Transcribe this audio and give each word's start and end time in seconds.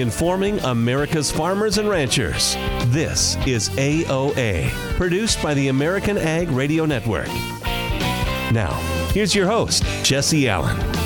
informing 0.00 0.58
America's 0.60 1.30
farmers 1.30 1.78
and 1.78 1.88
ranchers. 1.88 2.54
This 2.86 3.36
is 3.46 3.68
AOA, 3.70 4.70
produced 4.96 5.42
by 5.42 5.54
the 5.54 5.68
American 5.68 6.18
Ag 6.18 6.48
Radio 6.50 6.84
Network. 6.86 7.28
Now, 8.52 8.72
here's 9.12 9.34
your 9.34 9.46
host, 9.46 9.84
Jesse 10.02 10.48
Allen. 10.48 11.03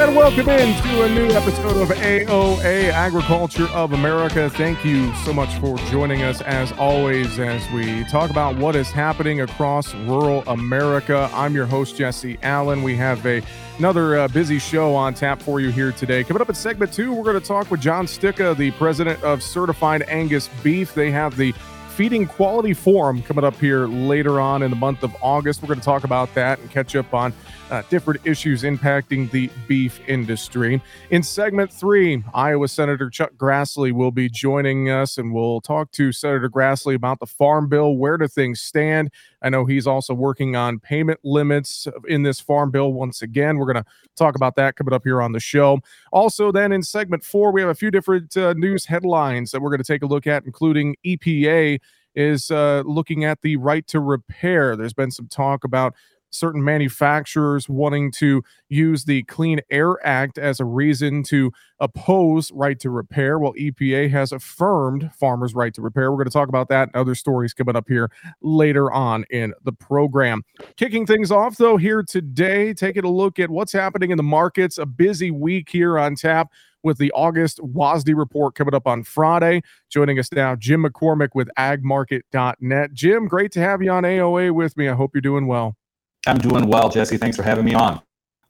And 0.00 0.16
welcome 0.16 0.48
into 0.48 1.02
a 1.02 1.08
new 1.10 1.26
episode 1.26 1.76
of 1.76 1.90
AOA 1.90 2.90
Agriculture 2.90 3.68
of 3.74 3.92
America. 3.92 4.48
Thank 4.48 4.82
you 4.82 5.14
so 5.16 5.34
much 5.34 5.52
for 5.56 5.76
joining 5.90 6.22
us 6.22 6.40
as 6.40 6.72
always 6.72 7.38
as 7.38 7.70
we 7.70 8.04
talk 8.04 8.30
about 8.30 8.56
what 8.56 8.74
is 8.76 8.90
happening 8.90 9.42
across 9.42 9.94
rural 9.94 10.42
America. 10.46 11.28
I'm 11.34 11.54
your 11.54 11.66
host, 11.66 11.96
Jesse 11.96 12.38
Allen. 12.42 12.82
We 12.82 12.96
have 12.96 13.26
a 13.26 13.42
Another 13.80 14.18
uh, 14.18 14.28
busy 14.28 14.58
show 14.58 14.94
on 14.94 15.14
tap 15.14 15.40
for 15.40 15.58
you 15.58 15.70
here 15.70 15.90
today. 15.92 16.22
Coming 16.22 16.42
up 16.42 16.50
in 16.50 16.54
segment 16.54 16.92
two, 16.92 17.14
we're 17.14 17.24
going 17.24 17.40
to 17.40 17.46
talk 17.46 17.70
with 17.70 17.80
John 17.80 18.04
Stika, 18.04 18.54
the 18.54 18.72
president 18.72 19.22
of 19.22 19.42
Certified 19.42 20.02
Angus 20.02 20.48
Beef. 20.62 20.92
They 20.92 21.10
have 21.10 21.36
the 21.38 21.52
Feeding 21.96 22.26
Quality 22.26 22.74
Forum 22.74 23.22
coming 23.22 23.44
up 23.44 23.56
here 23.56 23.86
later 23.86 24.38
on 24.38 24.62
in 24.62 24.70
the 24.70 24.76
month 24.76 25.02
of 25.02 25.16
August. 25.22 25.62
We're 25.62 25.68
going 25.68 25.80
to 25.80 25.84
talk 25.84 26.04
about 26.04 26.34
that 26.34 26.58
and 26.58 26.70
catch 26.70 26.94
up 26.94 27.14
on 27.14 27.32
uh, 27.70 27.82
different 27.88 28.20
issues 28.26 28.62
impacting 28.62 29.30
the 29.30 29.50
beef 29.68 30.00
industry. 30.08 30.82
In 31.10 31.22
segment 31.22 31.72
three, 31.72 32.22
Iowa 32.34 32.68
Senator 32.68 33.08
Chuck 33.08 33.32
Grassley 33.36 33.92
will 33.92 34.10
be 34.10 34.28
joining 34.28 34.90
us, 34.90 35.18
and 35.18 35.32
we'll 35.32 35.60
talk 35.60 35.92
to 35.92 36.12
Senator 36.12 36.50
Grassley 36.50 36.94
about 36.94 37.20
the 37.20 37.26
Farm 37.26 37.68
Bill. 37.68 37.96
Where 37.96 38.18
do 38.18 38.26
things 38.26 38.60
stand? 38.60 39.10
I 39.42 39.48
know 39.48 39.64
he's 39.64 39.86
also 39.86 40.12
working 40.12 40.56
on 40.56 40.80
payment 40.80 41.20
limits 41.22 41.86
in 42.08 42.22
this 42.22 42.40
Farm 42.40 42.70
Bill 42.70 42.92
once 42.92 43.22
again. 43.22 43.56
We're 43.56 43.72
going 43.72 43.84
to 43.84 43.90
talk 44.16 44.34
about 44.34 44.56
that 44.56 44.76
coming 44.76 44.92
up 44.92 45.04
here 45.04 45.22
on 45.22 45.32
the 45.32 45.40
show. 45.40 45.78
Also, 46.12 46.52
then 46.52 46.72
in 46.72 46.82
segment 46.82 47.24
four, 47.24 47.52
we 47.52 47.60
have 47.60 47.70
a 47.70 47.74
few 47.74 47.90
different 47.90 48.36
uh, 48.36 48.52
news 48.54 48.86
headlines 48.86 49.52
that 49.52 49.60
we're 49.60 49.70
going 49.70 49.82
to 49.82 49.84
take 49.84 50.02
a 50.02 50.06
look 50.06 50.26
at, 50.26 50.44
including 50.44 50.96
EPA 51.06 51.78
is 52.14 52.50
uh, 52.50 52.82
looking 52.84 53.24
at 53.24 53.40
the 53.42 53.56
right 53.56 53.86
to 53.86 54.00
repair. 54.00 54.76
There's 54.76 54.92
been 54.92 55.10
some 55.10 55.28
talk 55.28 55.64
about 55.64 55.94
certain 56.30 56.62
manufacturers 56.64 57.68
wanting 57.68 58.10
to 58.12 58.42
use 58.68 59.04
the 59.04 59.22
Clean 59.24 59.60
Air 59.70 60.04
Act 60.06 60.38
as 60.38 60.60
a 60.60 60.64
reason 60.64 61.22
to 61.24 61.52
oppose 61.80 62.52
right 62.52 62.78
to 62.80 62.90
repair. 62.90 63.38
Well, 63.38 63.54
EPA 63.54 64.10
has 64.10 64.32
affirmed 64.32 65.10
farmers' 65.14 65.54
right 65.54 65.74
to 65.74 65.82
repair. 65.82 66.10
We're 66.10 66.18
going 66.18 66.28
to 66.28 66.32
talk 66.32 66.48
about 66.48 66.68
that 66.68 66.88
and 66.88 66.96
other 66.96 67.14
stories 67.14 67.52
coming 67.52 67.76
up 67.76 67.88
here 67.88 68.10
later 68.42 68.90
on 68.92 69.24
in 69.30 69.52
the 69.64 69.72
program. 69.72 70.42
Kicking 70.76 71.06
things 71.06 71.30
off, 71.30 71.56
though, 71.56 71.76
here 71.76 72.02
today, 72.02 72.72
taking 72.72 73.04
a 73.04 73.10
look 73.10 73.38
at 73.38 73.50
what's 73.50 73.72
happening 73.72 74.10
in 74.10 74.16
the 74.16 74.22
markets. 74.22 74.78
A 74.78 74.86
busy 74.86 75.30
week 75.30 75.68
here 75.70 75.98
on 75.98 76.14
tap 76.14 76.50
with 76.82 76.98
the 76.98 77.12
August 77.12 77.58
WASDE 77.58 78.16
report 78.16 78.54
coming 78.54 78.74
up 78.74 78.86
on 78.86 79.02
Friday. 79.02 79.62
Joining 79.90 80.18
us 80.18 80.32
now, 80.32 80.56
Jim 80.56 80.84
McCormick 80.84 81.30
with 81.34 81.50
agmarket.net. 81.58 82.92
Jim, 82.94 83.28
great 83.28 83.52
to 83.52 83.60
have 83.60 83.82
you 83.82 83.90
on 83.90 84.04
AOA 84.04 84.52
with 84.52 84.76
me. 84.76 84.88
I 84.88 84.94
hope 84.94 85.14
you're 85.14 85.20
doing 85.20 85.46
well. 85.46 85.76
I'm 86.26 86.38
doing 86.38 86.66
well, 86.66 86.88
Jesse. 86.88 87.16
Thanks 87.16 87.36
for 87.36 87.42
having 87.42 87.64
me 87.64 87.74
on. 87.74 88.00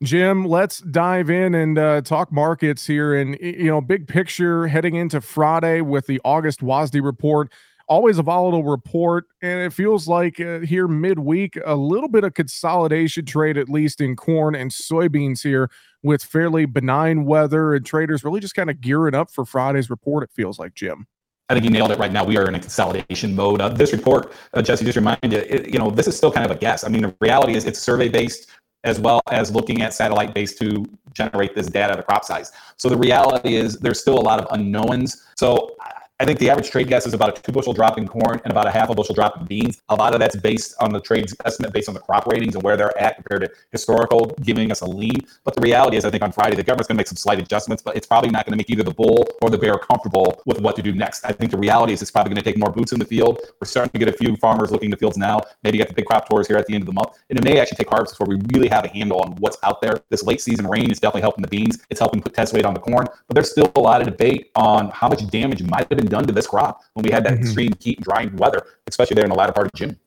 Jim, 0.03 0.45
let's 0.45 0.79
dive 0.79 1.29
in 1.29 1.53
and 1.53 1.77
uh, 1.77 2.01
talk 2.01 2.31
markets 2.31 2.87
here. 2.87 3.15
And, 3.15 3.37
you 3.39 3.65
know, 3.65 3.81
big 3.81 4.07
picture 4.07 4.67
heading 4.67 4.95
into 4.95 5.21
Friday 5.21 5.81
with 5.81 6.07
the 6.07 6.19
August 6.25 6.61
WASDE 6.61 7.03
report. 7.03 7.51
Always 7.87 8.17
a 8.17 8.23
volatile 8.23 8.63
report. 8.63 9.25
And 9.43 9.59
it 9.59 9.73
feels 9.73 10.07
like 10.07 10.39
uh, 10.39 10.61
here 10.61 10.87
midweek, 10.87 11.57
a 11.63 11.75
little 11.75 12.09
bit 12.09 12.23
of 12.23 12.33
consolidation 12.33 13.25
trade, 13.25 13.57
at 13.57 13.69
least 13.69 14.01
in 14.01 14.15
corn 14.15 14.55
and 14.55 14.71
soybeans 14.71 15.43
here, 15.43 15.69
with 16.01 16.23
fairly 16.23 16.65
benign 16.65 17.25
weather 17.25 17.75
and 17.75 17.85
traders 17.85 18.23
really 18.23 18.39
just 18.39 18.55
kind 18.55 18.71
of 18.71 18.81
gearing 18.81 19.13
up 19.13 19.29
for 19.29 19.45
Friday's 19.45 19.89
report, 19.89 20.23
it 20.23 20.31
feels 20.33 20.57
like, 20.57 20.73
Jim. 20.73 21.05
I 21.51 21.53
think 21.53 21.65
you 21.65 21.69
nailed 21.69 21.91
it 21.91 21.99
right 21.99 22.13
now. 22.13 22.23
We 22.23 22.37
are 22.37 22.47
in 22.47 22.55
a 22.55 22.59
consolidation 22.59 23.35
mode. 23.35 23.59
Uh, 23.59 23.67
this 23.67 23.91
report, 23.91 24.31
uh, 24.53 24.61
Jesse, 24.61 24.85
just 24.85 24.95
remind 24.95 25.19
you, 25.23 25.39
it, 25.39 25.67
you 25.67 25.79
know, 25.79 25.91
this 25.91 26.07
is 26.07 26.15
still 26.15 26.31
kind 26.31 26.45
of 26.45 26.51
a 26.51 26.55
guess. 26.57 26.85
I 26.85 26.87
mean, 26.87 27.01
the 27.01 27.15
reality 27.19 27.55
is 27.55 27.65
it's 27.65 27.77
survey 27.77 28.07
based 28.07 28.49
as 28.85 29.01
well 29.01 29.19
as 29.29 29.51
looking 29.53 29.81
at 29.81 29.93
satellite 29.93 30.33
based 30.33 30.57
to 30.59 30.85
generate 31.13 31.53
this 31.53 31.67
data 31.67 31.97
to 31.97 32.03
crop 32.03 32.23
size. 32.23 32.53
So 32.77 32.87
the 32.87 32.95
reality 32.95 33.55
is 33.55 33.79
there's 33.79 33.99
still 33.99 34.17
a 34.17 34.21
lot 34.21 34.39
of 34.39 34.47
unknowns. 34.51 35.25
So 35.35 35.75
I 36.21 36.23
think 36.23 36.37
the 36.37 36.51
average 36.51 36.69
trade 36.69 36.87
guess 36.87 37.07
is 37.07 37.15
about 37.15 37.35
a 37.35 37.41
two 37.41 37.51
bushel 37.51 37.73
drop 37.73 37.97
in 37.97 38.07
corn 38.07 38.39
and 38.43 38.51
about 38.51 38.67
a 38.67 38.69
half 38.69 38.91
a 38.91 38.93
bushel 38.93 39.15
drop 39.15 39.39
in 39.39 39.45
beans. 39.47 39.81
A 39.89 39.95
lot 39.95 40.13
of 40.13 40.19
that's 40.19 40.35
based 40.35 40.75
on 40.79 40.93
the 40.93 40.99
trade's 40.99 41.35
estimate 41.45 41.73
based 41.73 41.89
on 41.89 41.95
the 41.95 41.99
crop 41.99 42.27
ratings 42.27 42.53
and 42.53 42.63
where 42.63 42.77
they're 42.77 42.95
at 42.95 43.15
compared 43.15 43.41
to 43.41 43.49
historical, 43.71 44.27
giving 44.43 44.71
us 44.71 44.81
a 44.81 44.85
lean. 44.85 45.17
But 45.43 45.55
the 45.55 45.61
reality 45.61 45.97
is, 45.97 46.05
I 46.05 46.11
think 46.11 46.21
on 46.21 46.31
Friday, 46.31 46.55
the 46.55 46.61
government's 46.61 46.89
going 46.89 46.97
to 46.97 46.99
make 46.99 47.07
some 47.07 47.17
slight 47.17 47.39
adjustments, 47.39 47.81
but 47.81 47.95
it's 47.95 48.05
probably 48.05 48.29
not 48.29 48.45
going 48.45 48.51
to 48.51 48.57
make 48.57 48.69
either 48.69 48.83
the 48.83 48.93
bull 48.93 49.27
or 49.41 49.49
the 49.49 49.57
bear 49.57 49.79
comfortable 49.79 50.39
with 50.45 50.61
what 50.61 50.75
to 50.75 50.83
do 50.83 50.93
next. 50.93 51.25
I 51.25 51.31
think 51.31 51.49
the 51.49 51.57
reality 51.57 51.93
is 51.93 52.03
it's 52.03 52.11
probably 52.11 52.29
going 52.35 52.43
to 52.43 52.47
take 52.47 52.59
more 52.59 52.71
boots 52.71 52.91
in 52.91 52.99
the 52.99 53.05
field. 53.05 53.39
We're 53.59 53.65
starting 53.65 53.91
to 53.93 53.97
get 53.97 54.07
a 54.07 54.15
few 54.15 54.35
farmers 54.35 54.69
looking 54.69 54.89
in 54.89 54.91
the 54.91 54.97
fields 54.97 55.17
now. 55.17 55.41
Maybe 55.63 55.79
get 55.79 55.87
the 55.87 55.95
big 55.95 56.05
crop 56.05 56.29
tours 56.29 56.47
here 56.47 56.57
at 56.57 56.67
the 56.67 56.75
end 56.75 56.83
of 56.83 56.85
the 56.85 56.93
month. 56.93 57.17
And 57.31 57.39
it 57.39 57.43
may 57.43 57.59
actually 57.59 57.77
take 57.77 57.89
harvest 57.89 58.13
before 58.13 58.27
we 58.27 58.39
really 58.53 58.67
have 58.67 58.85
a 58.85 58.89
handle 58.89 59.21
on 59.21 59.31
what's 59.37 59.57
out 59.63 59.81
there. 59.81 59.99
This 60.09 60.21
late 60.21 60.39
season 60.39 60.67
rain 60.67 60.91
is 60.91 60.99
definitely 60.99 61.21
helping 61.21 61.41
the 61.41 61.47
beans. 61.47 61.79
It's 61.89 61.99
helping 61.99 62.21
put 62.21 62.35
test 62.35 62.53
weight 62.53 62.65
on 62.65 62.75
the 62.75 62.79
corn. 62.79 63.07
But 63.27 63.33
there's 63.33 63.49
still 63.49 63.71
a 63.75 63.79
lot 63.79 64.01
of 64.01 64.07
debate 64.07 64.51
on 64.53 64.91
how 64.91 65.09
much 65.09 65.25
damage 65.31 65.63
might 65.63 65.89
have 65.89 65.97
been 65.97 66.10
done 66.11 66.27
to 66.27 66.33
this 66.33 66.45
crop 66.45 66.81
when 66.93 67.03
we 67.03 67.11
had 67.11 67.23
that 67.23 67.33
mm-hmm. 67.33 67.43
extreme 67.43 67.73
heat 67.79 67.97
and 67.97 68.05
drying 68.05 68.35
weather, 68.35 68.63
especially 68.87 69.15
there 69.15 69.25
in 69.25 69.29
the 69.29 69.35
latter 69.35 69.53
part 69.53 69.65
of 69.65 69.73
June. 69.73 69.97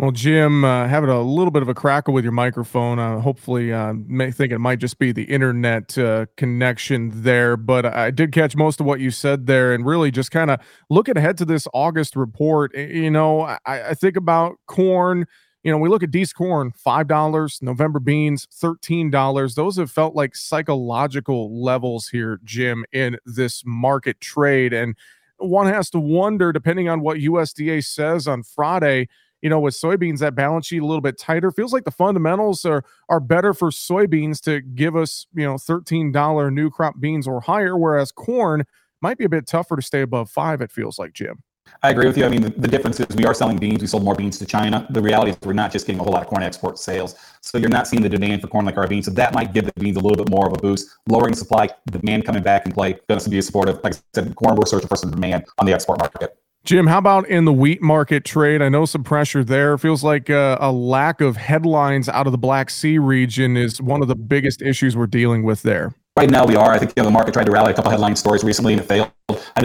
Well, 0.00 0.10
Jim, 0.10 0.64
uh, 0.64 0.88
having 0.88 1.08
a 1.08 1.22
little 1.22 1.52
bit 1.52 1.62
of 1.62 1.68
a 1.68 1.74
crackle 1.74 2.14
with 2.14 2.24
your 2.24 2.32
microphone. 2.32 2.98
Uh, 2.98 3.20
hopefully, 3.20 3.72
uh, 3.72 3.92
may 3.92 4.32
think 4.32 4.52
it 4.52 4.58
might 4.58 4.80
just 4.80 4.98
be 4.98 5.12
the 5.12 5.22
internet 5.22 5.96
uh, 5.96 6.26
connection 6.36 7.22
there. 7.22 7.56
But 7.56 7.86
I 7.86 8.10
did 8.10 8.32
catch 8.32 8.56
most 8.56 8.80
of 8.80 8.86
what 8.86 8.98
you 8.98 9.12
said 9.12 9.46
there, 9.46 9.72
and 9.72 9.86
really 9.86 10.10
just 10.10 10.32
kind 10.32 10.50
of 10.50 10.58
looking 10.90 11.16
ahead 11.16 11.38
to 11.38 11.44
this 11.44 11.68
August 11.72 12.16
report. 12.16 12.76
You 12.76 13.10
know, 13.10 13.42
I, 13.42 13.58
I 13.66 13.94
think 13.94 14.16
about 14.16 14.56
corn. 14.66 15.26
You 15.62 15.70
know, 15.70 15.78
we 15.78 15.88
look 15.88 16.02
at 16.02 16.10
Dees 16.10 16.32
corn, 16.32 16.72
five 16.72 17.06
dollars. 17.06 17.60
November 17.62 18.00
beans, 18.00 18.48
thirteen 18.52 19.10
dollars. 19.10 19.54
Those 19.54 19.76
have 19.76 19.92
felt 19.92 20.16
like 20.16 20.34
psychological 20.34 21.62
levels 21.62 22.08
here, 22.08 22.40
Jim, 22.42 22.84
in 22.92 23.16
this 23.24 23.62
market 23.64 24.20
trade, 24.20 24.72
and 24.72 24.96
one 25.38 25.66
has 25.66 25.90
to 25.90 26.00
wonder, 26.00 26.52
depending 26.52 26.88
on 26.88 27.00
what 27.00 27.18
USDA 27.18 27.84
says 27.84 28.26
on 28.28 28.42
Friday, 28.42 29.08
you 29.42 29.50
know, 29.50 29.60
with 29.60 29.74
soybeans, 29.74 30.20
that 30.20 30.34
balance 30.34 30.66
sheet 30.66 30.82
a 30.82 30.86
little 30.86 31.02
bit 31.02 31.18
tighter. 31.18 31.50
Feels 31.50 31.72
like 31.72 31.84
the 31.84 31.90
fundamentals 31.90 32.64
are 32.64 32.84
are 33.08 33.20
better 33.20 33.52
for 33.52 33.70
soybeans 33.70 34.40
to 34.42 34.60
give 34.62 34.96
us, 34.96 35.26
you 35.34 35.44
know, 35.44 35.54
$13 35.54 36.52
new 36.52 36.70
crop 36.70 36.98
beans 36.98 37.28
or 37.28 37.42
higher, 37.42 37.76
whereas 37.76 38.10
corn 38.10 38.64
might 39.02 39.18
be 39.18 39.24
a 39.24 39.28
bit 39.28 39.46
tougher 39.46 39.76
to 39.76 39.82
stay 39.82 40.00
above 40.00 40.30
five, 40.30 40.62
it 40.62 40.72
feels 40.72 40.98
like, 40.98 41.12
Jim. 41.12 41.42
I 41.82 41.90
agree 41.90 42.06
with 42.06 42.16
you. 42.16 42.24
I 42.24 42.28
mean, 42.28 42.42
the, 42.42 42.50
the, 42.50 42.68
difference 42.68 42.98
is 42.98 43.14
we 43.14 43.26
are 43.26 43.34
selling 43.34 43.58
beans. 43.58 43.80
We 43.80 43.86
sold 43.86 44.04
more 44.04 44.14
beans 44.14 44.38
to 44.38 44.46
China. 44.46 44.86
The 44.90 45.02
reality 45.02 45.32
is 45.32 45.38
we're 45.42 45.52
not 45.52 45.70
just 45.70 45.86
getting 45.86 46.00
a 46.00 46.04
whole 46.04 46.12
lot 46.12 46.22
of 46.22 46.28
corn 46.28 46.42
export 46.42 46.78
sales. 46.78 47.14
So 47.42 47.58
you're 47.58 47.68
not 47.68 47.86
seeing 47.86 48.02
the 48.02 48.08
demand 48.08 48.40
for 48.40 48.48
corn 48.48 48.64
like 48.64 48.78
our 48.78 48.86
beans. 48.86 49.04
So 49.04 49.10
that 49.12 49.34
might 49.34 49.52
give 49.52 49.66
the 49.66 49.72
beans 49.78 49.96
a 49.96 50.00
little 50.00 50.16
bit 50.16 50.30
more 50.30 50.46
of 50.46 50.54
a 50.54 50.56
boost. 50.56 50.88
Lowering 51.08 51.34
supply, 51.34 51.68
demand 51.90 52.24
coming 52.24 52.42
back 52.42 52.64
in 52.64 52.72
play, 52.72 52.98
going 53.08 53.20
to 53.20 53.30
be 53.30 53.40
supportive. 53.42 53.80
Like 53.84 53.94
I 53.94 53.98
said, 54.14 54.34
corn, 54.36 54.56
we're 54.56 54.66
searching 54.66 54.88
for 54.88 54.96
some 54.96 55.10
demand 55.10 55.44
on 55.58 55.66
the 55.66 55.74
export 55.74 55.98
market. 55.98 56.38
Jim, 56.64 56.86
how 56.86 56.96
about 56.96 57.28
in 57.28 57.44
the 57.44 57.52
wheat 57.52 57.82
market 57.82 58.24
trade? 58.24 58.62
I 58.62 58.70
know 58.70 58.86
some 58.86 59.04
pressure 59.04 59.44
there. 59.44 59.76
Feels 59.76 60.02
like 60.02 60.30
uh, 60.30 60.56
a 60.58 60.72
lack 60.72 61.20
of 61.20 61.36
headlines 61.36 62.08
out 62.08 62.26
of 62.26 62.32
the 62.32 62.38
Black 62.38 62.70
Sea 62.70 62.96
region 62.96 63.58
is 63.58 63.82
one 63.82 64.00
of 64.00 64.08
the 64.08 64.14
biggest 64.14 64.62
issues 64.62 64.96
we're 64.96 65.06
dealing 65.06 65.42
with 65.42 65.60
there. 65.60 65.94
Right 66.16 66.30
now, 66.30 66.46
we 66.46 66.56
are. 66.56 66.72
I 66.72 66.78
think 66.78 66.92
you 66.96 67.02
know, 67.02 67.04
the 67.04 67.12
market 67.12 67.34
tried 67.34 67.44
to 67.44 67.52
rally 67.52 67.72
a 67.72 67.74
couple 67.74 67.90
headline 67.90 68.16
stories 68.16 68.42
recently 68.42 68.72
and 68.72 68.80
it 68.80 68.88
failed. 68.88 69.10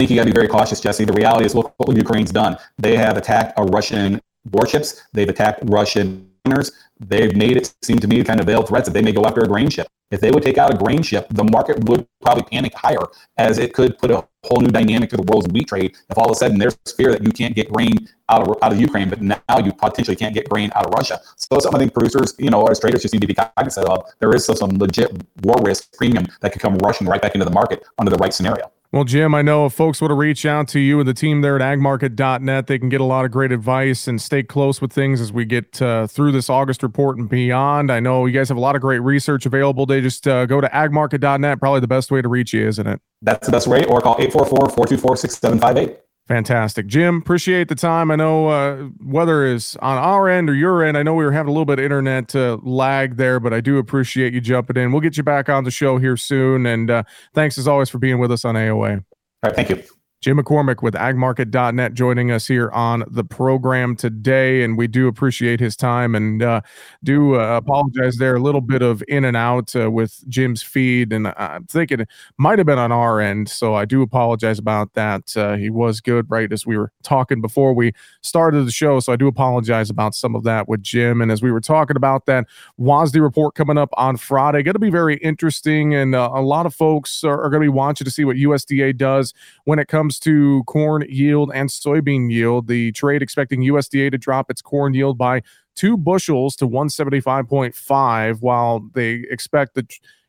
Think 0.00 0.08
you 0.08 0.16
got 0.16 0.22
to 0.22 0.30
be 0.30 0.34
very 0.34 0.48
cautious, 0.48 0.80
Jesse. 0.80 1.04
The 1.04 1.12
reality 1.12 1.44
is, 1.44 1.54
look 1.54 1.74
what 1.76 1.94
Ukraine's 1.94 2.30
done. 2.30 2.56
They 2.78 2.96
have 2.96 3.18
attacked 3.18 3.52
a 3.58 3.64
Russian 3.64 4.18
warships. 4.50 5.02
They've 5.12 5.28
attacked 5.28 5.60
Russian 5.64 6.26
miners. 6.46 6.72
They've 7.00 7.36
made 7.36 7.58
it 7.58 7.74
seem 7.82 7.98
to 7.98 8.08
me 8.08 8.24
kind 8.24 8.40
of 8.40 8.46
veiled 8.46 8.68
threats 8.68 8.88
that 8.88 8.94
they 8.94 9.02
may 9.02 9.12
go 9.12 9.26
after 9.26 9.42
a 9.42 9.46
grain 9.46 9.68
ship. 9.68 9.88
If 10.10 10.22
they 10.22 10.30
would 10.30 10.42
take 10.42 10.56
out 10.56 10.72
a 10.72 10.78
grain 10.78 11.02
ship, 11.02 11.26
the 11.28 11.44
market 11.44 11.86
would 11.86 12.06
probably 12.22 12.44
panic 12.44 12.72
higher, 12.74 13.04
as 13.36 13.58
it 13.58 13.74
could 13.74 13.98
put 13.98 14.10
a 14.10 14.26
whole 14.44 14.62
new 14.62 14.68
dynamic 14.68 15.10
to 15.10 15.18
the 15.18 15.22
world's 15.22 15.48
wheat 15.48 15.68
trade. 15.68 15.94
If 16.08 16.16
all 16.16 16.24
of 16.24 16.30
a 16.30 16.34
sudden 16.34 16.58
there's 16.58 16.78
fear 16.96 17.12
that 17.12 17.22
you 17.22 17.30
can't 17.30 17.54
get 17.54 17.70
grain 17.70 18.08
out 18.30 18.48
of 18.48 18.56
out 18.62 18.72
of 18.72 18.80
Ukraine, 18.80 19.10
but 19.10 19.20
now 19.20 19.58
you 19.62 19.70
potentially 19.70 20.16
can't 20.16 20.32
get 20.32 20.48
grain 20.48 20.72
out 20.76 20.86
of 20.86 20.94
Russia. 20.94 21.20
So 21.36 21.58
something 21.58 21.74
I 21.74 21.78
think 21.78 21.92
producers, 21.92 22.34
you 22.38 22.48
know, 22.48 22.64
as 22.68 22.80
traders 22.80 23.02
just 23.02 23.12
need 23.12 23.20
to 23.20 23.26
be 23.26 23.34
cognizant 23.34 23.86
of. 23.86 24.10
There 24.18 24.34
is 24.34 24.46
some, 24.46 24.56
some 24.56 24.70
legit 24.78 25.10
war 25.42 25.60
risk 25.62 25.92
premium 25.92 26.26
that 26.40 26.52
could 26.52 26.62
come 26.62 26.78
rushing 26.78 27.06
right 27.06 27.20
back 27.20 27.34
into 27.34 27.44
the 27.44 27.52
market 27.52 27.84
under 27.98 28.10
the 28.10 28.16
right 28.16 28.32
scenario. 28.32 28.72
Well, 28.92 29.04
Jim, 29.04 29.36
I 29.36 29.42
know 29.42 29.66
if 29.66 29.72
folks 29.72 30.00
want 30.00 30.10
to 30.10 30.16
reach 30.16 30.44
out 30.44 30.66
to 30.68 30.80
you 30.80 30.98
and 30.98 31.08
the 31.08 31.14
team 31.14 31.42
there 31.42 31.54
at 31.54 31.62
agmarket.net, 31.62 32.66
they 32.66 32.76
can 32.76 32.88
get 32.88 33.00
a 33.00 33.04
lot 33.04 33.24
of 33.24 33.30
great 33.30 33.52
advice 33.52 34.08
and 34.08 34.20
stay 34.20 34.42
close 34.42 34.80
with 34.80 34.92
things 34.92 35.20
as 35.20 35.32
we 35.32 35.44
get 35.44 35.80
uh, 35.80 36.08
through 36.08 36.32
this 36.32 36.50
August 36.50 36.82
report 36.82 37.16
and 37.16 37.28
beyond. 37.28 37.92
I 37.92 38.00
know 38.00 38.26
you 38.26 38.32
guys 38.32 38.48
have 38.48 38.58
a 38.58 38.60
lot 38.60 38.74
of 38.74 38.82
great 38.82 38.98
research 38.98 39.46
available. 39.46 39.86
They 39.86 40.00
just 40.00 40.26
uh, 40.26 40.44
go 40.46 40.60
to 40.60 40.68
agmarket.net, 40.68 41.60
probably 41.60 41.78
the 41.78 41.86
best 41.86 42.10
way 42.10 42.20
to 42.20 42.28
reach 42.28 42.52
you, 42.52 42.66
isn't 42.66 42.86
it? 42.86 43.00
That's 43.22 43.46
the 43.46 43.52
best 43.52 43.68
way, 43.68 43.84
or 43.84 44.00
call 44.00 44.16
844 44.18 44.70
424 44.70 45.16
6758. 45.18 46.09
Fantastic. 46.30 46.86
Jim, 46.86 47.16
appreciate 47.16 47.66
the 47.66 47.74
time. 47.74 48.12
I 48.12 48.14
know 48.14 48.46
uh, 48.46 48.76
whether 49.04 49.44
is 49.44 49.76
on 49.82 49.98
our 49.98 50.28
end 50.28 50.48
or 50.48 50.54
your 50.54 50.84
end, 50.84 50.96
I 50.96 51.02
know 51.02 51.12
we 51.14 51.24
were 51.24 51.32
having 51.32 51.48
a 51.48 51.52
little 51.52 51.64
bit 51.64 51.80
of 51.80 51.84
internet 51.84 52.36
uh, 52.36 52.58
lag 52.62 53.16
there, 53.16 53.40
but 53.40 53.52
I 53.52 53.60
do 53.60 53.78
appreciate 53.78 54.32
you 54.32 54.40
jumping 54.40 54.76
in. 54.76 54.92
We'll 54.92 55.00
get 55.00 55.16
you 55.16 55.24
back 55.24 55.48
on 55.48 55.64
the 55.64 55.72
show 55.72 55.98
here 55.98 56.16
soon. 56.16 56.66
And 56.66 56.88
uh, 56.88 57.02
thanks 57.34 57.58
as 57.58 57.66
always 57.66 57.90
for 57.90 57.98
being 57.98 58.20
with 58.20 58.30
us 58.30 58.44
on 58.44 58.54
AOA. 58.54 58.98
All 58.98 59.04
right. 59.42 59.56
Thank 59.56 59.70
you. 59.70 59.82
Jim 60.20 60.36
McCormick 60.36 60.82
with 60.82 60.92
agmarket.net 60.92 61.94
joining 61.94 62.30
us 62.30 62.46
here 62.46 62.70
on 62.72 63.04
the 63.10 63.24
program 63.24 63.96
today. 63.96 64.62
And 64.62 64.76
we 64.76 64.86
do 64.86 65.08
appreciate 65.08 65.60
his 65.60 65.74
time 65.74 66.14
and 66.14 66.42
uh, 66.42 66.60
do 67.02 67.40
uh, 67.40 67.56
apologize 67.56 68.16
there. 68.16 68.36
A 68.36 68.38
little 68.38 68.60
bit 68.60 68.82
of 68.82 69.02
in 69.08 69.24
and 69.24 69.34
out 69.34 69.74
uh, 69.74 69.90
with 69.90 70.22
Jim's 70.28 70.62
feed. 70.62 71.14
And 71.14 71.28
I'm 71.38 71.64
thinking 71.64 72.00
it 72.00 72.08
might 72.36 72.58
have 72.58 72.66
been 72.66 72.78
on 72.78 72.92
our 72.92 73.18
end. 73.18 73.48
So 73.48 73.74
I 73.74 73.86
do 73.86 74.02
apologize 74.02 74.58
about 74.58 74.92
that. 74.92 75.34
Uh, 75.34 75.56
he 75.56 75.70
was 75.70 76.02
good 76.02 76.30
right 76.30 76.52
as 76.52 76.66
we 76.66 76.76
were 76.76 76.92
talking 77.02 77.40
before 77.40 77.72
we 77.72 77.94
started 78.20 78.66
the 78.66 78.70
show. 78.70 79.00
So 79.00 79.14
I 79.14 79.16
do 79.16 79.26
apologize 79.26 79.88
about 79.88 80.14
some 80.14 80.36
of 80.36 80.44
that 80.44 80.68
with 80.68 80.82
Jim. 80.82 81.22
And 81.22 81.32
as 81.32 81.40
we 81.40 81.50
were 81.50 81.62
talking 81.62 81.96
about 81.96 82.26
that 82.26 82.46
WASDE 82.78 83.22
report 83.22 83.54
coming 83.54 83.78
up 83.78 83.88
on 83.94 84.18
Friday, 84.18 84.62
going 84.62 84.74
to 84.74 84.78
be 84.78 84.90
very 84.90 85.16
interesting. 85.16 85.94
And 85.94 86.14
uh, 86.14 86.30
a 86.34 86.42
lot 86.42 86.66
of 86.66 86.74
folks 86.74 87.24
are, 87.24 87.42
are 87.42 87.48
going 87.48 87.62
to 87.62 87.64
be 87.64 87.68
watching 87.68 88.04
to 88.04 88.10
see 88.10 88.26
what 88.26 88.36
USDA 88.36 88.98
does 88.98 89.32
when 89.64 89.78
it 89.78 89.88
comes 89.88 90.09
comes 90.10 90.18
to 90.18 90.64
corn 90.64 91.04
yield 91.08 91.52
and 91.54 91.68
soybean 91.68 92.32
yield, 92.32 92.66
the 92.66 92.90
trade 92.92 93.22
expecting 93.22 93.60
USDA 93.60 94.10
to 94.10 94.18
drop 94.18 94.50
its 94.50 94.60
corn 94.60 94.92
yield 94.92 95.16
by 95.16 95.40
two 95.76 95.96
bushels 95.96 96.56
to 96.56 96.66
175.5, 96.66 98.40
while 98.40 98.80
they 98.94 99.24
expect 99.30 99.76
the 99.76 99.86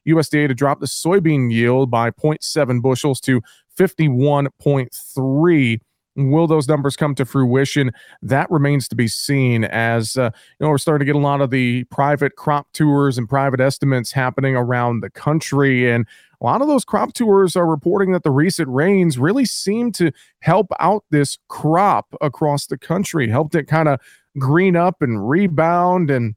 USDA 0.07 0.50
to 0.50 0.54
drop 0.54 0.81
the 0.81 0.86
soybean 0.86 1.51
yield 1.51 1.89
by 1.89 2.12
0.7 2.12 2.80
bushels 2.80 3.19
to 3.22 3.42
51.3. 3.75 5.80
Will 6.16 6.48
those 6.48 6.68
numbers 6.68 6.96
come 6.96 7.16
to 7.16 7.25
fruition? 7.25 7.92
That 8.22 8.52
remains 8.52 8.88
to 8.90 8.96
be 8.96 9.08
seen. 9.08 9.63
As 9.63 10.18
uh, 10.18 10.31
you 10.60 10.66
know, 10.66 10.69
we're 10.69 10.78
starting 10.78 11.06
to 11.06 11.12
get 11.12 11.16
a 11.16 11.24
lot 11.24 11.42
of 11.42 11.52
the 11.52 11.86
private 11.86 12.36
crop 12.36 12.68
tours 12.74 13.18
and 13.18 13.30
private 13.30 13.60
estimates 13.60 14.12
happening 14.12 14.56
around 14.56 15.00
the 15.00 15.10
country, 15.10 15.90
and 15.90 16.06
a 16.42 16.46
lot 16.46 16.62
of 16.62 16.68
those 16.68 16.84
crop 16.84 17.13
tours 17.13 17.56
are 17.56 17.68
reporting 17.68 18.12
that 18.12 18.24
the 18.24 18.31
recent 18.31 18.68
rains 18.68 19.18
really 19.18 19.46
seem 19.46 19.92
to 19.94 20.12
help 20.40 20.68
out 20.80 21.06
this 21.12 21.38
crop 21.48 22.13
across 22.19 22.68
the 22.68 22.78
country, 22.78 23.30
helped 23.30 23.56
it 23.56 23.68
kind 23.68 23.88
of 23.88 24.00
green 24.38 24.75
up 24.75 25.02
and 25.02 25.30
rebound 25.30 26.10
and 26.10 26.36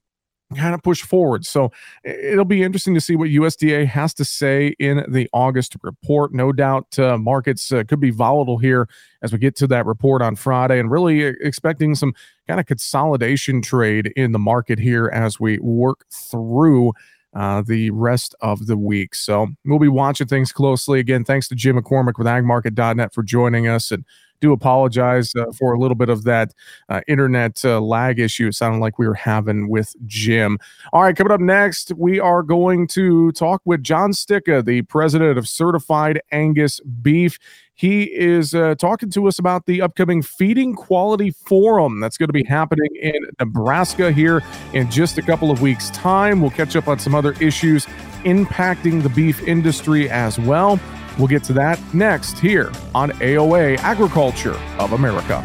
kind 0.55 0.75
of 0.75 0.83
push 0.83 1.03
forward. 1.03 1.45
So 1.45 1.73
it'll 2.05 2.45
be 2.45 2.63
interesting 2.63 2.95
to 2.95 3.01
see 3.01 3.17
what 3.17 3.29
USDA 3.29 3.87
has 3.87 4.15
to 4.15 4.25
say 4.25 4.75
in 4.79 5.05
the 5.09 5.29
August 5.33 5.77
report. 5.83 6.33
No 6.33 6.53
doubt 6.53 6.99
uh, 6.99 7.19
markets 7.19 7.73
uh, 7.73 7.85
could 7.85 8.01
be 8.01 8.11
volatile 8.11 8.59
here 8.59 8.89
as 9.23 9.33
we 9.33 9.39
get 9.39 9.57
to 9.57 9.67
that 9.69 9.87
report 9.87 10.23
on 10.23 10.37
Friday 10.37 10.79
and 10.79 10.91
really 10.91 11.23
expecting 11.23 11.95
some 11.95 12.15
kind 12.47 12.61
of 12.61 12.67
consolidation 12.67 13.63
trade 13.63 14.13
in 14.17 14.33
the 14.33 14.39
market 14.39 14.79
here 14.79 15.11
as 15.13 15.41
we 15.41 15.59
work 15.59 16.07
through 16.11 16.93
uh, 17.35 17.63
the 17.67 17.91
rest 17.91 18.35
of 18.41 18.67
the 18.67 18.77
week. 18.77 19.15
So 19.15 19.49
we'll 19.65 19.79
be 19.79 19.89
watching 19.89 20.27
things 20.27 20.53
closely. 20.53 21.01
Again, 21.01 21.25
thanks 21.25 21.49
to 21.49 21.55
Jim 21.55 21.77
McCormick 21.77 22.17
with 22.17 22.27
agmarket.net 22.27 23.13
for 23.13 23.23
joining 23.23 23.67
us. 23.67 23.91
And 23.91 24.05
do 24.41 24.53
apologize 24.53 25.33
uh, 25.35 25.47
for 25.53 25.73
a 25.73 25.79
little 25.79 25.95
bit 25.95 26.09
of 26.09 26.25
that 26.25 26.55
uh, 26.89 27.01
internet 27.09 27.65
uh, 27.65 27.81
lag 27.81 28.19
issue. 28.19 28.49
It 28.49 28.55
sounded 28.55 28.81
like 28.81 28.99
we 28.99 29.07
were 29.07 29.15
having 29.15 29.69
with 29.69 29.95
Jim. 30.07 30.59
All 30.93 31.03
right, 31.03 31.17
coming 31.17 31.33
up 31.33 31.41
next, 31.41 31.93
we 31.97 32.21
are 32.21 32.43
going 32.43 32.87
to 32.89 33.33
talk 33.33 33.63
with 33.65 33.83
John 33.83 34.13
Stika, 34.13 34.65
the 34.65 34.83
president 34.83 35.39
of 35.39 35.49
Certified 35.49 36.21
Angus 36.33 36.81
Beef. 36.81 37.39
He 37.77 38.05
is 38.05 38.55
uh, 38.55 38.77
talking 38.77 39.11
to 39.11 39.27
us 39.27 39.41
about 39.41 39.67
the 39.67 39.83
upcoming 39.83 40.23
Feeding 40.23 40.75
Quality 40.75 41.33
Forum 41.33 41.99
that's 41.99 42.17
going 42.17 42.29
to 42.29 42.33
be 42.33 42.45
happening 42.45 42.89
in 43.01 43.15
Nebraska 43.41 44.13
here 44.13 44.43
in 44.73 44.89
just 44.91 45.19
a 45.19 45.23
couple 45.23 45.51
of 45.51 45.61
weeks' 45.61 45.91
time. 45.91 46.41
We'll 46.41 46.53
catch 46.53 46.77
up 46.77 46.87
on 46.87 47.01
some 47.01 47.17
other 47.17 47.33
issues 47.41 47.87
impacting 48.25 49.03
the 49.03 49.09
beef 49.09 49.43
industry 49.47 50.09
as 50.09 50.39
well. 50.39 50.79
We'll 51.19 51.29
get 51.29 51.45
to 51.45 51.53
that 51.55 51.81
next 51.95 52.39
here 52.39 52.73
on 52.95 53.11
AOA 53.13 53.79
Agriculture 53.79 54.59
of 54.79 54.93
America. 54.93 55.43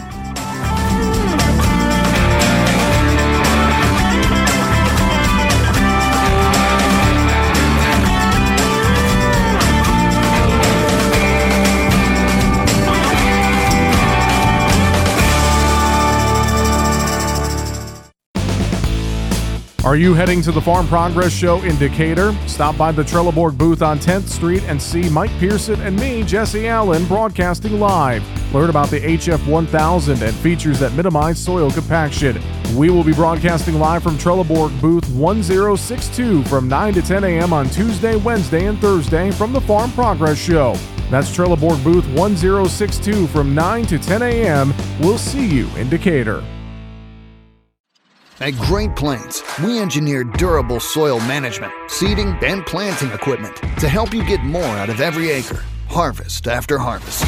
Are 19.86 19.96
you 19.96 20.14
heading 20.14 20.42
to 20.42 20.52
the 20.52 20.60
Farm 20.60 20.90
Progress 20.90 21.31
Show 21.31 21.62
in 21.62 21.78
Decatur? 21.78 22.36
Stop 22.48 22.78
by 22.78 22.92
the 22.92 23.02
Trelleborg 23.02 23.58
booth 23.58 23.81
on 23.81 23.98
10th 23.98 24.28
Street 24.28 24.62
and 24.64 24.80
see 24.80 25.10
Mike 25.10 25.31
Pearson 25.40 25.80
and 25.80 25.98
me, 25.98 26.22
Jesse 26.22 26.68
Allen, 26.68 27.06
broadcasting 27.06 27.80
live. 27.80 28.22
Learn 28.54 28.70
about 28.70 28.90
the 28.90 29.00
HF 29.00 29.48
1000 29.48 30.22
and 30.22 30.36
features 30.36 30.80
that 30.80 30.92
minimize 30.96 31.40
soil 31.40 31.72
compaction. 31.72 32.42
We 32.76 32.90
will 32.90 33.06
be 33.06 33.14
broadcasting 33.14 33.76
live 33.76 34.04
from 34.04 34.18
Trelleborg 34.18 34.80
booth 34.81 35.10
1062 35.12 36.44
from 36.44 36.68
9 36.68 36.96
to 36.96 37.02
10 37.02 37.24
a.m. 37.24 37.54
on 37.54 37.70
Tuesday, 37.70 38.18
Wednesday, 38.18 38.66
and 38.66 38.80
Thursday 38.80 39.31
from 39.31 39.54
the 39.54 39.62
Farm 39.62 39.94
Progress 39.94 40.38
Show. 40.38 40.76
That's 41.10 41.36
Trelleborg 41.36 41.81
booth 41.86 42.06
1062 42.10 43.28
from 43.28 43.56
9 43.56 43.86
to 43.86 43.98
10 43.98 44.24
a.m. 44.24 44.74
We'll 45.00 45.18
see 45.18 45.48
you 45.48 45.70
in 45.78 45.90
Decatur. 45.90 46.44
At 48.41 48.56
Great 48.56 48.95
Plains, 48.95 49.44
we 49.62 49.80
engineer 49.80 50.24
durable 50.24 50.80
soil 50.80 51.19
management, 51.19 51.74
seeding, 51.89 52.38
and 52.41 52.65
planting 52.65 53.12
equipment 53.12 53.53
to 53.80 53.89
help 53.89 54.13
you 54.13 54.24
get 54.24 54.41
more 54.45 54.63
out 54.63 54.89
of 54.89 55.01
every 55.01 55.30
acre, 55.30 55.62
harvest 55.89 56.47
after 56.47 56.77
harvest. 56.77 57.25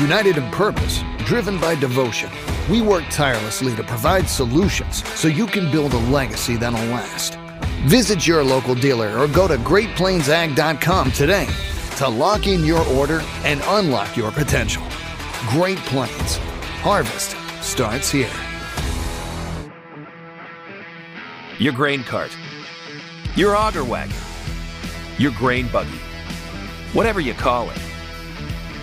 United 0.00 0.36
in 0.36 0.48
purpose, 0.52 1.02
driven 1.24 1.58
by 1.58 1.74
devotion, 1.74 2.30
we 2.70 2.80
work 2.80 3.02
tirelessly 3.10 3.74
to 3.74 3.82
provide 3.82 4.28
solutions 4.28 5.02
so 5.18 5.26
you 5.26 5.44
can 5.44 5.72
build 5.72 5.92
a 5.92 5.98
legacy 5.98 6.54
that'll 6.54 6.78
last. 6.90 7.34
Visit 7.86 8.24
your 8.24 8.44
local 8.44 8.76
dealer 8.76 9.18
or 9.18 9.26
go 9.26 9.48
to 9.48 9.56
GreatPlainsAg.com 9.56 11.10
today 11.10 11.48
to 11.96 12.08
lock 12.08 12.46
in 12.46 12.64
your 12.64 12.86
order 12.90 13.22
and 13.42 13.60
unlock 13.64 14.16
your 14.16 14.30
potential. 14.30 14.84
Great 15.48 15.78
Plains. 15.78 16.36
Harvest 16.80 17.36
starts 17.60 18.08
here 18.08 18.30
your 21.62 21.72
grain 21.72 22.02
cart, 22.02 22.36
your 23.36 23.56
auger 23.56 23.84
wagon, 23.84 24.16
your 25.16 25.30
grain 25.30 25.68
buggy, 25.68 25.96
whatever 26.92 27.20
you 27.20 27.32
call 27.34 27.70
it, 27.70 27.78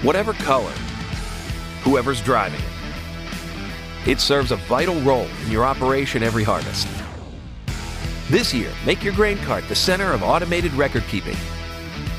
whatever 0.02 0.32
color, 0.32 0.72
whoever's 1.82 2.22
driving 2.22 2.62
it. 2.62 4.08
It 4.08 4.22
serves 4.22 4.54
a 4.54 4.56
vital 4.56 4.98
role 5.02 5.28
in 5.44 5.52
your 5.52 5.66
operation 5.66 6.24
every 6.24 6.46
harvest. 6.46 6.88
This 8.30 8.54
year, 8.54 8.72
make 8.86 9.04
your 9.04 9.14
grain 9.14 9.40
cart 9.40 9.68
the 9.68 9.76
center 9.76 10.14
of 10.14 10.24
automated 10.24 10.74
record 10.76 11.04
keeping 11.10 11.36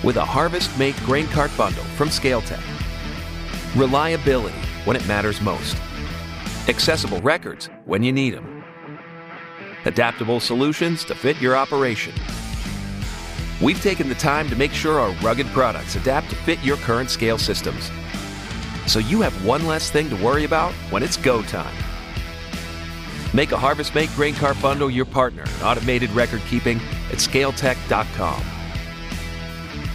with 0.04 0.16
a 0.16 0.24
Harvest 0.24 0.78
Make 0.78 0.96
Grain 1.04 1.26
Cart 1.28 1.50
Bundle 1.56 1.84
from 1.96 2.10
ScaleTech. 2.10 2.60
Reliability 3.76 4.58
when 4.84 4.94
it 4.94 5.08
matters 5.08 5.40
most. 5.40 5.74
Accessible 6.68 7.22
records 7.22 7.70
when 7.86 8.02
you 8.02 8.12
need 8.12 8.34
them 8.34 8.49
adaptable 9.84 10.40
solutions 10.40 11.04
to 11.04 11.14
fit 11.14 11.40
your 11.40 11.56
operation. 11.56 12.12
We've 13.60 13.80
taken 13.82 14.08
the 14.08 14.14
time 14.14 14.48
to 14.48 14.56
make 14.56 14.72
sure 14.72 14.98
our 14.98 15.12
rugged 15.22 15.46
products 15.48 15.96
adapt 15.96 16.30
to 16.30 16.36
fit 16.36 16.62
your 16.64 16.76
current 16.78 17.10
scale 17.10 17.38
systems. 17.38 17.90
So 18.86 18.98
you 18.98 19.20
have 19.20 19.44
one 19.44 19.66
less 19.66 19.90
thing 19.90 20.08
to 20.10 20.16
worry 20.16 20.44
about 20.44 20.72
when 20.90 21.02
it's 21.02 21.16
go 21.16 21.42
time. 21.42 21.74
Make 23.32 23.52
a 23.52 23.58
Harvest 23.58 23.94
Make 23.94 24.12
Grain 24.14 24.34
Cart 24.34 24.60
Bundle 24.60 24.90
your 24.90 25.04
partner 25.04 25.44
in 25.44 25.62
automated 25.62 26.10
record 26.10 26.42
keeping 26.48 26.78
at 27.10 27.18
scaletech.com. 27.18 28.42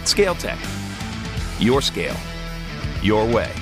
ScaleTech. 0.04 1.60
Your 1.60 1.82
scale. 1.82 2.16
Your 3.02 3.26
way. 3.26 3.52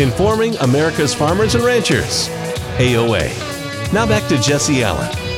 Informing 0.00 0.56
America's 0.56 1.12
farmers 1.12 1.54
and 1.54 1.62
ranchers. 1.62 2.30
AOA. 2.78 3.28
Oh, 3.30 3.90
now 3.92 4.06
back 4.06 4.26
to 4.30 4.38
Jesse 4.38 4.82
Allen. 4.82 5.29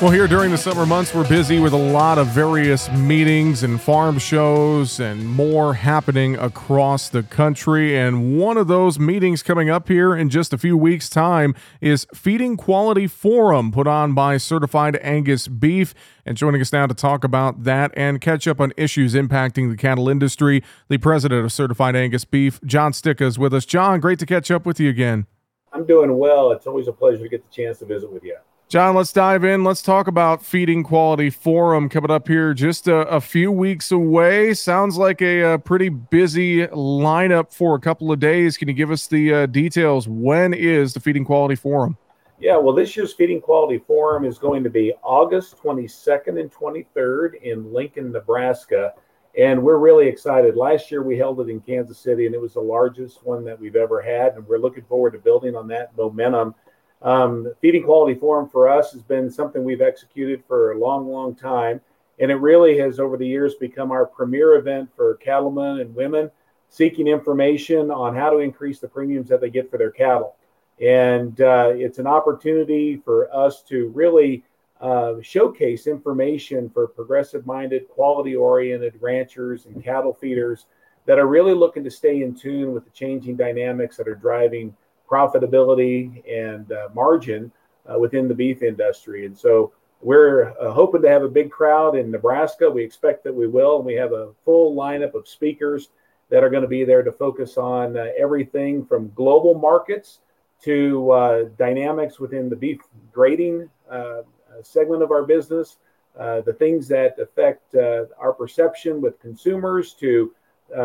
Well, 0.00 0.12
here 0.12 0.28
during 0.28 0.52
the 0.52 0.58
summer 0.58 0.86
months, 0.86 1.12
we're 1.12 1.28
busy 1.28 1.58
with 1.58 1.72
a 1.72 1.76
lot 1.76 2.18
of 2.18 2.28
various 2.28 2.88
meetings 2.92 3.64
and 3.64 3.80
farm 3.80 4.20
shows 4.20 5.00
and 5.00 5.26
more 5.26 5.74
happening 5.74 6.36
across 6.36 7.08
the 7.08 7.24
country. 7.24 7.98
And 7.98 8.38
one 8.38 8.56
of 8.56 8.68
those 8.68 9.00
meetings 9.00 9.42
coming 9.42 9.68
up 9.70 9.88
here 9.88 10.14
in 10.14 10.30
just 10.30 10.52
a 10.52 10.58
few 10.58 10.76
weeks' 10.76 11.10
time 11.10 11.52
is 11.80 12.06
Feeding 12.14 12.56
Quality 12.56 13.08
Forum, 13.08 13.72
put 13.72 13.88
on 13.88 14.14
by 14.14 14.36
Certified 14.36 15.00
Angus 15.02 15.48
Beef. 15.48 15.94
And 16.24 16.36
joining 16.36 16.60
us 16.60 16.72
now 16.72 16.86
to 16.86 16.94
talk 16.94 17.24
about 17.24 17.64
that 17.64 17.90
and 17.96 18.20
catch 18.20 18.46
up 18.46 18.60
on 18.60 18.72
issues 18.76 19.14
impacting 19.14 19.68
the 19.68 19.76
cattle 19.76 20.08
industry, 20.08 20.62
the 20.88 20.98
president 20.98 21.44
of 21.44 21.50
Certified 21.50 21.96
Angus 21.96 22.24
Beef, 22.24 22.60
John 22.64 22.92
Stika, 22.92 23.22
is 23.22 23.36
with 23.36 23.52
us. 23.52 23.66
John, 23.66 23.98
great 23.98 24.20
to 24.20 24.26
catch 24.26 24.48
up 24.52 24.64
with 24.64 24.78
you 24.78 24.90
again. 24.90 25.26
I'm 25.72 25.84
doing 25.84 26.16
well. 26.16 26.52
It's 26.52 26.68
always 26.68 26.86
a 26.86 26.92
pleasure 26.92 27.24
to 27.24 27.28
get 27.28 27.42
the 27.42 27.50
chance 27.50 27.80
to 27.80 27.84
visit 27.84 28.12
with 28.12 28.22
you. 28.22 28.36
John, 28.68 28.94
let's 28.94 29.14
dive 29.14 29.44
in. 29.44 29.64
Let's 29.64 29.80
talk 29.80 30.08
about 30.08 30.44
Feeding 30.44 30.82
Quality 30.82 31.30
Forum 31.30 31.88
coming 31.88 32.10
up 32.10 32.28
here 32.28 32.52
just 32.52 32.86
a, 32.86 32.96
a 33.08 33.18
few 33.18 33.50
weeks 33.50 33.90
away. 33.90 34.52
Sounds 34.52 34.98
like 34.98 35.22
a, 35.22 35.54
a, 35.54 35.58
pretty 35.58 35.88
busy 35.88 36.66
lineup 36.66 37.50
for 37.50 37.76
a 37.76 37.80
couple 37.80 38.12
of 38.12 38.20
days. 38.20 38.58
Can 38.58 38.68
you 38.68 38.74
give 38.74 38.90
us 38.90 39.06
the 39.06 39.32
uh, 39.32 39.46
details? 39.46 40.06
When 40.06 40.52
is 40.52 40.92
the 40.92 41.00
Feeding 41.00 41.24
Quality 41.24 41.54
Forum? 41.54 41.96
Yeah, 42.38 42.58
well, 42.58 42.74
this 42.74 42.94
year's 42.94 43.14
Feeding 43.14 43.40
Quality 43.40 43.78
Forum 43.78 44.26
is 44.26 44.36
going 44.36 44.62
to 44.64 44.70
be 44.70 44.92
August 45.02 45.56
22nd 45.56 46.38
and 46.38 46.52
23rd 46.52 47.40
in 47.40 47.72
Lincoln, 47.72 48.12
Nebraska. 48.12 48.92
And 49.38 49.62
we're 49.62 49.78
really 49.78 50.08
excited. 50.08 50.56
Last 50.56 50.90
year 50.90 51.02
we 51.02 51.16
held 51.16 51.40
it 51.40 51.48
in 51.48 51.60
Kansas 51.60 51.96
City, 51.96 52.26
and 52.26 52.34
it 52.34 52.40
was 52.40 52.52
the 52.52 52.60
largest 52.60 53.24
one 53.24 53.46
that 53.46 53.58
we've 53.58 53.76
ever 53.76 54.02
had. 54.02 54.34
And 54.34 54.46
we're 54.46 54.58
looking 54.58 54.84
forward 54.84 55.12
to 55.12 55.18
building 55.18 55.56
on 55.56 55.68
that 55.68 55.96
momentum 55.96 56.54
um, 57.02 57.52
Feeding 57.60 57.84
Quality 57.84 58.18
Forum 58.18 58.48
for 58.48 58.68
us 58.68 58.92
has 58.92 59.02
been 59.02 59.30
something 59.30 59.62
we've 59.62 59.80
executed 59.80 60.42
for 60.46 60.72
a 60.72 60.78
long, 60.78 61.08
long 61.08 61.34
time. 61.34 61.80
And 62.20 62.30
it 62.30 62.36
really 62.36 62.78
has, 62.78 62.98
over 62.98 63.16
the 63.16 63.26
years, 63.26 63.54
become 63.54 63.92
our 63.92 64.04
premier 64.04 64.56
event 64.56 64.90
for 64.96 65.14
cattlemen 65.16 65.80
and 65.80 65.94
women 65.94 66.30
seeking 66.68 67.06
information 67.06 67.90
on 67.90 68.14
how 68.14 68.30
to 68.30 68.38
increase 68.38 68.78
the 68.78 68.88
premiums 68.88 69.28
that 69.28 69.40
they 69.40 69.50
get 69.50 69.70
for 69.70 69.78
their 69.78 69.90
cattle. 69.90 70.36
And 70.80 71.40
uh, 71.40 71.72
it's 71.74 71.98
an 71.98 72.06
opportunity 72.06 72.96
for 72.96 73.34
us 73.34 73.62
to 73.62 73.88
really 73.88 74.44
uh, 74.80 75.14
showcase 75.22 75.86
information 75.86 76.70
for 76.70 76.86
progressive 76.86 77.46
minded, 77.46 77.88
quality 77.88 78.36
oriented 78.36 78.94
ranchers 79.00 79.66
and 79.66 79.82
cattle 79.82 80.12
feeders 80.12 80.66
that 81.06 81.18
are 81.18 81.26
really 81.26 81.54
looking 81.54 81.82
to 81.84 81.90
stay 81.90 82.22
in 82.22 82.34
tune 82.34 82.72
with 82.72 82.84
the 82.84 82.90
changing 82.90 83.34
dynamics 83.34 83.96
that 83.96 84.06
are 84.06 84.14
driving 84.14 84.76
profitability 85.08 86.22
and 86.30 86.70
uh, 86.72 86.88
margin 86.94 87.50
uh, 87.88 87.98
within 87.98 88.28
the 88.28 88.34
beef 88.34 88.62
industry. 88.62 89.26
And 89.26 89.36
so 89.36 89.72
we're 90.00 90.50
uh, 90.60 90.70
hoping 90.70 91.02
to 91.02 91.08
have 91.08 91.22
a 91.22 91.28
big 91.28 91.50
crowd 91.50 91.96
in 91.96 92.10
Nebraska. 92.10 92.70
We 92.70 92.84
expect 92.84 93.24
that 93.24 93.34
we 93.34 93.46
will. 93.46 93.76
And 93.76 93.86
we 93.86 93.94
have 93.94 94.12
a 94.12 94.32
full 94.44 94.76
lineup 94.76 95.14
of 95.14 95.26
speakers 95.26 95.88
that 96.30 96.44
are 96.44 96.50
going 96.50 96.62
to 96.62 96.68
be 96.68 96.84
there 96.84 97.02
to 97.02 97.10
focus 97.10 97.56
on 97.56 97.96
uh, 97.96 98.08
everything 98.18 98.84
from 98.84 99.10
global 99.14 99.54
markets 99.54 100.20
to 100.62 101.10
uh, 101.10 101.44
dynamics 101.56 102.20
within 102.20 102.48
the 102.48 102.56
beef 102.56 102.80
grading 103.12 103.68
uh, 103.90 104.22
segment 104.62 105.02
of 105.02 105.10
our 105.10 105.22
business. 105.22 105.78
the 106.16 106.56
things 106.58 106.88
that 106.88 107.18
affect 107.18 107.74
our 107.74 108.32
perception 108.32 109.00
with 109.00 109.20
consumers 109.20 109.94
to 109.94 110.32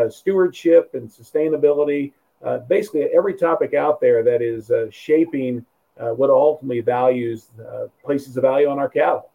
stewardship 0.08 0.94
and 0.94 1.08
sustainability, 1.10 2.12
uh, 2.42 2.58
basically 2.58 3.04
every 3.14 3.34
topic 3.34 3.74
out 3.74 4.00
there 4.00 4.22
that 4.22 4.42
is 4.42 4.70
uh, 4.70 4.86
shaping 4.90 5.64
uh, 5.98 6.10
what 6.10 6.30
ultimately 6.30 6.80
values 6.80 7.46
uh, 7.60 7.86
places 8.04 8.36
of 8.36 8.42
value 8.42 8.68
on 8.68 8.78
our 8.78 8.88
cattle. 8.88 9.30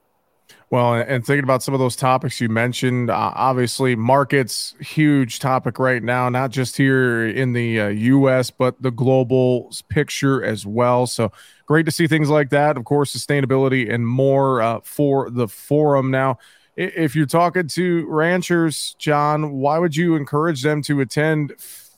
Well, 0.71 0.95
and 0.95 1.23
thinking 1.23 1.43
about 1.43 1.61
some 1.61 1.75
of 1.75 1.79
those 1.79 1.95
topics 1.95 2.41
you 2.41 2.49
mentioned, 2.49 3.11
uh, 3.11 3.31
obviously, 3.35 3.95
markets 3.95 4.73
huge 4.79 5.37
topic 5.39 5.77
right 5.77 6.01
now, 6.01 6.27
not 6.29 6.49
just 6.49 6.75
here 6.75 7.27
in 7.27 7.53
the 7.53 7.93
U.S. 7.95 8.49
but 8.49 8.81
the 8.81 8.89
global 8.89 9.71
picture 9.89 10.43
as 10.43 10.65
well. 10.65 11.05
So 11.05 11.31
great 11.67 11.85
to 11.85 11.91
see 11.91 12.07
things 12.07 12.29
like 12.29 12.49
that. 12.49 12.77
Of 12.77 12.85
course, 12.85 13.15
sustainability 13.15 13.93
and 13.93 14.07
more 14.07 14.81
for 14.83 15.29
the 15.29 15.47
forum. 15.47 16.09
Now, 16.09 16.39
if 16.79 17.15
you're 17.15 17.25
talking 17.25 17.67
to 17.67 18.07
ranchers, 18.07 18.95
John, 18.97 19.51
why 19.51 19.79
would 19.79 19.95
you 19.95 20.15
encourage 20.15 20.63
them 20.63 20.81
to 20.83 21.01
attend 21.01 21.53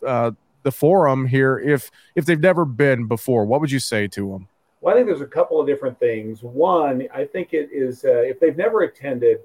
uh, 0.06 0.32
the 0.64 0.72
forum 0.72 1.26
here 1.28 1.58
if 1.60 1.92
if 2.16 2.26
they've 2.26 2.40
never 2.40 2.66
been 2.66 3.08
before? 3.08 3.46
What 3.46 3.62
would 3.62 3.72
you 3.72 3.80
say 3.80 4.08
to 4.10 4.32
them? 4.32 4.48
Well, 4.82 4.96
I 4.96 4.98
think 4.98 5.08
there's 5.08 5.22
a 5.22 5.28
couple 5.28 5.60
of 5.60 5.68
different 5.68 6.00
things. 6.00 6.42
One, 6.42 7.08
I 7.14 7.26
think 7.26 7.54
it 7.54 7.70
is 7.72 8.04
uh, 8.04 8.22
if 8.22 8.40
they've 8.40 8.58
never 8.58 8.82
attended, 8.82 9.40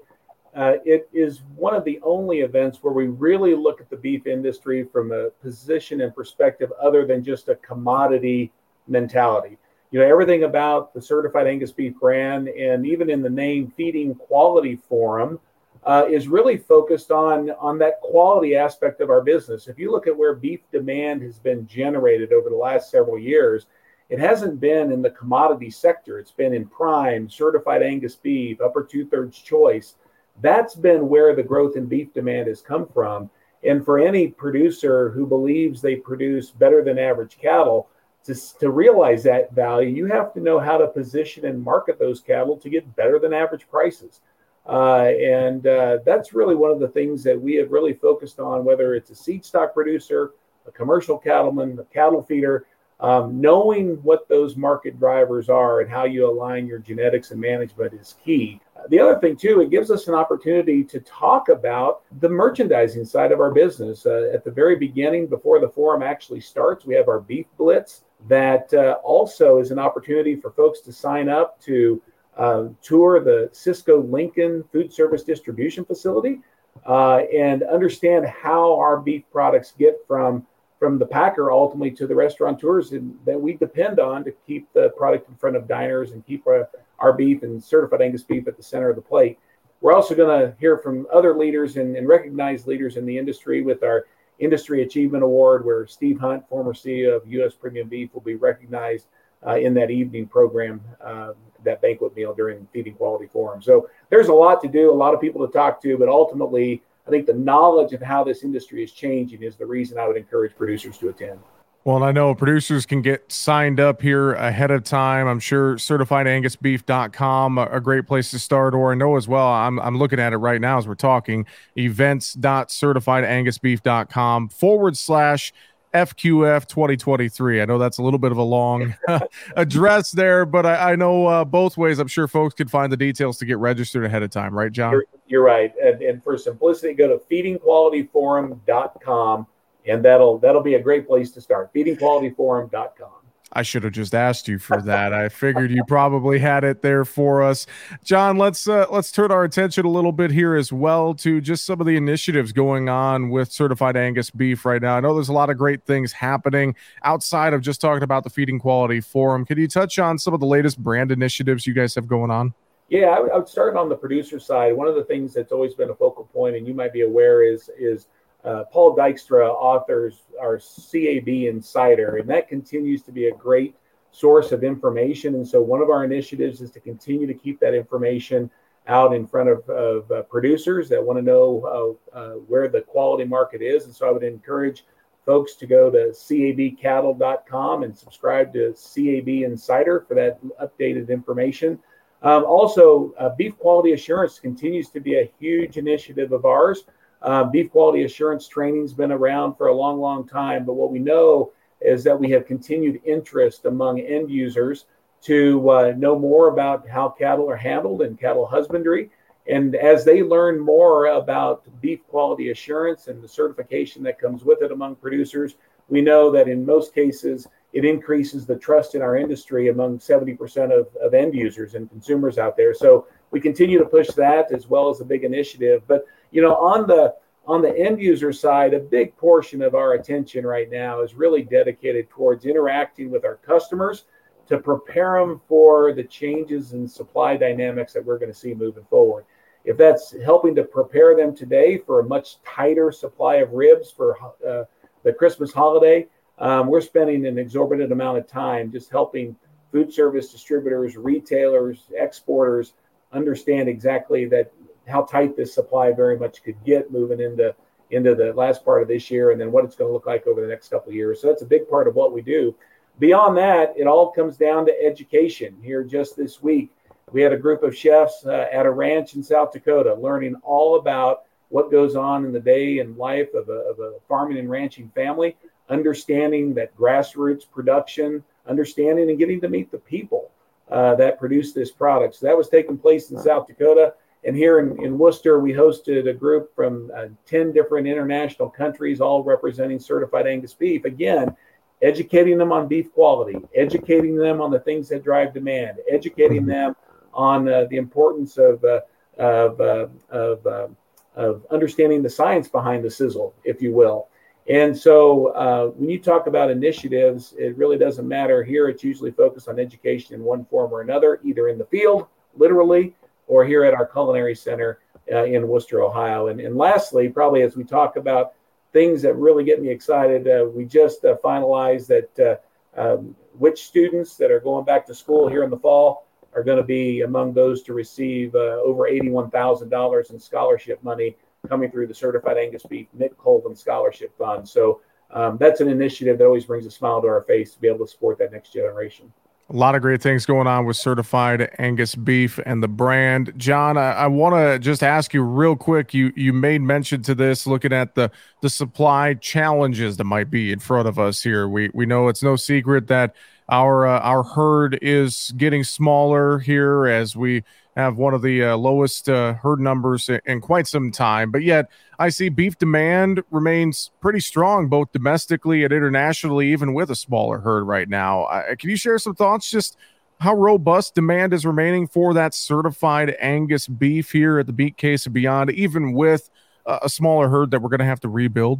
uh, 0.55 0.73
it 0.83 1.07
is 1.13 1.43
one 1.55 1.75
of 1.75 1.85
the 1.85 1.99
only 2.01 2.39
events 2.39 2.79
where 2.81 2.93
we 2.93 3.07
really 3.07 3.53
look 3.53 3.79
at 3.79 3.89
the 3.89 3.97
beef 3.97 4.25
industry 4.25 4.83
from 4.91 5.11
a 5.11 5.29
position 5.41 6.01
and 6.01 6.15
perspective 6.15 6.71
other 6.81 7.05
than 7.05 7.23
just 7.23 7.49
a 7.49 7.55
commodity 7.55 8.51
mentality. 8.87 9.57
You 9.91 9.99
know, 9.99 10.07
everything 10.07 10.43
about 10.43 10.93
the 10.93 11.01
Certified 11.01 11.47
Angus 11.47 11.71
Beef 11.71 11.93
brand 11.99 12.49
and 12.49 12.85
even 12.85 13.09
in 13.09 13.21
the 13.21 13.29
name 13.29 13.71
Feeding 13.77 14.15
Quality 14.15 14.75
Forum 14.75 15.39
uh, 15.87 16.05
is 16.09 16.27
really 16.27 16.57
focused 16.57 17.11
on 17.11 17.49
on 17.51 17.77
that 17.79 18.01
quality 18.01 18.57
aspect 18.57 18.99
of 18.99 19.09
our 19.09 19.21
business. 19.21 19.69
If 19.69 19.79
you 19.79 19.89
look 19.89 20.05
at 20.05 20.15
where 20.15 20.35
beef 20.35 20.59
demand 20.69 21.21
has 21.21 21.39
been 21.39 21.65
generated 21.65 22.33
over 22.33 22.49
the 22.49 22.55
last 22.57 22.91
several 22.91 23.17
years, 23.17 23.67
it 24.09 24.19
hasn't 24.19 24.59
been 24.59 24.91
in 24.91 25.01
the 25.01 25.11
commodity 25.11 25.69
sector. 25.69 26.19
It's 26.19 26.31
been 26.31 26.53
in 26.53 26.67
prime, 26.67 27.29
certified 27.29 27.81
Angus 27.81 28.15
beef, 28.15 28.59
upper 28.59 28.83
two 28.83 29.05
thirds 29.05 29.39
choice. 29.39 29.95
That's 30.41 30.75
been 30.75 31.07
where 31.07 31.33
the 31.33 31.41
growth 31.41 31.77
in 31.77 31.85
beef 31.85 32.13
demand 32.13 32.49
has 32.49 32.61
come 32.61 32.87
from. 32.93 33.29
And 33.63 33.83
for 33.83 33.97
any 33.97 34.27
producer 34.27 35.09
who 35.11 35.25
believes 35.25 35.81
they 35.81 35.95
produce 35.95 36.51
better 36.51 36.83
than 36.83 36.99
average 36.99 37.37
cattle, 37.37 37.87
to, 38.25 38.35
to 38.59 38.71
realize 38.71 39.23
that 39.23 39.53
value, 39.53 39.89
you 39.89 40.05
have 40.07 40.33
to 40.33 40.41
know 40.41 40.59
how 40.59 40.77
to 40.77 40.87
position 40.87 41.45
and 41.45 41.63
market 41.63 41.97
those 41.97 42.19
cattle 42.19 42.57
to 42.57 42.69
get 42.69 42.93
better 42.97 43.19
than 43.19 43.33
average 43.33 43.69
prices. 43.69 44.19
Uh, 44.67 45.11
and 45.21 45.65
uh, 45.65 45.99
that's 46.05 46.33
really 46.33 46.55
one 46.55 46.71
of 46.71 46.79
the 46.79 46.87
things 46.89 47.23
that 47.23 47.39
we 47.39 47.55
have 47.55 47.71
really 47.71 47.93
focused 47.93 48.39
on, 48.39 48.65
whether 48.65 48.95
it's 48.95 49.09
a 49.11 49.15
seed 49.15 49.45
stock 49.45 49.73
producer, 49.73 50.31
a 50.67 50.71
commercial 50.71 51.17
cattleman, 51.17 51.79
a 51.79 51.83
cattle 51.85 52.21
feeder, 52.21 52.65
um, 52.99 53.39
knowing 53.39 53.95
what 54.03 54.27
those 54.27 54.57
market 54.57 54.99
drivers 54.99 55.49
are 55.49 55.81
and 55.81 55.89
how 55.89 56.03
you 56.03 56.29
align 56.29 56.65
your 56.65 56.79
genetics 56.79 57.31
and 57.31 57.39
management 57.39 57.93
is 57.93 58.15
key. 58.25 58.59
The 58.89 58.99
other 58.99 59.19
thing, 59.19 59.37
too, 59.37 59.61
it 59.61 59.69
gives 59.69 59.91
us 59.91 60.07
an 60.07 60.15
opportunity 60.15 60.83
to 60.85 60.99
talk 61.01 61.49
about 61.49 62.01
the 62.19 62.29
merchandising 62.29 63.05
side 63.05 63.31
of 63.31 63.39
our 63.39 63.51
business. 63.51 64.05
Uh, 64.05 64.31
at 64.33 64.43
the 64.43 64.51
very 64.51 64.75
beginning, 64.75 65.27
before 65.27 65.59
the 65.59 65.69
forum 65.69 66.01
actually 66.01 66.41
starts, 66.41 66.85
we 66.85 66.95
have 66.95 67.07
our 67.07 67.19
beef 67.19 67.45
blitz 67.57 68.03
that 68.27 68.73
uh, 68.73 68.97
also 69.03 69.59
is 69.59 69.71
an 69.71 69.79
opportunity 69.79 70.35
for 70.35 70.51
folks 70.51 70.81
to 70.81 70.91
sign 70.91 71.29
up 71.29 71.61
to 71.61 72.01
uh, 72.37 72.65
tour 72.81 73.19
the 73.19 73.49
Sysco 73.53 74.09
Lincoln 74.09 74.63
food 74.71 74.93
service 74.93 75.23
distribution 75.23 75.83
facility 75.85 76.41
uh, 76.85 77.21
and 77.35 77.63
understand 77.63 78.25
how 78.25 78.77
our 78.77 78.99
beef 78.99 79.23
products 79.31 79.73
get 79.77 79.97
from 80.07 80.45
from 80.79 80.99
the 80.99 81.05
packer 81.05 81.51
ultimately 81.51 81.89
to 81.89 82.05
the 82.05 82.13
restaurateurs 82.13 82.91
that 83.25 83.41
we 83.41 83.53
depend 83.53 83.99
on 83.99 84.23
to 84.23 84.31
keep 84.45 84.71
the 84.73 84.89
product 84.91 85.27
in 85.27 85.35
front 85.35 85.55
of 85.55 85.67
diners 85.67 86.11
and 86.11 86.23
keep 86.27 86.45
our, 86.45 86.69
our 86.99 87.13
beef 87.13 87.41
and 87.41 87.63
certified 87.63 88.01
Angus 88.01 88.21
beef 88.21 88.47
at 88.47 88.57
the 88.57 88.61
center 88.61 88.91
of 88.91 88.95
the 88.95 89.01
plate. 89.01 89.39
We're 89.81 89.95
also 89.95 90.13
going 90.13 90.39
to 90.39 90.55
hear 90.59 90.77
from 90.77 91.07
other 91.11 91.35
leaders 91.35 91.77
and, 91.77 91.95
and 91.95 92.07
recognized 92.07 92.67
leaders 92.67 92.95
in 92.95 93.07
the 93.07 93.17
industry 93.17 93.63
with 93.63 93.81
our 93.81 94.05
Industry 94.39 94.83
Achievement 94.83 95.23
Award, 95.23 95.65
where 95.65 95.87
Steve 95.87 96.19
Hunt, 96.19 96.47
former 96.47 96.73
CEO 96.73 97.15
of 97.15 97.27
U.S. 97.27 97.53
Premium 97.55 97.89
Beef, 97.89 98.13
will 98.13 98.21
be 98.21 98.35
recognized 98.35 99.07
uh, 99.45 99.55
in 99.55 99.73
that 99.75 99.89
evening 99.89 100.27
program, 100.27 100.81
uh, 101.03 101.33
that 101.63 101.81
banquet 101.81 102.15
meal 102.15 102.33
during 102.33 102.67
Feeding 102.73 102.93
Quality 102.93 103.27
Forum. 103.31 103.61
So 103.61 103.89
there's 104.09 104.27
a 104.27 104.33
lot 104.33 104.61
to 104.61 104.67
do, 104.67 104.91
a 104.91 104.93
lot 104.93 105.13
of 105.13 105.21
people 105.21 105.45
to 105.45 105.51
talk 105.51 105.81
to, 105.83 105.97
but 105.97 106.09
ultimately, 106.09 106.81
I 107.07 107.09
think 107.09 107.25
the 107.25 107.33
knowledge 107.33 107.93
of 107.93 108.01
how 108.01 108.23
this 108.23 108.43
industry 108.43 108.83
is 108.83 108.91
changing 108.91 109.43
is 109.43 109.55
the 109.55 109.65
reason 109.65 109.97
I 109.97 110.07
would 110.07 110.17
encourage 110.17 110.55
producers 110.55 110.97
to 110.99 111.09
attend. 111.09 111.39
Well, 111.87 111.95
and 111.95 112.03
I 112.03 112.11
know 112.11 112.35
producers 112.35 112.85
can 112.85 113.01
get 113.01 113.31
signed 113.31 113.79
up 113.79 114.01
here 114.01 114.33
ahead 114.33 114.71
of 114.71 114.83
time. 114.83 115.25
I'm 115.25 115.39
sure 115.39 115.75
certifiedangusbeef.com, 115.75 117.57
a 117.57 117.79
great 117.79 118.05
place 118.05 118.29
to 118.31 118.39
start. 118.39 118.73
Or 118.73 118.91
I 118.91 118.95
know 118.95 119.15
as 119.15 119.29
well, 119.29 119.47
I'm, 119.47 119.79
I'm 119.79 119.97
looking 119.97 120.19
at 120.19 120.33
it 120.33 120.37
right 120.37 120.59
now 120.59 120.79
as 120.79 120.85
we're 120.85 120.95
talking, 120.95 121.45
events.certifiedangusbeef.com 121.77 124.49
forward 124.49 124.97
slash 124.97 125.53
FQF 125.93 126.67
2023. 126.67 127.61
I 127.61 127.65
know 127.65 127.77
that's 127.77 127.97
a 127.97 128.03
little 128.03 128.19
bit 128.19 128.31
of 128.31 128.37
a 128.37 128.43
long 128.43 128.95
address 129.55 130.11
there, 130.11 130.45
but 130.45 130.65
I, 130.65 130.91
I 130.91 130.95
know 130.95 131.27
uh, 131.27 131.43
both 131.45 131.77
ways. 131.77 131.99
I'm 131.99 132.07
sure 132.07 132.27
folks 132.27 132.55
could 132.55 132.71
find 132.71 132.91
the 132.91 132.97
details 132.97 133.37
to 133.39 133.45
get 133.45 133.57
registered 133.57 134.05
ahead 134.05 134.23
of 134.23 134.29
time, 134.29 134.57
right, 134.57 134.71
John? 134.71 134.93
You're, 134.93 135.05
you're 135.27 135.43
right. 135.43 135.73
And, 135.81 136.01
and, 136.01 136.23
for 136.23 136.37
simplicity, 136.37 136.93
go 136.93 137.07
to 137.07 137.17
feedingqualityforum.com, 137.25 139.47
and 139.85 140.03
that'll 140.03 140.39
that'll 140.39 140.63
be 140.63 140.75
a 140.75 140.81
great 140.81 141.07
place 141.07 141.31
to 141.31 141.41
start. 141.41 141.73
Feedingqualityforum.com. 141.73 143.16
I 143.53 143.63
should 143.63 143.83
have 143.83 143.93
just 143.93 144.13
asked 144.13 144.47
you 144.47 144.59
for 144.59 144.81
that. 144.81 145.13
I 145.13 145.29
figured 145.29 145.71
you 145.71 145.83
probably 145.85 146.37
had 146.37 146.63
it 146.63 146.81
there 146.81 147.05
for 147.05 147.41
us. 147.41 147.65
John, 148.03 148.37
let's 148.37 148.67
uh, 148.67 148.87
let's 148.91 149.11
turn 149.11 149.31
our 149.31 149.45
attention 149.45 149.85
a 149.85 149.89
little 149.89 150.11
bit 150.11 150.31
here 150.31 150.55
as 150.55 150.73
well 150.73 151.13
to 151.15 151.39
just 151.39 151.65
some 151.65 151.79
of 151.79 151.87
the 151.87 151.95
initiatives 151.95 152.51
going 152.51 152.89
on 152.89 153.29
with 153.29 153.51
certified 153.51 153.95
Angus 153.95 154.29
beef 154.31 154.65
right 154.65 154.81
now. 154.81 154.97
I 154.97 154.99
know 154.99 155.13
there's 155.13 155.29
a 155.29 155.33
lot 155.33 155.49
of 155.49 155.57
great 155.57 155.85
things 155.85 156.11
happening 156.11 156.75
outside 157.03 157.53
of 157.53 157.61
just 157.61 157.79
talking 157.79 158.03
about 158.03 158.25
the 158.25 158.29
feeding 158.29 158.59
quality 158.59 158.99
forum. 158.99 159.45
Can 159.45 159.57
you 159.57 159.67
touch 159.67 159.97
on 159.97 160.17
some 160.17 160.33
of 160.33 160.41
the 160.41 160.45
latest 160.45 160.83
brand 160.83 161.11
initiatives 161.11 161.65
you 161.65 161.73
guys 161.73 161.95
have 161.95 162.07
going 162.07 162.31
on? 162.31 162.53
Yeah, 162.89 163.07
I 163.07 163.19
would, 163.19 163.31
I 163.31 163.37
would 163.37 163.49
start 163.49 163.75
on 163.75 163.89
the 163.89 163.95
producer 163.95 164.39
side. 164.39 164.75
One 164.75 164.87
of 164.87 164.95
the 164.95 165.03
things 165.03 165.33
that's 165.33 165.51
always 165.51 165.73
been 165.73 165.89
a 165.89 165.95
focal 165.95 166.25
point, 166.25 166.55
and 166.55 166.67
you 166.67 166.73
might 166.73 166.93
be 166.93 167.01
aware, 167.01 167.43
is 167.43 167.69
is 167.77 168.07
uh, 168.47 168.63
Paul 168.65 168.95
Dykstra 168.95 169.49
authors 169.49 170.23
our 170.39 170.57
CAB 170.57 171.27
Insider, 171.27 172.17
and 172.17 172.29
that 172.29 172.47
continues 172.47 173.01
to 173.03 173.11
be 173.11 173.27
a 173.27 173.35
great 173.35 173.75
source 174.11 174.53
of 174.53 174.63
information. 174.63 175.35
And 175.35 175.45
so, 175.45 175.61
one 175.61 175.81
of 175.81 175.89
our 175.89 176.05
initiatives 176.05 176.61
is 176.61 176.71
to 176.71 176.79
continue 176.79 177.27
to 177.27 177.33
keep 177.33 177.59
that 177.59 177.73
information 177.73 178.49
out 178.87 179.13
in 179.13 179.27
front 179.27 179.49
of, 179.49 179.69
of 179.69 180.09
uh, 180.11 180.21
producers 180.23 180.87
that 180.89 181.03
want 181.03 181.17
to 181.19 181.23
know 181.23 181.99
uh, 182.13 182.17
uh 182.17 182.33
where 182.47 182.69
the 182.69 182.81
quality 182.81 183.25
market 183.25 183.61
is. 183.61 183.83
And 183.85 183.93
so, 183.93 184.07
I 184.07 184.11
would 184.11 184.23
encourage 184.23 184.85
folks 185.25 185.55
to 185.55 185.67
go 185.67 185.91
to 185.91 186.13
cabcattle.com 186.13 187.83
and 187.83 187.97
subscribe 187.97 188.53
to 188.53 188.73
CAB 188.73 189.27
Insider 189.27 190.05
for 190.07 190.15
that 190.15 190.39
updated 190.57 191.09
information. 191.09 191.77
Um, 192.23 192.45
also, 192.45 193.13
uh, 193.19 193.29
beef 193.35 193.57
quality 193.57 193.91
assurance 193.91 194.39
continues 194.39 194.89
to 194.91 195.01
be 195.01 195.19
a 195.19 195.29
huge 195.37 195.77
initiative 195.77 196.31
of 196.31 196.45
ours. 196.45 196.85
Uh, 197.21 197.43
beef 197.43 197.71
quality 197.71 198.03
assurance 198.03 198.47
training's 198.47 198.93
been 198.93 199.11
around 199.11 199.55
for 199.55 199.67
a 199.67 199.73
long, 199.73 199.99
long 199.99 200.27
time, 200.27 200.65
but 200.65 200.73
what 200.73 200.91
we 200.91 200.99
know 200.99 201.51
is 201.81 202.03
that 202.03 202.19
we 202.19 202.29
have 202.29 202.45
continued 202.45 203.01
interest 203.05 203.65
among 203.65 203.99
end 203.99 204.29
users 204.29 204.85
to 205.21 205.69
uh, 205.69 205.93
know 205.97 206.17
more 206.17 206.49
about 206.49 206.87
how 206.87 207.09
cattle 207.09 207.49
are 207.49 207.55
handled 207.55 208.01
in 208.01 208.15
cattle 208.15 208.45
husbandry. 208.45 209.09
And 209.47 209.75
as 209.75 210.03
they 210.03 210.21
learn 210.23 210.59
more 210.59 211.07
about 211.07 211.63
beef 211.81 212.05
quality 212.07 212.51
assurance 212.51 213.07
and 213.07 213.21
the 213.21 213.27
certification 213.27 214.03
that 214.03 214.19
comes 214.19 214.43
with 214.43 214.61
it 214.61 214.71
among 214.71 214.95
producers, 214.95 215.55
we 215.89 216.01
know 216.01 216.29
that 216.31 216.47
in 216.47 216.65
most 216.65 216.93
cases 216.93 217.47
it 217.73 217.85
increases 217.85 218.45
the 218.45 218.55
trust 218.55 218.95
in 218.95 219.01
our 219.01 219.17
industry 219.17 219.69
among 219.69 219.99
70% 219.99 220.77
of, 220.77 220.87
of 221.01 221.13
end 221.13 221.33
users 221.33 221.75
and 221.75 221.89
consumers 221.89 222.37
out 222.37 222.57
there. 222.57 222.73
So 222.73 223.07
we 223.31 223.39
continue 223.39 223.77
to 223.77 223.85
push 223.85 224.07
that 224.09 224.51
as 224.51 224.67
well 224.67 224.89
as 224.89 225.01
a 225.01 225.05
big 225.05 225.23
initiative. 225.23 225.83
But 225.87 226.05
you 226.31 226.41
know, 226.41 226.55
on 226.55 226.87
the 226.87 227.15
on 227.45 227.61
the 227.61 227.77
end 227.77 228.01
user 228.01 228.33
side, 228.33 228.73
a 228.73 228.79
big 228.79 229.15
portion 229.15 229.61
of 229.61 229.73
our 229.73 229.93
attention 229.93 230.45
right 230.45 230.69
now 230.69 231.01
is 231.01 231.13
really 231.13 231.43
dedicated 231.43 232.09
towards 232.09 232.45
interacting 232.45 233.09
with 233.09 233.23
our 233.23 233.37
customers 233.37 234.03
to 234.47 234.57
prepare 234.57 235.19
them 235.19 235.41
for 235.47 235.93
the 235.93 236.03
changes 236.03 236.73
in 236.73 236.87
supply 236.87 237.37
dynamics 237.37 237.93
that 237.93 238.03
we're 238.03 238.17
going 238.17 238.31
to 238.31 238.37
see 238.37 238.53
moving 238.53 238.85
forward. 238.89 239.25
If 239.63 239.77
that's 239.77 240.15
helping 240.23 240.55
to 240.55 240.63
prepare 240.63 241.15
them 241.15 241.35
today 241.35 241.77
for 241.77 241.99
a 241.99 242.03
much 242.03 242.41
tighter 242.43 242.91
supply 242.91 243.35
of 243.35 243.51
ribs 243.51 243.91
for 243.91 244.17
uh, 244.47 244.63
the 245.03 245.13
Christmas 245.13 245.51
holiday, 245.51 246.07
um, 246.39 246.67
we're 246.67 246.81
spending 246.81 247.25
an 247.25 247.37
exorbitant 247.37 247.91
amount 247.91 248.17
of 248.17 248.27
time 248.27 248.71
just 248.71 248.89
helping 248.89 249.35
food 249.71 249.93
service 249.93 250.31
distributors, 250.31 250.95
retailers, 250.95 251.89
exporters 251.95 252.73
understand 253.11 253.67
exactly 253.67 254.25
that 254.25 254.51
how 254.87 255.03
tight 255.03 255.35
this 255.35 255.53
supply 255.53 255.91
very 255.91 256.17
much 256.17 256.43
could 256.43 256.55
get 256.65 256.91
moving 256.91 257.19
into 257.19 257.55
into 257.91 258.15
the 258.15 258.33
last 258.33 258.65
part 258.65 258.81
of 258.81 258.87
this 258.87 259.09
year 259.09 259.31
and 259.31 259.39
then 259.39 259.51
what 259.51 259.63
it's 259.63 259.75
going 259.75 259.87
to 259.89 259.93
look 259.93 260.05
like 260.05 260.27
over 260.27 260.41
the 260.41 260.47
next 260.47 260.69
couple 260.69 260.89
of 260.89 260.95
years. 260.95 261.21
So 261.21 261.27
that's 261.27 261.41
a 261.41 261.45
big 261.45 261.69
part 261.69 261.87
of 261.87 261.95
what 261.95 262.11
we 262.11 262.21
do. 262.21 262.53
Beyond 262.99 263.37
that, 263.37 263.73
it 263.77 263.87
all 263.87 264.11
comes 264.11 264.35
down 264.37 264.65
to 264.65 264.83
education. 264.83 265.55
Here 265.61 265.83
just 265.83 266.17
this 266.17 266.41
week, 266.41 266.71
we 267.13 267.21
had 267.21 267.31
a 267.31 267.37
group 267.37 267.63
of 267.63 267.75
chefs 267.75 268.25
uh, 268.25 268.47
at 268.51 268.65
a 268.65 268.71
ranch 268.71 269.15
in 269.15 269.23
South 269.23 269.53
Dakota 269.53 269.93
learning 269.93 270.35
all 270.43 270.77
about 270.77 271.23
what 271.49 271.71
goes 271.71 271.95
on 271.95 272.25
in 272.25 272.33
the 272.33 272.39
day 272.39 272.79
and 272.79 272.97
life 272.97 273.33
of 273.33 273.47
a, 273.47 273.53
of 273.53 273.79
a 273.79 273.93
farming 274.07 274.37
and 274.37 274.49
ranching 274.49 274.91
family, 274.93 275.37
understanding 275.69 276.53
that 276.55 276.75
grassroots 276.75 277.49
production, 277.49 278.23
understanding 278.47 279.09
and 279.09 279.19
getting 279.19 279.39
to 279.39 279.47
meet 279.47 279.71
the 279.71 279.77
people 279.77 280.31
uh, 280.69 280.95
that 280.95 281.19
produce 281.19 281.53
this 281.53 281.71
product. 281.71 282.15
So 282.15 282.25
that 282.25 282.37
was 282.37 282.49
taking 282.49 282.77
place 282.77 283.11
in 283.11 283.17
South 283.17 283.47
Dakota. 283.47 283.93
And 284.23 284.35
here 284.35 284.59
in, 284.59 284.83
in 284.83 284.97
Wooster, 284.97 285.39
we 285.39 285.53
hosted 285.53 286.09
a 286.09 286.13
group 286.13 286.53
from 286.55 286.91
uh, 286.95 287.05
10 287.25 287.53
different 287.53 287.87
international 287.87 288.49
countries, 288.49 288.99
all 288.99 289.23
representing 289.23 289.79
certified 289.79 290.27
Angus 290.27 290.53
beef. 290.53 290.85
Again, 290.85 291.35
educating 291.81 292.37
them 292.37 292.51
on 292.51 292.67
beef 292.67 292.91
quality, 292.93 293.37
educating 293.55 294.15
them 294.15 294.41
on 294.41 294.51
the 294.51 294.59
things 294.59 294.89
that 294.89 295.03
drive 295.03 295.33
demand, 295.33 295.77
educating 295.89 296.41
mm-hmm. 296.41 296.49
them 296.49 296.75
on 297.13 297.47
uh, 297.47 297.65
the 297.69 297.77
importance 297.77 298.37
of, 298.37 298.63
uh, 298.63 298.81
of, 299.17 299.61
uh, 299.61 299.87
of, 300.09 300.45
uh, 300.45 300.67
of 301.15 301.45
understanding 301.51 302.01
the 302.01 302.09
science 302.09 302.47
behind 302.47 302.83
the 302.83 302.91
sizzle, 302.91 303.33
if 303.43 303.61
you 303.61 303.73
will. 303.73 304.07
And 304.49 304.77
so 304.77 305.27
uh, 305.27 305.67
when 305.67 305.89
you 305.89 305.99
talk 305.99 306.27
about 306.27 306.49
initiatives, 306.49 307.33
it 307.37 307.57
really 307.57 307.77
doesn't 307.77 308.07
matter. 308.07 308.43
Here, 308.43 308.69
it's 308.69 308.83
usually 308.83 309.11
focused 309.11 309.49
on 309.49 309.59
education 309.59 310.15
in 310.15 310.23
one 310.23 310.45
form 310.45 310.71
or 310.71 310.81
another, 310.81 311.19
either 311.23 311.49
in 311.49 311.57
the 311.57 311.65
field, 311.65 312.07
literally, 312.35 312.95
or 313.27 313.45
here 313.45 313.63
at 313.63 313.73
our 313.73 313.85
culinary 313.85 314.35
center 314.35 314.79
uh, 315.11 315.23
in 315.23 315.47
Wooster, 315.47 315.81
Ohio. 315.81 316.27
And, 316.27 316.39
and 316.39 316.57
lastly, 316.57 317.09
probably 317.09 317.41
as 317.43 317.55
we 317.55 317.63
talk 317.63 317.95
about 317.95 318.33
things 318.73 319.01
that 319.01 319.15
really 319.15 319.43
get 319.43 319.61
me 319.61 319.69
excited, 319.69 320.27
uh, 320.27 320.45
we 320.53 320.65
just 320.65 321.05
uh, 321.05 321.15
finalized 321.23 321.87
that 321.87 322.39
uh, 322.77 322.81
um, 322.81 323.15
which 323.37 323.65
students 323.65 324.15
that 324.17 324.31
are 324.31 324.39
going 324.39 324.65
back 324.65 324.85
to 324.87 324.95
school 324.95 325.27
here 325.27 325.43
in 325.43 325.49
the 325.49 325.57
fall 325.57 326.07
are 326.33 326.43
going 326.43 326.57
to 326.57 326.63
be 326.63 327.01
among 327.01 327.33
those 327.33 327.63
to 327.63 327.73
receive 327.73 328.35
uh, 328.35 328.59
over 328.63 328.83
$81,000 328.83 330.11
in 330.11 330.19
scholarship 330.19 330.83
money 330.83 331.15
coming 331.47 331.71
through 331.71 331.87
the 331.87 331.93
Certified 331.93 332.37
Angus 332.37 332.63
Beef 332.63 332.87
Mick 332.97 333.17
Colvin 333.17 333.55
Scholarship 333.55 334.15
Fund. 334.17 334.47
So 334.47 334.81
um, 335.11 335.37
that's 335.37 335.61
an 335.61 335.69
initiative 335.69 336.17
that 336.17 336.25
always 336.25 336.45
brings 336.45 336.65
a 336.65 336.71
smile 336.71 337.01
to 337.01 337.07
our 337.07 337.21
face 337.23 337.53
to 337.53 337.61
be 337.61 337.67
able 337.67 337.85
to 337.85 337.91
support 337.91 338.17
that 338.19 338.31
next 338.31 338.51
generation. 338.53 339.11
A 339.49 339.55
lot 339.55 339.75
of 339.75 339.81
great 339.81 340.01
things 340.01 340.25
going 340.25 340.45
on 340.45 340.65
with 340.65 340.75
certified 340.75 341.49
Angus 341.57 341.95
beef 341.95 342.37
and 342.45 342.61
the 342.61 342.67
brand. 342.67 343.31
John, 343.37 343.77
I, 343.77 343.91
I 343.93 344.07
want 344.07 344.35
to 344.35 344.59
just 344.59 344.83
ask 344.83 345.13
you 345.13 345.21
real 345.21 345.55
quick. 345.55 345.93
You 345.93 346.11
you 346.17 346.33
made 346.33 346.61
mention 346.61 347.01
to 347.03 347.15
this, 347.15 347.47
looking 347.47 347.71
at 347.71 347.95
the 347.95 348.11
the 348.41 348.49
supply 348.49 349.13
challenges 349.13 349.95
that 349.97 350.03
might 350.03 350.29
be 350.29 350.51
in 350.51 350.59
front 350.59 350.89
of 350.89 350.99
us 350.99 351.23
here. 351.23 351.47
We 351.47 351.69
we 351.73 351.85
know 351.85 352.09
it's 352.09 352.21
no 352.21 352.35
secret 352.35 352.87
that 352.87 353.15
our 353.47 353.87
uh, 353.87 353.99
our 354.01 354.23
herd 354.23 354.79
is 354.81 355.33
getting 355.37 355.63
smaller 355.63 356.39
here 356.39 356.85
as 356.85 357.15
we 357.15 357.45
have 357.77 357.97
one 357.97 358.13
of 358.13 358.23
the 358.23 358.43
uh, 358.43 358.57
lowest 358.57 359.07
uh, 359.07 359.33
herd 359.33 359.59
numbers 359.59 360.09
in, 360.09 360.19
in, 360.25 360.41
quite 360.41 360.65
some 360.67 360.91
time. 360.91 361.31
But 361.31 361.43
yet, 361.43 361.69
I 361.99 362.09
see 362.09 362.29
beef 362.29 362.57
demand 362.57 363.23
remains 363.29 363.91
pretty 364.01 364.19
strong, 364.19 364.67
both 364.67 364.91
domestically 364.91 365.63
and 365.63 365.71
internationally, 365.71 366.51
even 366.51 366.73
with 366.73 366.89
a 366.89 366.95
smaller 366.95 367.39
herd 367.39 367.65
right 367.65 367.87
now. 367.87 368.23
Uh, 368.23 368.55
can 368.55 368.71
you 368.71 368.77
share 368.77 368.97
some 368.97 369.13
thoughts 369.13 369.51
just 369.51 369.77
how 370.19 370.33
robust 370.33 370.95
demand 370.95 371.33
is 371.33 371.45
remaining 371.45 371.87
for 371.87 372.15
that 372.15 372.33
certified 372.33 373.15
Angus 373.19 373.67
beef 373.67 374.11
here 374.11 374.39
at 374.39 374.47
the 374.47 374.53
Beat 374.53 374.75
Case 374.75 375.05
and 375.05 375.13
beyond, 375.13 375.51
even 375.51 375.93
with 375.93 376.31
a 376.65 376.89
smaller 376.89 377.29
herd 377.29 377.51
that 377.51 377.61
we're 377.61 377.69
going 377.69 377.79
to 377.79 377.85
have 377.85 378.01
to 378.01 378.09
rebuild? 378.09 378.59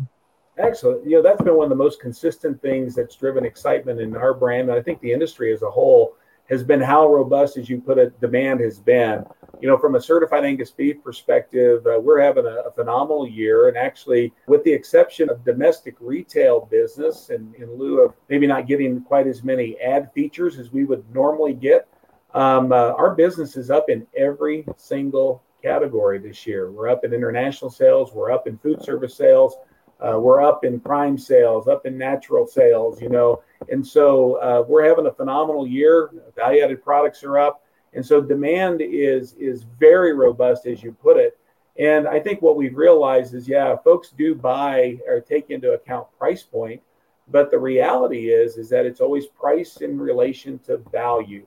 Excellent. 0.58 1.06
You 1.06 1.18
know, 1.18 1.22
that's 1.22 1.42
been 1.42 1.56
one 1.56 1.66
of 1.66 1.70
the 1.70 1.76
most 1.76 2.00
consistent 2.00 2.62
things 2.62 2.96
that's 2.96 3.16
driven 3.16 3.44
excitement 3.44 4.00
in 4.00 4.16
our 4.16 4.34
brand, 4.34 4.70
and 4.70 4.78
I 4.78 4.82
think 4.82 5.02
the 5.02 5.12
industry 5.12 5.52
as 5.52 5.62
a 5.62 5.70
whole 5.70 6.16
has 6.50 6.64
been 6.64 6.82
how 6.82 7.12
robust, 7.12 7.58
as 7.58 7.70
you 7.70 7.82
put 7.82 7.98
it, 7.98 8.20
demand 8.22 8.60
has 8.62 8.80
been. 8.80 9.24
You 9.60 9.68
know, 9.68 9.78
from 9.78 9.96
a 9.96 10.02
certified 10.02 10.46
Angus 10.46 10.72
beef 10.72 11.04
perspective, 11.04 11.86
uh, 11.88 12.00
we're 12.00 12.22
having 12.22 12.46
a, 12.46 12.68
a, 12.68 12.72
phenomenal 12.72 13.28
year. 13.28 13.68
And 13.68 13.78
actually, 13.78 14.34
with 14.48 14.64
the 14.64 14.72
exception 14.72 15.30
of 15.30 15.44
domestic 15.44 15.96
retail 16.00 16.68
business, 16.70 17.30
and 17.32 17.54
in 17.56 17.78
lieu 17.78 18.02
of 18.02 18.14
maybe 18.30 18.48
not 18.48 18.68
getting 18.68 19.02
quite 19.02 19.28
as 19.28 19.44
many 19.44 19.78
ad 19.80 20.12
features 20.14 20.60
as 20.60 20.72
we 20.72 20.86
would 20.86 21.04
normally 21.14 21.54
get, 21.54 21.88
um, 22.34 22.72
uh, 22.72 22.94
our 22.94 23.16
business 23.16 23.58
is 23.58 23.72
up 23.72 23.90
in 23.90 24.06
every 24.16 24.66
single 24.78 25.44
category 25.64 26.20
this 26.20 26.46
year. 26.46 26.72
We're 26.72 26.90
up 26.90 27.04
in 27.04 27.14
international 27.14 27.72
sales, 27.72 28.14
we're 28.14 28.32
up 28.32 28.48
in 28.48 28.58
food 28.60 28.84
service 28.84 29.16
sales, 29.16 29.56
uh, 30.00 30.20
we're 30.20 30.42
up 30.42 30.64
in 30.64 30.80
prime 30.80 31.18
sales, 31.18 31.68
up 31.68 31.86
in 31.86 31.98
natural 31.98 32.46
sales, 32.46 33.02
you 33.02 33.10
know. 33.10 33.42
And 33.70 33.86
so 33.86 34.36
uh, 34.36 34.64
we're 34.68 34.88
having 34.88 35.08
a 35.08 35.12
phenomenal 35.12 35.66
year. 35.68 36.12
Value 36.36 36.64
added 36.64 36.84
products 36.84 37.24
are 37.24 37.40
up. 37.40 37.64
And 37.94 38.06
so 38.06 38.22
demand 38.22 38.82
is 38.82 39.34
is 39.40 39.64
very 39.80 40.14
robust, 40.14 40.68
as 40.68 40.84
you 40.84 40.92
put 40.92 41.18
it. 41.18 41.38
And 41.80 42.08
I 42.08 42.20
think 42.20 42.42
what 42.42 42.58
we've 42.58 42.76
realized 42.76 43.34
is, 43.34 43.48
yeah, 43.48 43.76
folks 43.78 44.10
do 44.10 44.36
buy 44.36 44.98
or 45.08 45.20
take 45.20 45.50
into 45.50 45.74
account 45.74 46.08
price 46.18 46.44
point, 46.44 46.82
but 47.28 47.50
the 47.50 47.60
reality 47.60 48.30
is 48.30 48.58
is 48.58 48.70
that 48.70 48.86
it's 48.86 49.02
always 49.02 49.26
price 49.28 49.78
in 49.78 50.00
relation 50.00 50.60
to 50.60 50.78
value. 50.92 51.46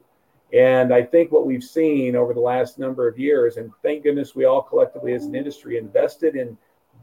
And 0.53 0.93
I 0.93 1.03
think 1.03 1.31
what 1.31 1.47
we've 1.47 1.63
seen 1.63 2.17
over 2.17 2.35
the 2.35 2.41
last 2.41 2.79
number 2.79 3.07
of 3.07 3.19
years, 3.19 3.57
and 3.57 3.71
thank 3.83 4.03
goodness 4.03 4.35
we 4.35 4.45
all 4.45 4.63
collectively 4.63 5.13
as 5.13 5.25
an 5.25 5.37
industry 5.37 5.79
invested 5.79 6.35
in 6.35 6.59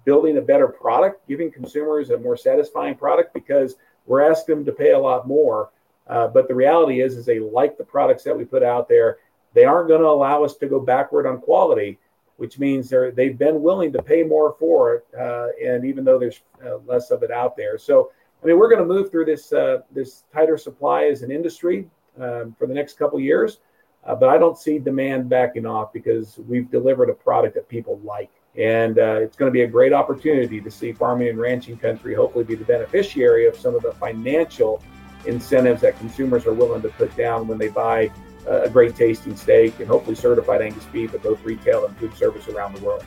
building 0.08 0.38
a 0.38 0.42
better 0.42 0.70
product, 0.70 1.28
giving 1.28 1.52
consumers 1.52 2.12
a 2.12 2.18
more 2.18 2.38
satisfying 2.38 2.96
product 2.96 3.34
because 3.34 3.76
we're 4.06 4.22
asking 4.22 4.56
them 4.56 4.66
to 4.66 4.72
pay 4.72 4.92
a 4.92 5.00
lot 5.00 5.28
more. 5.28 5.70
Uh, 6.08 6.30
but 6.30 6.48
the 6.48 6.56
reality 6.56 7.02
is, 7.02 7.18
is 7.18 7.26
they 7.26 7.40
like 7.40 7.78
the 7.78 7.84
products 7.84 8.24
that 8.24 8.36
we 8.36 8.46
put 8.46 8.64
out 8.64 8.88
there. 8.88 9.18
They 9.54 9.66
aren't 9.66 9.90
going 9.90 10.00
to 10.00 10.08
allow 10.08 10.46
us 10.46 10.56
to 10.58 10.68
go 10.68 10.80
backward 10.80 11.28
on 11.28 11.42
quality, 11.42 12.00
which 12.38 12.58
means 12.58 12.90
they're 12.90 13.12
they've 13.12 13.38
been 13.38 13.62
willing 13.62 13.92
to 13.92 14.02
pay 14.02 14.24
more 14.24 14.56
for 14.58 14.96
it. 14.96 15.08
Uh, 15.20 15.48
and 15.62 15.84
even 15.84 16.06
though 16.06 16.18
there's 16.18 16.40
uh, 16.66 16.78
less 16.86 17.12
of 17.12 17.22
it 17.24 17.32
out 17.32 17.58
there, 17.58 17.78
so 17.78 18.10
I 18.42 18.46
mean, 18.46 18.58
we're 18.58 18.70
going 18.70 18.88
to 18.88 18.94
move 18.94 19.12
through 19.12 19.26
this 19.26 19.52
uh, 19.52 19.80
this 19.92 20.24
tighter 20.34 20.58
supply 20.58 21.08
as 21.08 21.22
an 21.22 21.32
industry 21.32 21.90
um, 22.18 22.56
for 22.58 22.66
the 22.66 22.74
next 22.74 22.98
couple 22.98 23.20
years. 23.20 23.60
Uh, 24.06 24.16
but 24.16 24.30
I 24.30 24.38
don't 24.38 24.58
see 24.58 24.80
demand 24.80 25.28
backing 25.28 25.66
off 25.66 25.92
because 25.92 26.40
we've 26.48 26.72
delivered 26.72 27.10
a 27.10 27.14
product 27.14 27.56
that 27.56 27.68
people 27.68 28.00
like. 28.06 28.32
And 28.58 28.98
uh, 28.98 29.20
it's 29.22 29.38
going 29.38 29.50
to 29.50 29.54
be 29.54 29.62
a 29.62 29.68
great 29.68 29.94
opportunity 29.94 30.60
to 30.60 30.72
see 30.72 30.92
farming 30.92 31.30
and 31.30 31.40
ranching 31.40 31.78
country 31.78 32.16
hopefully 32.16 32.44
be 32.44 32.56
the 32.56 32.66
beneficiary 32.66 33.46
of 33.46 33.56
some 33.56 33.76
of 33.76 33.84
the 33.84 33.92
financial 33.94 34.82
incentives 35.26 35.82
that 35.82 35.98
consumers 36.00 36.46
are 36.48 36.54
willing 36.54 36.82
to 36.82 36.90
put 36.90 37.16
down 37.16 37.48
when 37.48 37.58
they 37.58 37.68
buy 37.68 38.12
a 38.48 38.70
great 38.70 38.96
tasting 38.96 39.36
steak 39.36 39.80
and 39.80 39.88
hopefully 39.88 40.16
certified 40.16 40.62
Angus 40.62 40.86
beef 40.86 41.14
at 41.14 41.22
both 41.22 41.44
retail 41.44 41.86
and 41.86 41.96
food 41.98 42.16
service 42.16 42.48
around 42.48 42.76
the 42.76 42.82
world. 42.84 43.04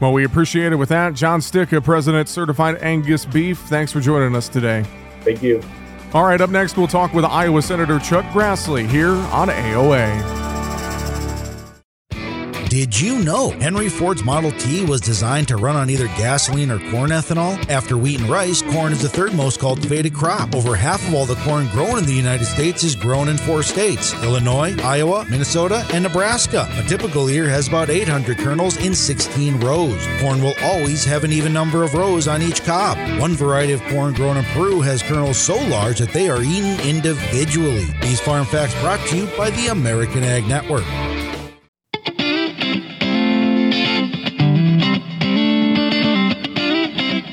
Well, 0.00 0.12
we 0.12 0.24
appreciate 0.24 0.72
it 0.72 0.76
with 0.76 0.88
that. 0.88 1.14
John 1.14 1.40
Stika, 1.40 1.82
President, 1.82 2.28
Certified 2.28 2.82
Angus 2.82 3.24
Beef. 3.24 3.58
Thanks 3.58 3.92
for 3.92 4.00
joining 4.00 4.34
us 4.34 4.48
today. 4.48 4.84
Thank 5.20 5.42
you. 5.42 5.62
All 6.12 6.24
right, 6.24 6.40
up 6.40 6.50
next, 6.50 6.76
we'll 6.76 6.88
talk 6.88 7.14
with 7.14 7.24
Iowa 7.24 7.62
Senator 7.62 7.98
Chuck 7.98 8.24
Grassley 8.26 8.86
here 8.86 9.12
on 9.12 9.48
AOA. 9.48 10.51
Did 12.72 12.98
you 12.98 13.22
know 13.22 13.50
Henry 13.50 13.90
Ford's 13.90 14.24
Model 14.24 14.50
T 14.52 14.82
was 14.86 15.02
designed 15.02 15.46
to 15.48 15.58
run 15.58 15.76
on 15.76 15.90
either 15.90 16.06
gasoline 16.06 16.70
or 16.70 16.78
corn 16.90 17.10
ethanol? 17.10 17.62
After 17.68 17.98
wheat 17.98 18.20
and 18.20 18.30
rice, 18.30 18.62
corn 18.62 18.94
is 18.94 19.02
the 19.02 19.10
third 19.10 19.34
most 19.34 19.60
cultivated 19.60 20.14
crop. 20.14 20.54
Over 20.54 20.74
half 20.74 21.06
of 21.06 21.12
all 21.12 21.26
the 21.26 21.34
corn 21.44 21.68
grown 21.68 21.98
in 21.98 22.06
the 22.06 22.14
United 22.14 22.46
States 22.46 22.82
is 22.82 22.96
grown 22.96 23.28
in 23.28 23.36
four 23.36 23.62
states 23.62 24.14
Illinois, 24.24 24.74
Iowa, 24.82 25.26
Minnesota, 25.28 25.86
and 25.92 26.02
Nebraska. 26.02 26.66
A 26.78 26.82
typical 26.88 27.28
ear 27.28 27.46
has 27.46 27.68
about 27.68 27.90
800 27.90 28.38
kernels 28.38 28.78
in 28.78 28.94
16 28.94 29.60
rows. 29.60 30.06
Corn 30.18 30.42
will 30.42 30.54
always 30.62 31.04
have 31.04 31.24
an 31.24 31.32
even 31.32 31.52
number 31.52 31.82
of 31.82 31.92
rows 31.92 32.26
on 32.26 32.40
each 32.40 32.64
cob. 32.64 32.96
One 33.20 33.34
variety 33.34 33.74
of 33.74 33.82
corn 33.88 34.14
grown 34.14 34.38
in 34.38 34.44
Peru 34.46 34.80
has 34.80 35.02
kernels 35.02 35.36
so 35.36 35.56
large 35.68 35.98
that 35.98 36.14
they 36.14 36.30
are 36.30 36.42
eaten 36.42 36.80
individually. 36.88 37.84
These 38.00 38.20
farm 38.20 38.46
facts 38.46 38.74
brought 38.80 39.06
to 39.08 39.16
you 39.18 39.26
by 39.36 39.50
the 39.50 39.66
American 39.66 40.24
Ag 40.24 40.48
Network. 40.48 40.86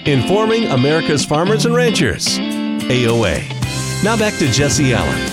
Informing 0.09 0.65
America's 0.65 1.23
farmers 1.23 1.67
and 1.67 1.75
ranchers. 1.75 2.39
AOA. 2.39 4.03
Now 4.03 4.17
back 4.17 4.33
to 4.39 4.51
Jesse 4.51 4.91
Allen. 4.91 5.29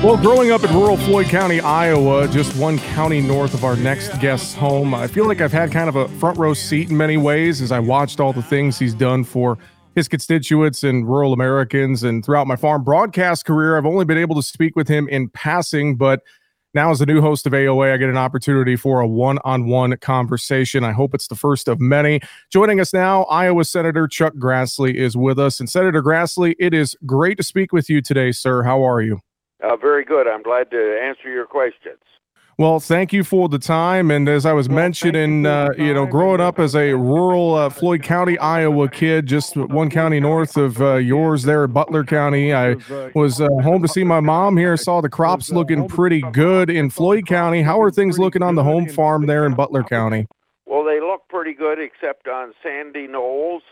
Well, 0.00 0.16
growing 0.16 0.52
up 0.52 0.62
in 0.62 0.72
rural 0.72 0.96
Floyd 0.96 1.26
County, 1.26 1.60
Iowa, 1.60 2.28
just 2.28 2.56
one 2.56 2.78
county 2.78 3.20
north 3.20 3.54
of 3.54 3.64
our 3.64 3.74
next 3.74 4.10
guest's 4.20 4.54
home, 4.54 4.94
I 4.94 5.08
feel 5.08 5.26
like 5.26 5.40
I've 5.40 5.50
had 5.50 5.72
kind 5.72 5.88
of 5.88 5.96
a 5.96 6.06
front 6.20 6.38
row 6.38 6.54
seat 6.54 6.90
in 6.90 6.96
many 6.96 7.16
ways 7.16 7.60
as 7.60 7.72
I 7.72 7.80
watched 7.80 8.20
all 8.20 8.32
the 8.32 8.40
things 8.40 8.78
he's 8.78 8.94
done 8.94 9.24
for 9.24 9.58
his 9.96 10.06
constituents 10.06 10.84
and 10.84 11.08
rural 11.08 11.32
Americans. 11.32 12.04
And 12.04 12.24
throughout 12.24 12.46
my 12.46 12.54
farm 12.54 12.84
broadcast 12.84 13.46
career, 13.46 13.76
I've 13.76 13.84
only 13.84 14.04
been 14.04 14.16
able 14.16 14.36
to 14.36 14.44
speak 14.44 14.76
with 14.76 14.86
him 14.86 15.08
in 15.08 15.28
passing, 15.28 15.96
but 15.96 16.22
now, 16.72 16.90
as 16.90 17.00
the 17.00 17.06
new 17.06 17.20
host 17.20 17.46
of 17.46 17.52
AOA, 17.52 17.92
I 17.92 17.96
get 17.96 18.08
an 18.08 18.16
opportunity 18.16 18.76
for 18.76 19.00
a 19.00 19.06
one 19.06 19.38
on 19.44 19.66
one 19.66 19.96
conversation. 19.96 20.84
I 20.84 20.92
hope 20.92 21.14
it's 21.14 21.26
the 21.26 21.34
first 21.34 21.66
of 21.66 21.80
many. 21.80 22.20
Joining 22.50 22.78
us 22.78 22.92
now, 22.92 23.24
Iowa 23.24 23.64
Senator 23.64 24.06
Chuck 24.06 24.34
Grassley 24.34 24.94
is 24.94 25.16
with 25.16 25.38
us. 25.38 25.58
And 25.58 25.68
Senator 25.68 26.02
Grassley, 26.02 26.54
it 26.60 26.72
is 26.72 26.96
great 27.04 27.38
to 27.38 27.42
speak 27.42 27.72
with 27.72 27.90
you 27.90 28.00
today, 28.00 28.30
sir. 28.30 28.62
How 28.62 28.86
are 28.86 29.00
you? 29.00 29.20
Uh, 29.62 29.76
very 29.76 30.04
good. 30.04 30.28
I'm 30.28 30.42
glad 30.42 30.70
to 30.70 31.00
answer 31.02 31.28
your 31.28 31.46
questions. 31.46 31.98
Well, 32.60 32.78
thank 32.78 33.14
you 33.14 33.24
for 33.24 33.48
the 33.48 33.58
time. 33.58 34.10
And 34.10 34.28
as 34.28 34.44
I 34.44 34.52
was 34.52 34.68
well, 34.68 34.76
mentioning, 34.76 35.44
you, 35.44 35.48
uh, 35.48 35.70
you, 35.78 35.94
know, 35.94 36.04
growing 36.04 36.42
up 36.42 36.58
as 36.58 36.76
a 36.76 36.92
rural 36.92 37.54
uh, 37.54 37.70
Floyd 37.70 38.02
County, 38.02 38.36
Iowa 38.36 38.86
kid, 38.90 39.24
just 39.24 39.56
one 39.56 39.88
county 39.88 40.20
north 40.20 40.58
of 40.58 40.78
uh, 40.82 40.96
yours 40.96 41.44
there, 41.44 41.66
Butler 41.66 42.04
County, 42.04 42.52
I 42.52 42.76
was 43.14 43.40
uh, 43.40 43.48
home 43.62 43.80
to 43.80 43.88
see 43.88 44.04
my 44.04 44.20
mom 44.20 44.58
here. 44.58 44.76
Saw 44.76 45.00
the 45.00 45.08
crops 45.08 45.50
looking 45.50 45.88
pretty 45.88 46.20
good 46.32 46.68
in 46.68 46.90
Floyd 46.90 47.26
County. 47.26 47.62
How 47.62 47.80
are 47.80 47.90
things 47.90 48.18
looking 48.18 48.42
on 48.42 48.56
the 48.56 48.62
home 48.62 48.90
farm 48.90 49.24
there 49.24 49.46
in 49.46 49.54
Butler 49.54 49.82
County? 49.82 50.26
Well, 50.66 50.84
they 50.84 51.00
look 51.00 51.26
pretty 51.30 51.54
good, 51.54 51.78
except 51.80 52.28
on 52.28 52.52
sandy 52.62 53.06
knolls. 53.06 53.62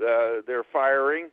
Uh, 0.00 0.42
they're 0.46 0.62
firing. 0.72 1.30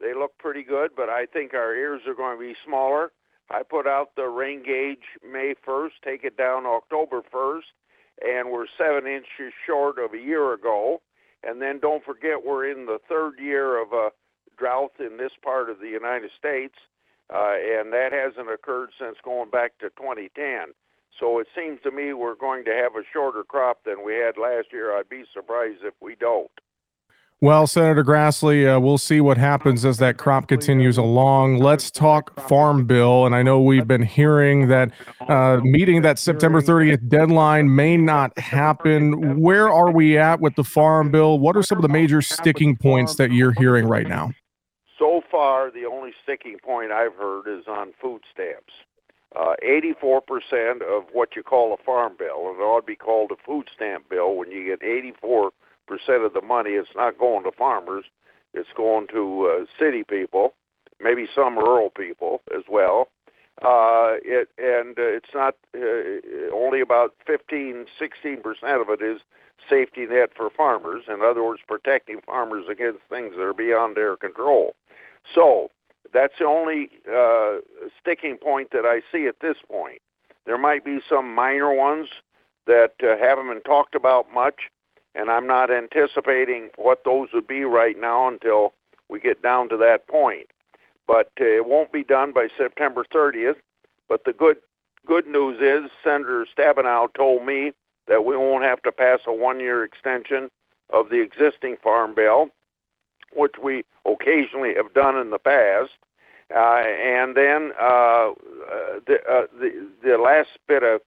They 0.00 0.12
look 0.12 0.36
pretty 0.38 0.64
good, 0.64 0.90
but 0.96 1.08
I 1.08 1.26
think 1.26 1.54
our 1.54 1.72
ears 1.76 2.00
are 2.08 2.14
going 2.14 2.36
to 2.36 2.44
be 2.44 2.56
smaller. 2.66 3.12
I 3.50 3.62
put 3.62 3.86
out 3.86 4.10
the 4.16 4.28
rain 4.28 4.62
gauge 4.62 5.04
May 5.22 5.54
1st, 5.66 5.92
take 6.04 6.24
it 6.24 6.36
down 6.36 6.66
October 6.66 7.22
1st, 7.32 7.72
and 8.22 8.50
we're 8.50 8.66
seven 8.76 9.06
inches 9.06 9.52
short 9.66 9.98
of 9.98 10.12
a 10.12 10.18
year 10.18 10.52
ago. 10.52 11.00
And 11.42 11.62
then 11.62 11.78
don't 11.78 12.04
forget, 12.04 12.44
we're 12.44 12.70
in 12.70 12.86
the 12.86 12.98
third 13.08 13.38
year 13.38 13.80
of 13.80 13.92
a 13.92 14.10
drought 14.58 14.92
in 14.98 15.16
this 15.16 15.32
part 15.42 15.70
of 15.70 15.78
the 15.78 15.88
United 15.88 16.30
States, 16.36 16.74
uh, 17.32 17.54
and 17.54 17.92
that 17.92 18.10
hasn't 18.12 18.50
occurred 18.50 18.90
since 18.98 19.16
going 19.24 19.50
back 19.50 19.78
to 19.78 19.88
2010. 19.90 20.74
So 21.18 21.38
it 21.38 21.46
seems 21.54 21.80
to 21.82 21.90
me 21.90 22.12
we're 22.12 22.34
going 22.34 22.64
to 22.64 22.72
have 22.72 22.94
a 22.96 23.06
shorter 23.12 23.44
crop 23.44 23.84
than 23.84 24.04
we 24.04 24.14
had 24.14 24.36
last 24.36 24.68
year. 24.72 24.96
I'd 24.96 25.08
be 25.08 25.24
surprised 25.32 25.82
if 25.82 25.94
we 26.00 26.16
don't. 26.16 26.50
Well, 27.40 27.68
Senator 27.68 28.02
Grassley, 28.02 28.66
uh, 28.66 28.80
we'll 28.80 28.98
see 28.98 29.20
what 29.20 29.38
happens 29.38 29.84
as 29.84 29.98
that 29.98 30.16
crop 30.16 30.48
continues 30.48 30.98
along. 30.98 31.58
Let's 31.58 31.88
talk 31.88 32.36
Farm 32.48 32.84
Bill. 32.84 33.26
And 33.26 33.34
I 33.34 33.44
know 33.44 33.60
we've 33.60 33.86
been 33.86 34.02
hearing 34.02 34.66
that 34.68 34.90
uh, 35.28 35.60
meeting 35.62 36.02
that 36.02 36.18
September 36.18 36.60
30th 36.60 37.08
deadline 37.08 37.72
may 37.72 37.96
not 37.96 38.36
happen. 38.36 39.40
Where 39.40 39.68
are 39.68 39.92
we 39.92 40.18
at 40.18 40.40
with 40.40 40.56
the 40.56 40.64
Farm 40.64 41.12
Bill? 41.12 41.38
What 41.38 41.56
are 41.56 41.62
some 41.62 41.78
of 41.78 41.82
the 41.82 41.88
major 41.88 42.22
sticking 42.22 42.76
points 42.76 43.14
that 43.16 43.30
you're 43.30 43.52
hearing 43.52 43.86
right 43.86 44.08
now? 44.08 44.32
So 44.98 45.20
far, 45.30 45.70
the 45.70 45.84
only 45.84 46.10
sticking 46.24 46.58
point 46.58 46.90
I've 46.90 47.14
heard 47.14 47.46
is 47.46 47.68
on 47.68 47.92
food 48.02 48.22
stamps. 48.32 48.72
Uh, 49.36 49.54
84% 49.64 50.82
of 50.82 51.04
what 51.12 51.36
you 51.36 51.44
call 51.44 51.72
a 51.72 51.76
farm 51.84 52.14
bill, 52.18 52.48
and 52.48 52.58
it 52.58 52.62
ought 52.62 52.80
to 52.80 52.86
be 52.86 52.96
called 52.96 53.30
a 53.30 53.36
food 53.46 53.68
stamp 53.72 54.08
bill 54.10 54.34
when 54.34 54.50
you 54.50 54.64
get 54.64 54.82
84 54.82 55.52
percent 55.88 56.22
of 56.22 56.32
the 56.34 56.42
money 56.42 56.70
it's 56.70 56.94
not 56.94 57.18
going 57.18 57.42
to 57.44 57.52
farmers 57.52 58.04
it's 58.54 58.68
going 58.76 59.06
to 59.08 59.46
uh, 59.46 59.64
city 59.78 60.04
people 60.04 60.54
maybe 61.00 61.26
some 61.34 61.56
rural 61.56 61.90
people 61.90 62.40
as 62.56 62.64
well 62.68 63.08
uh, 63.62 64.14
it 64.22 64.48
and 64.58 64.98
uh, 64.98 65.02
it's 65.02 65.34
not 65.34 65.56
uh, 65.76 66.54
only 66.54 66.80
about 66.80 67.14
15 67.26 67.86
16 67.98 68.42
percent 68.42 68.80
of 68.80 68.88
it 68.90 69.02
is 69.02 69.20
safety 69.68 70.06
net 70.06 70.30
for 70.36 70.50
farmers 70.50 71.04
in 71.08 71.22
other 71.22 71.42
words 71.42 71.60
protecting 71.66 72.20
farmers 72.24 72.66
against 72.70 73.00
things 73.08 73.34
that 73.36 73.42
are 73.42 73.54
beyond 73.54 73.96
their 73.96 74.16
control 74.16 74.74
so 75.34 75.70
that's 76.12 76.34
the 76.38 76.46
only 76.46 76.90
uh, 77.10 77.58
sticking 78.00 78.36
point 78.38 78.70
that 78.72 78.84
I 78.84 79.02
see 79.12 79.26
at 79.26 79.40
this 79.40 79.56
point. 79.68 80.00
There 80.46 80.58
might 80.58 80.84
be 80.84 81.00
some 81.08 81.34
minor 81.34 81.72
ones 81.72 82.08
that 82.66 82.92
uh, 83.02 83.16
haven't 83.18 83.48
been 83.48 83.62
talked 83.62 83.94
about 83.94 84.32
much, 84.32 84.70
and 85.18 85.30
I'm 85.30 85.46
not 85.46 85.70
anticipating 85.70 86.70
what 86.76 87.02
those 87.04 87.28
would 87.34 87.48
be 87.48 87.64
right 87.64 87.98
now 87.98 88.28
until 88.28 88.72
we 89.08 89.18
get 89.18 89.42
down 89.42 89.68
to 89.70 89.76
that 89.78 90.06
point. 90.06 90.46
But 91.06 91.32
uh, 91.40 91.44
it 91.44 91.66
won't 91.66 91.92
be 91.92 92.04
done 92.04 92.32
by 92.32 92.48
September 92.56 93.04
30th. 93.12 93.56
But 94.08 94.24
the 94.24 94.32
good 94.32 94.58
good 95.06 95.26
news 95.26 95.58
is 95.60 95.90
Senator 96.04 96.46
Stabenow 96.56 97.12
told 97.14 97.44
me 97.44 97.72
that 98.06 98.24
we 98.24 98.36
won't 98.36 98.64
have 98.64 98.82
to 98.82 98.92
pass 98.92 99.20
a 99.26 99.32
one-year 99.32 99.84
extension 99.84 100.50
of 100.90 101.08
the 101.08 101.20
existing 101.20 101.76
farm 101.82 102.14
bill, 102.14 102.48
which 103.34 103.54
we 103.62 103.84
occasionally 104.06 104.74
have 104.76 104.92
done 104.94 105.16
in 105.16 105.30
the 105.30 105.38
past. 105.38 105.90
Uh, 106.54 106.82
and 106.82 107.36
then 107.36 107.72
uh, 107.78 108.30
uh 108.30 109.00
the, 109.06 109.18
uh, 109.28 109.46
the 109.58 109.88
the 110.02 110.16
last 110.16 110.50
bit 110.68 110.82
of 110.82 111.00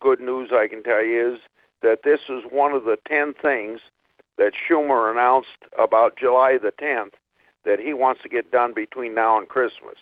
good 0.00 0.20
news 0.20 0.50
I 0.52 0.68
can 0.68 0.82
tell 0.82 1.04
you 1.04 1.34
is 1.34 1.40
that 1.82 2.00
this 2.04 2.20
is 2.28 2.42
one 2.50 2.72
of 2.72 2.84
the 2.84 2.96
10 3.08 3.34
things 3.34 3.80
that 4.38 4.52
Schumer 4.54 5.10
announced 5.10 5.58
about 5.78 6.16
July 6.16 6.58
the 6.58 6.72
10th 6.72 7.12
that 7.64 7.78
he 7.78 7.92
wants 7.92 8.22
to 8.22 8.28
get 8.28 8.50
done 8.50 8.72
between 8.74 9.14
now 9.14 9.38
and 9.38 9.48
Christmas. 9.48 9.96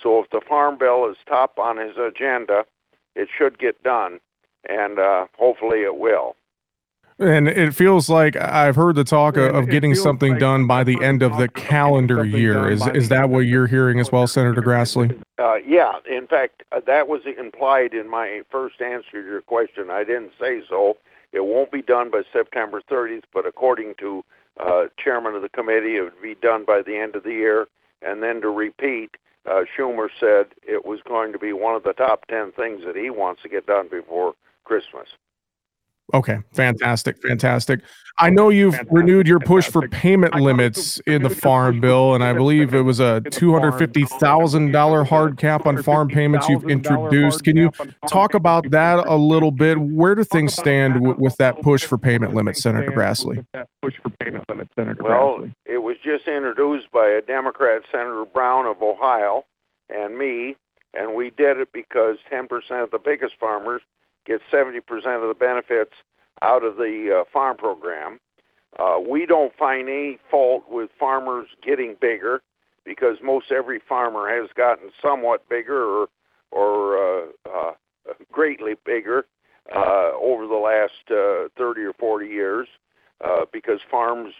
So 0.00 0.20
if 0.20 0.30
the 0.30 0.40
Farm 0.46 0.78
Bill 0.78 1.08
is 1.10 1.16
top 1.28 1.58
on 1.58 1.76
his 1.76 1.96
agenda, 1.96 2.64
it 3.14 3.28
should 3.36 3.58
get 3.58 3.82
done, 3.82 4.20
and 4.68 4.98
uh, 4.98 5.26
hopefully 5.38 5.80
it 5.82 5.98
will. 5.98 6.36
And 7.18 7.46
it 7.46 7.74
feels 7.74 8.08
like 8.08 8.36
I've 8.36 8.74
heard 8.74 8.96
the 8.96 9.04
talk 9.04 9.36
of, 9.36 9.54
of 9.54 9.68
getting 9.68 9.94
something 9.94 10.32
like 10.32 10.40
done 10.40 10.66
by 10.66 10.82
the 10.82 11.00
end 11.02 11.22
of 11.22 11.36
the 11.36 11.46
calendar 11.48 12.24
year. 12.24 12.70
Is 12.70 12.84
is 12.88 13.10
that 13.10 13.28
what 13.28 13.40
you're 13.40 13.66
hearing 13.66 14.00
as 14.00 14.10
well, 14.10 14.26
Senator 14.26 14.62
Grassley? 14.62 15.20
Uh, 15.38 15.56
yeah. 15.56 15.92
In 16.10 16.26
fact, 16.26 16.62
uh, 16.72 16.80
that 16.86 17.08
was 17.08 17.20
implied 17.38 17.92
in 17.92 18.10
my 18.10 18.40
first 18.50 18.80
answer 18.80 19.22
to 19.22 19.24
your 19.24 19.42
question. 19.42 19.90
I 19.90 20.04
didn't 20.04 20.32
say 20.40 20.62
so. 20.68 20.96
It 21.32 21.44
won't 21.44 21.72
be 21.72 21.82
done 21.82 22.10
by 22.10 22.22
September 22.32 22.82
30th, 22.90 23.24
but 23.32 23.46
according 23.46 23.94
to 23.98 24.24
uh, 24.60 24.84
chairman 25.02 25.34
of 25.34 25.42
the 25.42 25.48
committee, 25.48 25.96
it 25.96 26.02
would 26.02 26.22
be 26.22 26.34
done 26.34 26.64
by 26.64 26.82
the 26.82 26.96
end 26.96 27.16
of 27.16 27.24
the 27.24 27.32
year. 27.32 27.66
And 28.02 28.22
then 28.22 28.40
to 28.42 28.48
repeat, 28.48 29.16
uh, 29.46 29.62
Schumer 29.76 30.08
said 30.20 30.46
it 30.62 30.84
was 30.84 31.00
going 31.06 31.32
to 31.32 31.38
be 31.38 31.52
one 31.52 31.74
of 31.74 31.82
the 31.82 31.94
top 31.94 32.26
10 32.26 32.52
things 32.52 32.82
that 32.84 32.96
he 32.96 33.10
wants 33.10 33.42
to 33.42 33.48
get 33.48 33.66
done 33.66 33.88
before 33.88 34.34
Christmas. 34.64 35.08
Okay, 36.14 36.38
fantastic, 36.52 37.20
fantastic. 37.22 37.80
I 38.18 38.28
know 38.28 38.50
you've 38.50 38.74
fantastic, 38.74 38.94
renewed 38.94 39.26
your 39.26 39.40
push 39.40 39.66
for 39.66 39.88
payment 39.88 40.34
limits 40.34 41.00
in 41.06 41.22
the 41.22 41.30
farm 41.30 41.80
bill, 41.80 42.14
and 42.14 42.22
I 42.22 42.34
believe 42.34 42.74
it 42.74 42.82
was 42.82 43.00
a 43.00 43.22
two 43.22 43.52
hundred 43.52 43.72
fifty 43.72 44.04
thousand 44.04 44.72
dollar 44.72 45.04
hard 45.04 45.38
cap 45.38 45.64
on 45.64 45.82
farm 45.82 46.08
payments 46.08 46.48
you've 46.50 46.68
introduced. 46.68 47.44
Can 47.44 47.56
you 47.56 47.70
talk 48.06 48.34
about 48.34 48.70
that 48.70 49.06
a 49.06 49.16
little 49.16 49.50
bit? 49.50 49.80
Where 49.80 50.14
do 50.14 50.22
things 50.24 50.54
stand 50.54 50.94
w- 50.94 51.14
with 51.18 51.36
that 51.38 51.62
push 51.62 51.84
for 51.84 51.96
payment 51.96 52.34
limits, 52.34 52.62
Senator 52.62 52.92
Grassley? 52.92 53.46
Push 53.80 53.94
for 54.02 54.10
payment 54.20 54.44
limits, 54.50 54.70
Senator 54.74 55.02
Well, 55.02 55.48
it 55.64 55.78
was 55.78 55.96
just 56.04 56.28
introduced 56.28 56.90
by 56.92 57.06
a 57.06 57.22
Democrat, 57.22 57.82
Senator 57.90 58.26
Brown 58.26 58.66
of 58.66 58.82
Ohio, 58.82 59.46
and 59.88 60.18
me, 60.18 60.56
and 60.92 61.14
we 61.14 61.30
did 61.30 61.56
it 61.56 61.68
because 61.72 62.18
ten 62.28 62.46
percent 62.48 62.82
of 62.82 62.90
the 62.90 62.98
biggest 62.98 63.36
farmers 63.40 63.80
get 64.26 64.40
70% 64.52 64.80
of 64.90 65.28
the 65.28 65.36
benefits 65.38 65.92
out 66.42 66.64
of 66.64 66.76
the 66.76 67.20
uh, 67.20 67.24
farm 67.32 67.56
program. 67.56 68.18
Uh, 68.78 68.98
we 69.06 69.26
don't 69.26 69.54
find 69.56 69.88
any 69.88 70.18
fault 70.30 70.64
with 70.68 70.90
farmers 70.98 71.48
getting 71.62 71.96
bigger 72.00 72.42
because 72.84 73.18
most 73.22 73.52
every 73.52 73.80
farmer 73.88 74.28
has 74.28 74.50
gotten 74.56 74.90
somewhat 75.00 75.48
bigger 75.48 75.84
or, 75.84 76.08
or 76.50 76.96
uh, 76.96 77.26
uh, 77.48 77.72
greatly 78.30 78.74
bigger 78.84 79.26
uh, 79.74 80.10
over 80.20 80.46
the 80.46 80.54
last 80.54 81.10
uh, 81.10 81.48
30 81.56 81.82
or 81.82 81.92
40 81.92 82.26
years 82.26 82.68
because 83.52 83.80
farms 83.88 84.34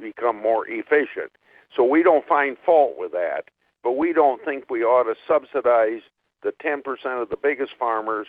become 0.00 0.40
more 0.40 0.66
efficient. 0.68 1.32
So 1.74 1.84
we 1.84 2.02
don't 2.02 2.26
find 2.26 2.56
fault 2.66 2.96
with 2.98 3.12
that, 3.12 3.44
but 3.82 3.92
we 3.92 4.12
don't 4.12 4.44
think 4.44 4.68
we 4.68 4.82
ought 4.82 5.04
to 5.04 5.14
subsidize 5.26 6.02
the 6.42 6.52
10% 6.62 6.82
of 7.22 7.30
the 7.30 7.36
biggest 7.36 7.72
farmers 7.78 8.26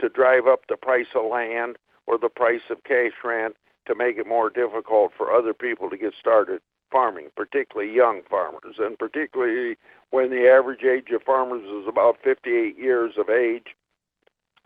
to 0.00 0.08
drive 0.08 0.46
up 0.46 0.60
the 0.68 0.76
price 0.76 1.06
of 1.14 1.30
land 1.30 1.76
or 2.06 2.18
the 2.18 2.28
price 2.28 2.62
of 2.70 2.82
cash 2.84 3.12
rent 3.24 3.56
to 3.86 3.94
make 3.94 4.18
it 4.18 4.26
more 4.26 4.50
difficult 4.50 5.12
for 5.16 5.32
other 5.32 5.54
people 5.54 5.90
to 5.90 5.96
get 5.96 6.12
started 6.18 6.60
farming, 6.90 7.28
particularly 7.36 7.92
young 7.92 8.22
farmers, 8.28 8.76
and 8.78 8.98
particularly 8.98 9.76
when 10.10 10.30
the 10.30 10.48
average 10.48 10.84
age 10.84 11.10
of 11.12 11.22
farmers 11.22 11.62
is 11.64 11.88
about 11.88 12.16
58 12.22 12.78
years 12.78 13.14
of 13.18 13.28
age. 13.28 13.74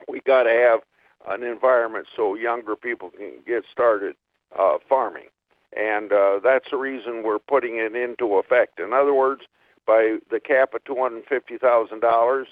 We 0.08 0.20
got 0.20 0.44
to 0.44 0.50
have 0.50 0.80
an 1.28 1.42
environment 1.42 2.06
so 2.14 2.34
younger 2.34 2.76
people 2.76 3.10
can 3.10 3.32
get 3.46 3.64
started 3.70 4.16
uh, 4.58 4.78
farming, 4.88 5.28
and 5.76 6.12
uh, 6.12 6.40
that's 6.42 6.70
the 6.70 6.76
reason 6.76 7.22
we're 7.22 7.38
putting 7.38 7.76
it 7.76 7.94
into 7.94 8.36
effect. 8.36 8.80
In 8.80 8.92
other 8.92 9.14
words, 9.14 9.42
by 9.86 10.18
the 10.30 10.40
cap 10.40 10.74
of 10.74 10.84
two 10.84 10.96
hundred 10.96 11.24
fifty 11.28 11.58
thousand 11.58 12.00
dollars, 12.00 12.48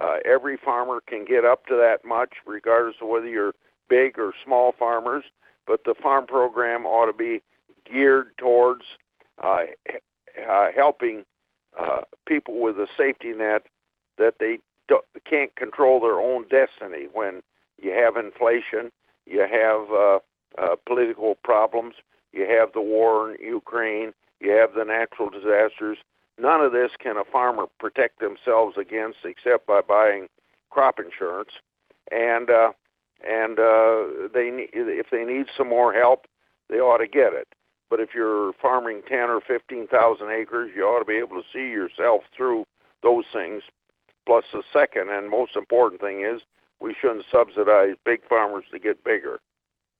uh, 0.00 0.16
every 0.24 0.56
farmer 0.56 1.00
can 1.06 1.24
get 1.24 1.44
up 1.44 1.66
to 1.66 1.76
that 1.76 2.04
much, 2.04 2.34
regardless 2.46 2.96
of 3.00 3.08
whether 3.08 3.28
you're 3.28 3.54
big 3.88 4.18
or 4.18 4.32
small 4.44 4.72
farmers. 4.78 5.24
But 5.66 5.84
the 5.84 5.94
farm 5.94 6.26
program 6.26 6.84
ought 6.84 7.06
to 7.06 7.12
be 7.12 7.42
geared 7.90 8.36
towards 8.38 8.84
uh, 9.42 9.64
uh, 10.48 10.68
helping 10.74 11.24
uh, 11.78 12.02
people 12.26 12.60
with 12.60 12.76
a 12.78 12.86
safety 12.96 13.32
net 13.32 13.66
that 14.18 14.34
they 14.38 14.58
can't 15.24 15.54
control 15.56 16.00
their 16.00 16.20
own 16.20 16.46
destiny 16.48 17.08
when 17.12 17.42
you 17.80 17.90
have 17.90 18.16
inflation, 18.16 18.92
you 19.26 19.40
have 19.40 19.90
uh, 19.90 20.18
uh, 20.58 20.76
political 20.86 21.36
problems, 21.42 21.94
you 22.32 22.46
have 22.46 22.72
the 22.72 22.80
war 22.80 23.32
in 23.32 23.44
Ukraine, 23.44 24.12
you 24.40 24.50
have 24.52 24.74
the 24.74 24.84
natural 24.84 25.30
disasters. 25.30 25.98
None 26.38 26.60
of 26.60 26.72
this 26.72 26.90
can 26.98 27.16
a 27.16 27.24
farmer 27.24 27.66
protect 27.78 28.20
themselves 28.20 28.76
against 28.76 29.18
except 29.24 29.66
by 29.66 29.80
buying 29.80 30.28
crop 30.70 30.98
insurance. 30.98 31.50
And 32.10 32.50
uh, 32.50 32.72
and 33.26 33.58
uh, 33.58 34.28
they 34.32 34.68
if 34.72 35.06
they 35.10 35.24
need 35.24 35.46
some 35.56 35.68
more 35.68 35.92
help, 35.92 36.26
they 36.68 36.76
ought 36.76 36.98
to 36.98 37.06
get 37.06 37.32
it. 37.32 37.48
But 37.88 38.00
if 38.00 38.10
you're 38.14 38.52
farming 38.60 39.02
ten 39.08 39.30
or 39.30 39.40
fifteen 39.40 39.86
thousand 39.86 40.30
acres, 40.30 40.72
you 40.74 40.82
ought 40.84 40.98
to 40.98 41.04
be 41.04 41.18
able 41.18 41.40
to 41.40 41.48
see 41.52 41.70
yourself 41.70 42.22
through 42.36 42.64
those 43.02 43.24
things. 43.32 43.62
Plus, 44.26 44.44
the 44.52 44.62
second 44.72 45.10
and 45.10 45.30
most 45.30 45.54
important 45.54 46.00
thing 46.00 46.24
is 46.24 46.42
we 46.80 46.94
shouldn't 47.00 47.24
subsidize 47.30 47.94
big 48.04 48.26
farmers 48.28 48.64
to 48.72 48.78
get 48.78 49.04
bigger. 49.04 49.38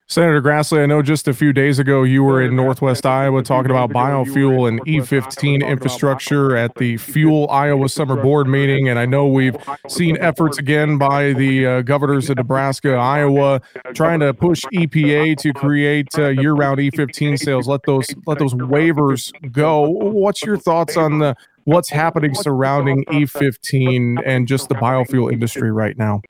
Senator 0.07 0.43
Grassley, 0.43 0.83
I 0.83 0.87
know 0.87 1.01
just 1.01 1.29
a 1.29 1.33
few 1.33 1.55
days 1.55 1.79
ago 1.79 2.03
you 2.03 2.23
were 2.23 2.43
in 2.43 2.55
Northwest 2.55 3.07
Iowa 3.07 3.43
talking 3.43 3.71
about 3.71 3.89
biofuel 3.89 4.69
and 4.69 4.79
E15 4.85 5.67
infrastructure 5.67 6.55
at 6.55 6.75
the 6.75 6.99
Fuel 6.99 7.49
Iowa 7.49 7.89
Summer 7.89 8.15
Board 8.21 8.47
meeting. 8.47 8.87
And 8.91 8.99
I 8.99 9.07
know 9.07 9.27
we've 9.27 9.57
seen 9.89 10.19
efforts 10.19 10.59
again 10.59 10.99
by 10.99 11.33
the 11.33 11.67
uh, 11.67 11.83
governors 11.83 12.29
of 12.29 12.37
Nebraska, 12.37 12.93
Iowa, 12.93 13.63
trying 13.95 14.21
to 14.21 14.35
push 14.35 14.63
EPA 14.75 15.39
to 15.39 15.55
create 15.55 16.09
uh, 16.19 16.29
year-round 16.29 16.81
E15 16.81 17.39
sales. 17.39 17.67
Let 17.67 17.85
those 17.85 18.07
let 18.27 18.39
those 18.39 18.53
waivers 18.53 19.33
go. 19.53 19.89
What's 19.89 20.43
your 20.43 20.59
thoughts 20.59 20.99
on 20.99 21.19
the 21.21 21.35
what's 21.65 21.89
happening 21.89 22.35
surrounding 22.35 23.07
E15 23.07 24.23
and 24.27 24.47
just 24.47 24.69
the 24.69 24.75
biofuel 24.75 25.33
industry 25.33 25.73
right 25.73 25.97
now? 25.97 26.21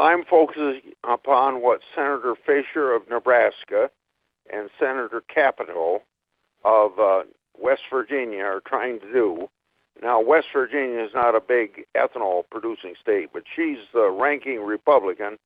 I'm 0.00 0.24
focusing 0.24 0.80
upon 1.04 1.60
what 1.60 1.82
Senator 1.94 2.34
Fischer 2.34 2.94
of 2.94 3.08
Nebraska 3.10 3.90
and 4.50 4.70
Senator 4.78 5.22
Capito 5.32 6.02
of 6.64 6.98
uh, 6.98 7.22
West 7.58 7.82
Virginia 7.92 8.44
are 8.44 8.62
trying 8.66 8.98
to 9.00 9.12
do. 9.12 9.50
Now, 10.02 10.18
West 10.18 10.46
Virginia 10.54 11.00
is 11.04 11.10
not 11.14 11.34
a 11.34 11.40
big 11.40 11.84
ethanol 11.94 12.44
producing 12.50 12.94
state, 12.98 13.28
but 13.34 13.42
she's 13.54 13.76
the 13.92 14.10
ranking 14.10 14.60
Republican 14.60 15.38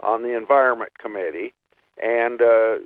on 0.00 0.22
the 0.24 0.36
Environment 0.36 0.90
Committee. 0.98 1.54
And 2.02 2.40
uh 2.40 2.76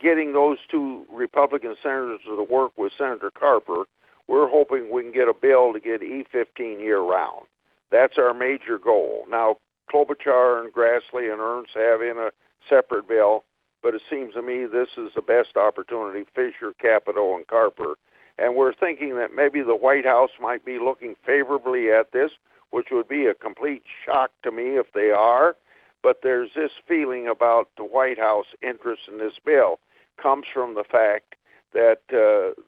getting 0.00 0.32
those 0.32 0.56
two 0.70 1.04
Republican 1.12 1.76
senators 1.82 2.20
to 2.24 2.42
work 2.42 2.72
with 2.76 2.92
Senator 2.96 3.30
Carper, 3.30 3.84
we're 4.26 4.48
hoping 4.48 4.90
we 4.90 5.02
can 5.02 5.12
get 5.12 5.28
a 5.28 5.34
bill 5.34 5.72
to 5.74 5.80
get 5.80 6.00
E15 6.00 6.80
year 6.80 7.00
round. 7.00 7.46
That's 7.92 8.16
our 8.16 8.32
major 8.32 8.78
goal. 8.78 9.24
Now, 9.28 9.58
Klobuchar 9.88 10.60
and 10.60 10.72
Grassley 10.72 11.32
and 11.32 11.40
Ernst 11.40 11.72
have 11.74 12.02
in 12.02 12.16
a 12.18 12.30
separate 12.68 13.08
bill, 13.08 13.44
but 13.82 13.94
it 13.94 14.02
seems 14.08 14.34
to 14.34 14.42
me 14.42 14.66
this 14.66 14.88
is 14.96 15.10
the 15.14 15.22
best 15.22 15.56
opportunity, 15.56 16.24
Fischer, 16.34 16.72
Capito, 16.80 17.36
and 17.36 17.46
Carper. 17.46 17.94
And 18.38 18.54
we're 18.54 18.74
thinking 18.74 19.16
that 19.16 19.34
maybe 19.34 19.62
the 19.62 19.76
White 19.76 20.04
House 20.04 20.30
might 20.40 20.64
be 20.64 20.78
looking 20.78 21.16
favorably 21.26 21.90
at 21.90 22.12
this, 22.12 22.30
which 22.70 22.88
would 22.92 23.08
be 23.08 23.26
a 23.26 23.34
complete 23.34 23.82
shock 24.04 24.30
to 24.42 24.52
me 24.52 24.76
if 24.76 24.92
they 24.92 25.10
are. 25.10 25.56
But 26.02 26.20
there's 26.22 26.50
this 26.54 26.70
feeling 26.86 27.26
about 27.26 27.70
the 27.76 27.84
White 27.84 28.18
House 28.18 28.46
interest 28.62 29.02
in 29.10 29.18
this 29.18 29.34
bill 29.44 29.80
comes 30.20 30.46
from 30.52 30.74
the 30.74 30.84
fact 30.84 31.34
that 31.72 32.00
uh, 32.12 32.60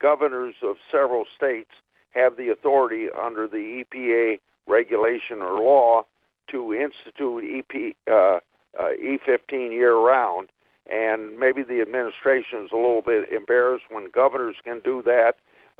governors 0.00 0.54
of 0.62 0.76
several 0.90 1.24
states 1.36 1.70
have 2.10 2.36
the 2.36 2.50
authority 2.50 3.06
under 3.20 3.46
the 3.46 3.84
EPA 3.84 4.40
regulation 4.66 5.40
or 5.40 5.60
law 5.60 6.04
to 6.50 6.74
institute 6.74 7.44
EP, 7.44 7.96
uh, 8.10 8.38
uh, 8.78 8.90
E15 9.02 9.72
year 9.72 9.96
round. 9.96 10.48
And 10.90 11.38
maybe 11.38 11.62
the 11.62 11.82
administration 11.82 12.64
is 12.64 12.70
a 12.72 12.76
little 12.76 13.02
bit 13.02 13.30
embarrassed 13.30 13.84
when 13.90 14.10
governors 14.10 14.56
can 14.64 14.80
do 14.82 15.02
that, 15.04 15.34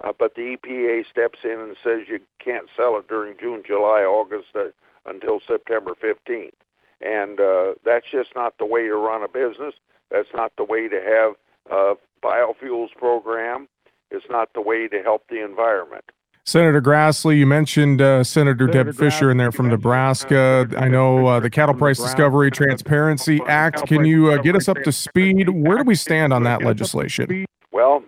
uh, 0.05 0.13
but 0.19 0.35
the 0.35 0.57
EPA 0.57 1.09
steps 1.11 1.39
in 1.45 1.59
and 1.59 1.77
says 1.83 2.09
you 2.09 2.21
can't 2.45 2.69
sell 2.77 2.99
it 2.99 3.09
during 3.09 3.37
June, 3.41 3.63
July, 3.67 4.03
August 4.03 4.49
uh, 4.55 4.65
until 5.07 5.41
September 5.47 5.93
15th. 5.95 6.53
And 7.01 7.41
uh, 7.41 7.75
that's 7.85 8.07
just 8.11 8.31
not 8.35 8.59
the 8.59 8.67
way 8.67 8.83
to 8.83 8.97
run 8.97 9.23
a 9.23 9.29
business. 9.29 9.75
That's 10.11 10.29
not 10.35 10.53
the 10.57 10.65
way 10.65 10.89
to 10.89 11.01
have 11.01 11.35
a 11.71 11.95
biofuels 12.23 12.93
program. 12.97 13.69
It's 14.11 14.27
not 14.29 14.51
the 14.55 14.61
way 14.61 14.89
to 14.89 15.03
help 15.03 15.25
the 15.29 15.43
environment. 15.45 16.05
Senator 16.49 16.81
Grassley, 16.81 17.37
you 17.37 17.45
mentioned 17.45 18.01
uh, 18.01 18.25
Senator, 18.25 18.69
Senator 18.69 18.85
Deb 18.85 18.97
Fischer 18.97 19.31
in 19.31 19.37
there 19.37 19.53
from 19.53 19.69
Nebraska. 19.69 20.67
I 20.79 20.89
know 20.89 21.27
uh, 21.27 21.41
the 21.41 21.51
Cattle 21.51 21.75
Price 21.75 21.99
Discovery 21.99 22.51
Transparency 22.51 23.39
Act. 23.47 23.87
Can 23.87 24.07
you 24.07 24.31
uh, 24.31 24.39
get 24.39 24.57
us 24.57 24.67
up 24.67 24.79
to 24.85 24.91
speed? 24.91 25.51
Where 25.51 25.77
do 25.77 25.85
we 25.85 25.95
stand 25.95 26.33
on 26.33 26.45
that 26.45 26.63
legislation? 26.63 27.45
Well, 27.71 28.03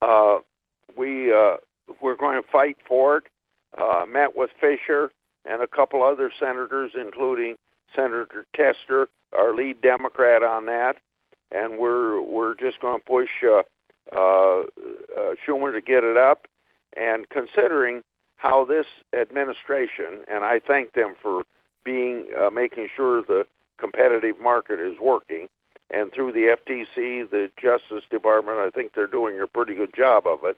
uh, 0.00 0.38
we 0.96 1.32
uh, 1.32 1.58
we're 2.00 2.16
going 2.16 2.42
to 2.42 2.48
fight 2.48 2.78
for 2.84 3.18
it. 3.18 3.24
Uh, 3.78 4.06
met 4.08 4.36
with 4.36 4.50
Fischer 4.60 5.12
and 5.44 5.62
a 5.62 5.68
couple 5.68 6.02
other 6.02 6.32
senators, 6.40 6.90
including 7.00 7.54
Senator 7.94 8.44
Tester, 8.56 9.08
our 9.38 9.54
lead 9.54 9.80
Democrat 9.80 10.42
on 10.42 10.66
that, 10.66 10.96
and 11.52 11.78
we're 11.78 12.20
we're 12.22 12.56
just 12.56 12.80
going 12.80 12.98
to 12.98 13.06
push 13.06 13.30
Schumer 14.12 15.72
to 15.72 15.80
get 15.80 16.02
it 16.02 16.16
up 16.16 16.48
and 16.96 17.28
considering 17.28 18.02
how 18.36 18.64
this 18.64 18.86
administration, 19.18 20.24
and 20.28 20.44
I 20.44 20.60
thank 20.66 20.92
them 20.94 21.14
for 21.20 21.42
being 21.84 22.26
uh, 22.38 22.50
making 22.50 22.88
sure 22.96 23.22
the 23.22 23.44
competitive 23.78 24.40
market 24.40 24.80
is 24.80 24.98
working, 25.00 25.48
and 25.90 26.12
through 26.12 26.32
the 26.32 26.56
FTC, 26.56 27.30
the 27.30 27.50
Justice 27.60 28.04
Department, 28.10 28.58
I 28.58 28.70
think 28.70 28.92
they're 28.94 29.06
doing 29.06 29.40
a 29.40 29.46
pretty 29.46 29.74
good 29.74 29.94
job 29.96 30.26
of 30.26 30.40
it. 30.44 30.56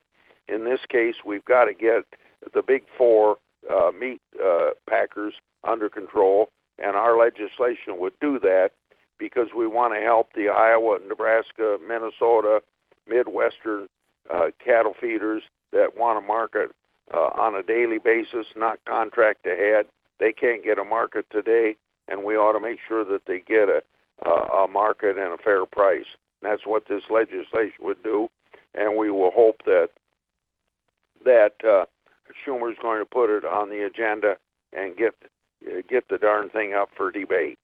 in 0.48 0.64
this 0.64 0.80
case, 0.88 1.16
we've 1.24 1.44
got 1.44 1.64
to 1.64 1.74
get 1.74 2.04
the 2.52 2.62
big 2.62 2.84
four 2.96 3.38
uh, 3.70 3.90
meat 3.98 4.20
uh, 4.42 4.70
packers 4.88 5.34
under 5.62 5.88
control, 5.88 6.48
and 6.78 6.96
our 6.96 7.18
legislation 7.18 7.98
would 7.98 8.12
do 8.20 8.38
that 8.40 8.70
because 9.18 9.48
we 9.56 9.66
want 9.66 9.94
to 9.94 10.00
help 10.00 10.28
the 10.34 10.48
Iowa, 10.48 10.98
Nebraska, 11.06 11.78
Minnesota, 11.86 12.60
Midwestern 13.08 13.88
uh, 14.32 14.46
cattle 14.64 14.94
feeders 15.00 15.42
that 15.74 15.98
want 15.98 16.20
to 16.20 16.26
market 16.26 16.70
uh, 17.12 17.28
on 17.37 17.54
a 17.54 17.62
daily 17.62 17.98
basis, 17.98 18.46
not 18.56 18.78
contract 18.87 19.46
ahead. 19.46 19.87
They 20.18 20.32
can't 20.32 20.64
get 20.64 20.78
a 20.78 20.84
market 20.84 21.26
today, 21.30 21.76
and 22.08 22.24
we 22.24 22.37
ought 22.37 22.52
to 22.52 22.60
make 22.60 22.78
sure 22.87 23.04
that 23.04 23.26
they 23.26 23.40
get 23.40 23.68
a, 23.68 23.82
uh, 24.24 24.64
a 24.64 24.68
market 24.68 25.18
and 25.18 25.34
a 25.34 25.42
fair 25.42 25.66
price. 25.66 26.06
And 26.40 26.50
that's 26.50 26.66
what 26.66 26.88
this 26.88 27.02
legislation 27.10 27.82
would 27.82 28.02
do, 28.02 28.28
and 28.74 28.96
we 28.96 29.10
will 29.10 29.32
hope 29.32 29.62
that 29.66 29.88
that 31.24 31.52
uh, 31.66 31.84
Schumer's 32.44 32.78
going 32.80 33.00
to 33.00 33.06
put 33.06 33.34
it 33.34 33.44
on 33.44 33.68
the 33.68 33.84
agenda 33.84 34.37
and 34.72 34.96
get 34.96 35.14
get 35.88 36.08
the 36.08 36.18
darn 36.18 36.50
thing 36.50 36.74
up 36.74 36.90
for 36.96 37.10
debate. 37.10 37.58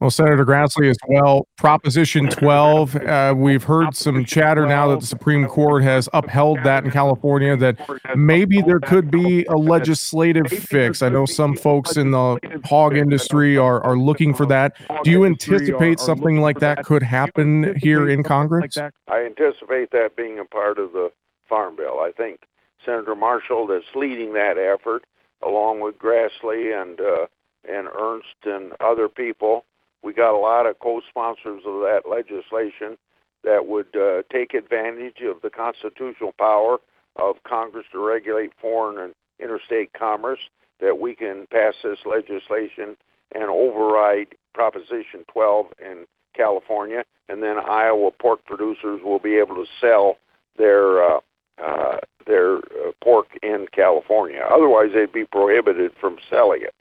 Well, 0.00 0.10
Senator 0.10 0.44
Grassley 0.44 0.90
as 0.90 0.98
well. 1.08 1.46
Proposition 1.56 2.28
12. 2.28 2.96
Uh, 2.96 3.34
we've 3.36 3.62
heard 3.62 3.94
some 3.94 4.24
chatter 4.24 4.66
now 4.66 4.88
that 4.88 5.00
the 5.00 5.06
Supreme 5.06 5.46
Court 5.46 5.82
has 5.84 6.08
upheld 6.12 6.58
that 6.64 6.84
in 6.84 6.90
California, 6.90 7.56
that 7.56 7.78
maybe 8.16 8.60
there 8.60 8.80
could 8.80 9.10
be 9.10 9.44
a 9.44 9.56
legislative 9.56 10.48
fix. 10.48 11.00
I 11.00 11.08
know 11.08 11.26
some 11.26 11.56
folks 11.56 11.96
in 11.96 12.10
the 12.10 12.38
hog 12.64 12.96
industry 12.96 13.56
are, 13.56 13.80
are 13.82 13.96
looking 13.96 14.34
for 14.34 14.46
that. 14.46 14.76
Do 15.04 15.10
you 15.10 15.24
anticipate 15.24 16.00
something 16.00 16.40
like 16.40 16.58
that 16.58 16.84
could 16.84 17.02
happen 17.02 17.74
here 17.80 18.08
in 18.08 18.24
Congress? 18.24 18.76
I 18.76 19.24
anticipate 19.24 19.90
that 19.92 20.16
being 20.16 20.38
a 20.40 20.44
part 20.44 20.78
of 20.78 20.92
the 20.92 21.12
Farm 21.48 21.76
Bill. 21.76 22.00
I 22.00 22.10
think 22.16 22.40
Senator 22.84 23.14
Marshall 23.14 23.70
is 23.70 23.84
leading 23.94 24.34
that 24.34 24.58
effort, 24.58 25.04
along 25.46 25.80
with 25.80 25.98
Grassley 25.98 26.78
and 26.80 27.00
uh, 27.00 27.26
and 27.66 27.88
Ernst 27.98 28.36
and 28.44 28.72
other 28.80 29.08
people. 29.08 29.64
We 30.04 30.12
got 30.12 30.36
a 30.36 30.38
lot 30.38 30.66
of 30.66 30.78
co-sponsors 30.80 31.62
of 31.66 31.80
that 31.80 32.02
legislation 32.08 32.98
that 33.42 33.66
would 33.66 33.96
uh, 33.96 34.22
take 34.30 34.52
advantage 34.52 35.22
of 35.22 35.40
the 35.42 35.50
constitutional 35.50 36.32
power 36.38 36.78
of 37.16 37.36
Congress 37.44 37.86
to 37.92 38.04
regulate 38.04 38.52
foreign 38.60 38.98
and 38.98 39.14
interstate 39.40 39.92
commerce. 39.94 40.40
That 40.80 40.98
we 40.98 41.14
can 41.14 41.46
pass 41.50 41.74
this 41.82 42.00
legislation 42.04 42.96
and 43.34 43.44
override 43.44 44.34
Proposition 44.52 45.24
12 45.32 45.66
in 45.80 46.04
California, 46.36 47.04
and 47.28 47.42
then 47.42 47.56
Iowa 47.58 48.10
pork 48.10 48.44
producers 48.44 49.00
will 49.02 49.20
be 49.20 49.36
able 49.36 49.54
to 49.54 49.66
sell 49.80 50.18
their 50.58 51.02
uh, 51.02 51.20
uh, 51.64 51.98
their 52.26 52.56
uh, 52.56 52.92
pork 53.02 53.28
in 53.42 53.66
California. 53.72 54.40
Otherwise, 54.50 54.88
they'd 54.94 55.12
be 55.12 55.24
prohibited 55.24 55.92
from 56.00 56.16
selling 56.28 56.62
it. 56.62 56.74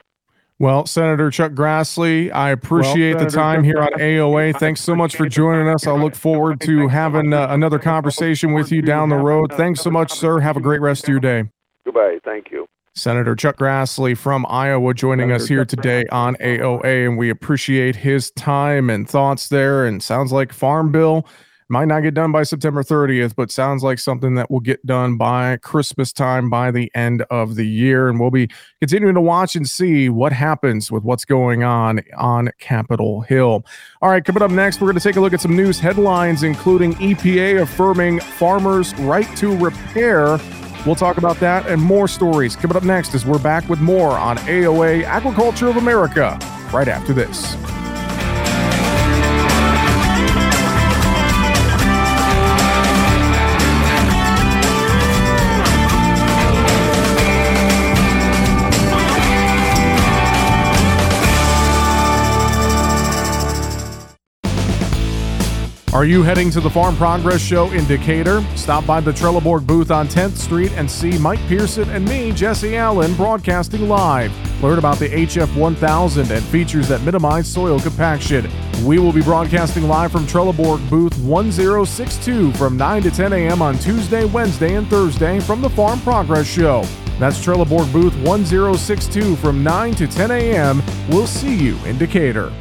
Well, 0.59 0.85
Senator 0.85 1.29
Chuck 1.31 1.53
Grassley, 1.53 2.31
I 2.31 2.51
appreciate 2.51 3.15
well, 3.15 3.25
the 3.25 3.31
time 3.31 3.63
here 3.63 3.79
on 3.79 3.91
AOA. 3.93 4.57
Thanks 4.59 4.81
so 4.81 4.95
much 4.95 5.15
for 5.15 5.27
joining 5.27 5.67
us. 5.67 5.87
I 5.87 5.91
look 5.91 6.15
forward 6.15 6.61
to 6.61 6.87
having 6.87 7.33
uh, 7.33 7.47
another 7.49 7.79
conversation 7.79 8.53
with 8.53 8.71
you 8.71 8.81
down 8.81 9.09
the 9.09 9.17
road. 9.17 9.51
Thanks 9.53 9.81
so 9.81 9.89
much, 9.89 10.11
sir. 10.13 10.39
Have 10.39 10.55
a 10.55 10.61
great 10.61 10.79
rest 10.79 11.03
of 11.03 11.09
your 11.09 11.19
day. 11.19 11.49
Goodbye. 11.85 12.19
Thank 12.23 12.51
you. 12.51 12.67
Senator 12.95 13.35
Chuck 13.35 13.57
Grassley 13.57 14.15
from 14.15 14.45
Iowa 14.47 14.93
joining 14.93 15.29
Senator 15.29 15.43
us 15.43 15.47
here 15.47 15.65
today 15.65 16.05
on 16.11 16.35
AOA, 16.35 17.07
and 17.07 17.17
we 17.17 17.31
appreciate 17.31 17.95
his 17.95 18.29
time 18.31 18.91
and 18.91 19.09
thoughts 19.09 19.49
there. 19.49 19.85
And 19.85 20.03
sounds 20.03 20.31
like 20.31 20.53
Farm 20.53 20.91
Bill 20.91 21.25
might 21.73 21.87
not 21.87 22.01
get 22.01 22.13
done 22.13 22.31
by 22.31 22.43
September 22.43 22.83
30th, 22.83 23.33
but 23.35 23.51
sounds 23.51 23.81
like 23.83 23.97
something 23.97 24.35
that 24.35 24.51
will 24.51 24.59
get 24.59 24.85
done 24.85 25.17
by 25.17 25.57
Christmas 25.57 26.13
time, 26.13 26.47
by 26.47 26.69
the 26.69 26.91
end 26.93 27.23
of 27.31 27.55
the 27.55 27.67
year. 27.67 28.09
And 28.09 28.19
we'll 28.19 28.29
be 28.29 28.47
continuing 28.79 29.15
to 29.15 29.21
watch 29.21 29.55
and 29.55 29.67
see 29.67 30.07
what 30.07 30.31
happens 30.31 30.91
with 30.91 31.03
what's 31.03 31.25
going 31.25 31.63
on 31.63 32.01
on 32.15 32.51
Capitol 32.59 33.21
Hill. 33.21 33.65
All 34.03 34.11
right, 34.11 34.23
coming 34.23 34.43
up 34.43 34.51
next, 34.51 34.81
we're 34.81 34.85
going 34.85 34.99
to 34.99 35.03
take 35.03 35.15
a 35.15 35.19
look 35.19 35.33
at 35.33 35.41
some 35.41 35.55
news 35.55 35.79
headlines, 35.79 36.43
including 36.43 36.93
EPA 36.93 37.63
affirming 37.63 38.19
farmers' 38.19 38.93
right 38.99 39.35
to 39.37 39.57
repair. 39.57 40.37
We'll 40.85 40.93
talk 40.93 41.17
about 41.17 41.39
that 41.39 41.65
and 41.65 41.81
more 41.81 42.07
stories 42.07 42.55
coming 42.55 42.77
up 42.77 42.83
next 42.83 43.15
as 43.15 43.25
we're 43.25 43.39
back 43.39 43.67
with 43.67 43.79
more 43.79 44.11
on 44.11 44.37
AOA 44.37 45.05
Agriculture 45.05 45.69
of 45.69 45.77
America 45.77 46.37
right 46.71 46.87
after 46.87 47.13
this. 47.13 47.55
Are 65.93 66.05
you 66.05 66.23
heading 66.23 66.49
to 66.49 66.59
the 66.59 66.71
Farm 66.71 66.95
Progress 66.95 67.39
Show 67.39 67.69
in 67.69 67.85
Decatur? 67.85 68.43
Stop 68.55 68.83
by 68.87 68.99
the 68.99 69.11
Trelleborg 69.11 69.67
booth 69.67 69.91
on 69.91 70.07
10th 70.07 70.37
Street 70.37 70.71
and 70.71 70.89
see 70.89 71.19
Mike 71.19 71.39
Pearson 71.41 71.87
and 71.91 72.03
me, 72.09 72.31
Jesse 72.31 72.75
Allen, 72.75 73.13
broadcasting 73.13 73.87
live. 73.87 74.33
Learn 74.63 74.79
about 74.79 74.97
the 74.97 75.07
HF 75.09 75.55
1000 75.55 76.31
and 76.31 76.43
features 76.45 76.87
that 76.87 77.03
minimize 77.03 77.47
soil 77.47 77.79
compaction. 77.79 78.49
We 78.83 78.97
will 78.97 79.13
be 79.13 79.21
broadcasting 79.21 79.87
live 79.87 80.11
from 80.11 80.25
Trelleborg 80.25 80.89
booth 80.89 81.15
1062 81.19 82.53
from 82.53 82.75
9 82.75 83.03
to 83.03 83.11
10 83.11 83.31
a.m. 83.31 83.61
on 83.61 83.77
Tuesday, 83.77 84.25
Wednesday, 84.25 84.73
and 84.73 84.87
Thursday 84.87 85.39
from 85.41 85.61
the 85.61 85.69
Farm 85.69 86.01
Progress 86.01 86.47
Show. 86.47 86.81
That's 87.19 87.37
Trelleborg 87.37 87.93
booth 87.93 88.15
1062 88.25 89.35
from 89.35 89.63
9 89.63 89.93
to 89.93 90.07
10 90.07 90.31
a.m. 90.31 90.81
We'll 91.09 91.27
see 91.27 91.53
you 91.53 91.77
in 91.85 91.99
Decatur. 91.99 92.51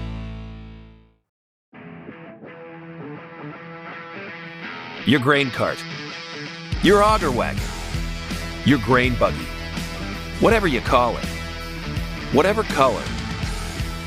Your 5.07 5.19
grain 5.19 5.51
cart, 5.51 5.83
your 6.83 7.03
auger 7.03 7.31
wagon, 7.31 7.63
your 8.65 8.79
grain 8.79 9.15
buggy, 9.17 9.45
whatever 10.39 10.69
you 10.69 10.81
call 10.81 11.17
it, 11.17 11.25
whatever 12.33 12.63
color, 12.63 13.01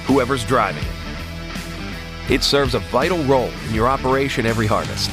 whoever's 0.06 0.46
driving 0.46 0.84
it. 0.84 2.32
It 2.32 2.44
serves 2.44 2.76
a 2.76 2.80
vital 2.80 3.22
role 3.26 3.52
in 3.68 3.76
your 3.76 3.88
operation 3.88 4.46
every 4.46 4.68
harvest. 4.68 5.12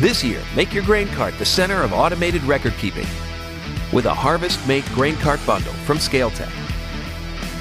This 0.00 0.24
year, 0.24 0.42
make 0.56 0.74
your 0.74 0.84
grain 0.84 1.06
cart 1.08 1.38
the 1.38 1.44
center 1.44 1.82
of 1.82 1.92
automated 1.92 2.42
record 2.42 2.74
keeping 2.78 3.06
with 3.92 4.06
a 4.06 4.14
Harvest 4.14 4.66
Make 4.66 4.84
Grain 4.86 5.14
Cart 5.16 5.38
Bundle 5.46 5.72
from 5.84 5.98
ScaleTech. 5.98 6.50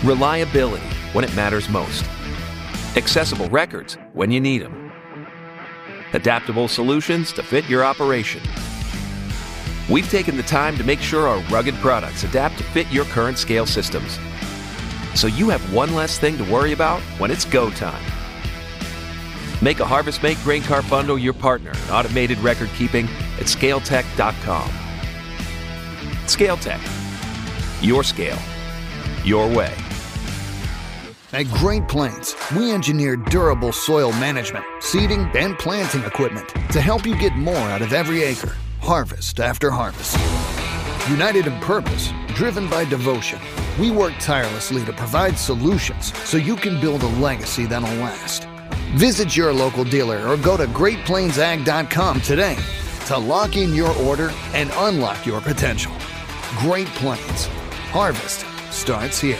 Reliability 0.04 0.84
when 1.14 1.24
it 1.24 1.36
matters 1.36 1.70
most. 1.70 2.04
Accessible 2.96 3.50
records 3.50 3.98
when 4.14 4.32
you 4.32 4.40
need 4.40 4.64
them 4.64 4.81
adaptable 6.14 6.68
solutions 6.68 7.32
to 7.34 7.44
fit 7.44 7.68
your 7.70 7.84
operation. 7.84 8.42
We've 9.90 10.10
taken 10.10 10.38
the 10.38 10.44
time 10.44 10.78
to 10.78 10.84
make 10.84 11.00
sure 11.00 11.28
our 11.28 11.40
rugged 11.50 11.76
products 11.76 12.24
adapt 12.24 12.58
to 12.60 12.64
fit 12.64 12.90
your 12.92 13.06
current 13.06 13.38
scale 13.38 13.66
systems. 13.66 14.20
So 15.16 15.28
you 15.28 15.50
have 15.50 15.74
one 15.74 15.94
less 15.94 16.18
thing 16.18 16.38
to 16.38 16.44
worry 16.46 16.72
about 16.72 17.02
when 17.20 17.32
it's 17.32 17.46
go 17.46 17.70
time. 17.72 18.04
Make 19.62 19.80
a 19.80 19.86
Harvest 19.86 20.24
Make 20.24 20.42
Grain 20.44 20.64
Cart 20.64 20.90
Bundle 20.90 21.20
your 21.20 21.34
partner 21.34 21.72
in 21.72 21.92
automated 21.92 22.40
record 22.40 22.70
keeping 22.78 23.06
at 23.38 23.46
scaletech.com. 23.46 24.70
ScaleTech. 26.26 26.82
Your 27.82 28.04
scale. 28.04 28.40
Your 29.24 29.48
way. 29.48 29.74
At 31.34 31.48
Great 31.48 31.88
Plains, 31.88 32.36
we 32.54 32.72
engineer 32.72 33.16
durable 33.16 33.72
soil 33.72 34.12
management, 34.12 34.66
seeding, 34.82 35.32
and 35.34 35.58
planting 35.58 36.04
equipment 36.04 36.50
to 36.72 36.82
help 36.82 37.06
you 37.06 37.16
get 37.16 37.34
more 37.38 37.56
out 37.56 37.82
of 37.82 37.94
every 37.94 38.22
acre, 38.22 38.58
harvest 38.82 39.40
after 39.40 39.72
harvest. 39.72 40.18
United 41.10 41.48
in 41.48 41.58
purpose, 41.62 42.12
driven 42.36 42.70
by 42.70 42.84
devotion, 42.84 43.40
we 43.80 43.92
work 43.92 44.12
tirelessly 44.20 44.84
to 44.84 44.92
provide 44.92 45.40
solutions 45.40 46.14
so 46.28 46.36
you 46.36 46.58
can 46.58 46.82
build 46.82 47.02
a 47.02 47.08
legacy 47.08 47.66
that'll 47.66 47.88
last. 48.00 48.44
Visit 48.96 49.34
your 49.34 49.54
local 49.54 49.86
dealer 49.86 50.28
or 50.28 50.36
go 50.36 50.58
to 50.58 50.66
GreatPlainsAg.com 50.66 52.20
today 52.20 52.58
to 53.06 53.18
lock 53.18 53.56
in 53.56 53.74
your 53.74 53.96
order 54.00 54.34
and 54.54 54.70
unlock 54.76 55.26
your 55.26 55.40
potential. 55.40 55.94
Great 56.58 56.88
Plains. 56.88 57.46
Harvest 57.94 58.46
starts 58.70 59.22
here. 59.22 59.40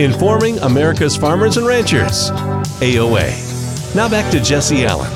Informing 0.00 0.58
America's 0.60 1.14
farmers 1.14 1.58
and 1.58 1.66
ranchers. 1.66 2.30
AOA. 2.80 3.94
Now 3.94 4.08
back 4.08 4.32
to 4.32 4.40
Jesse 4.40 4.86
Allen. 4.86 5.10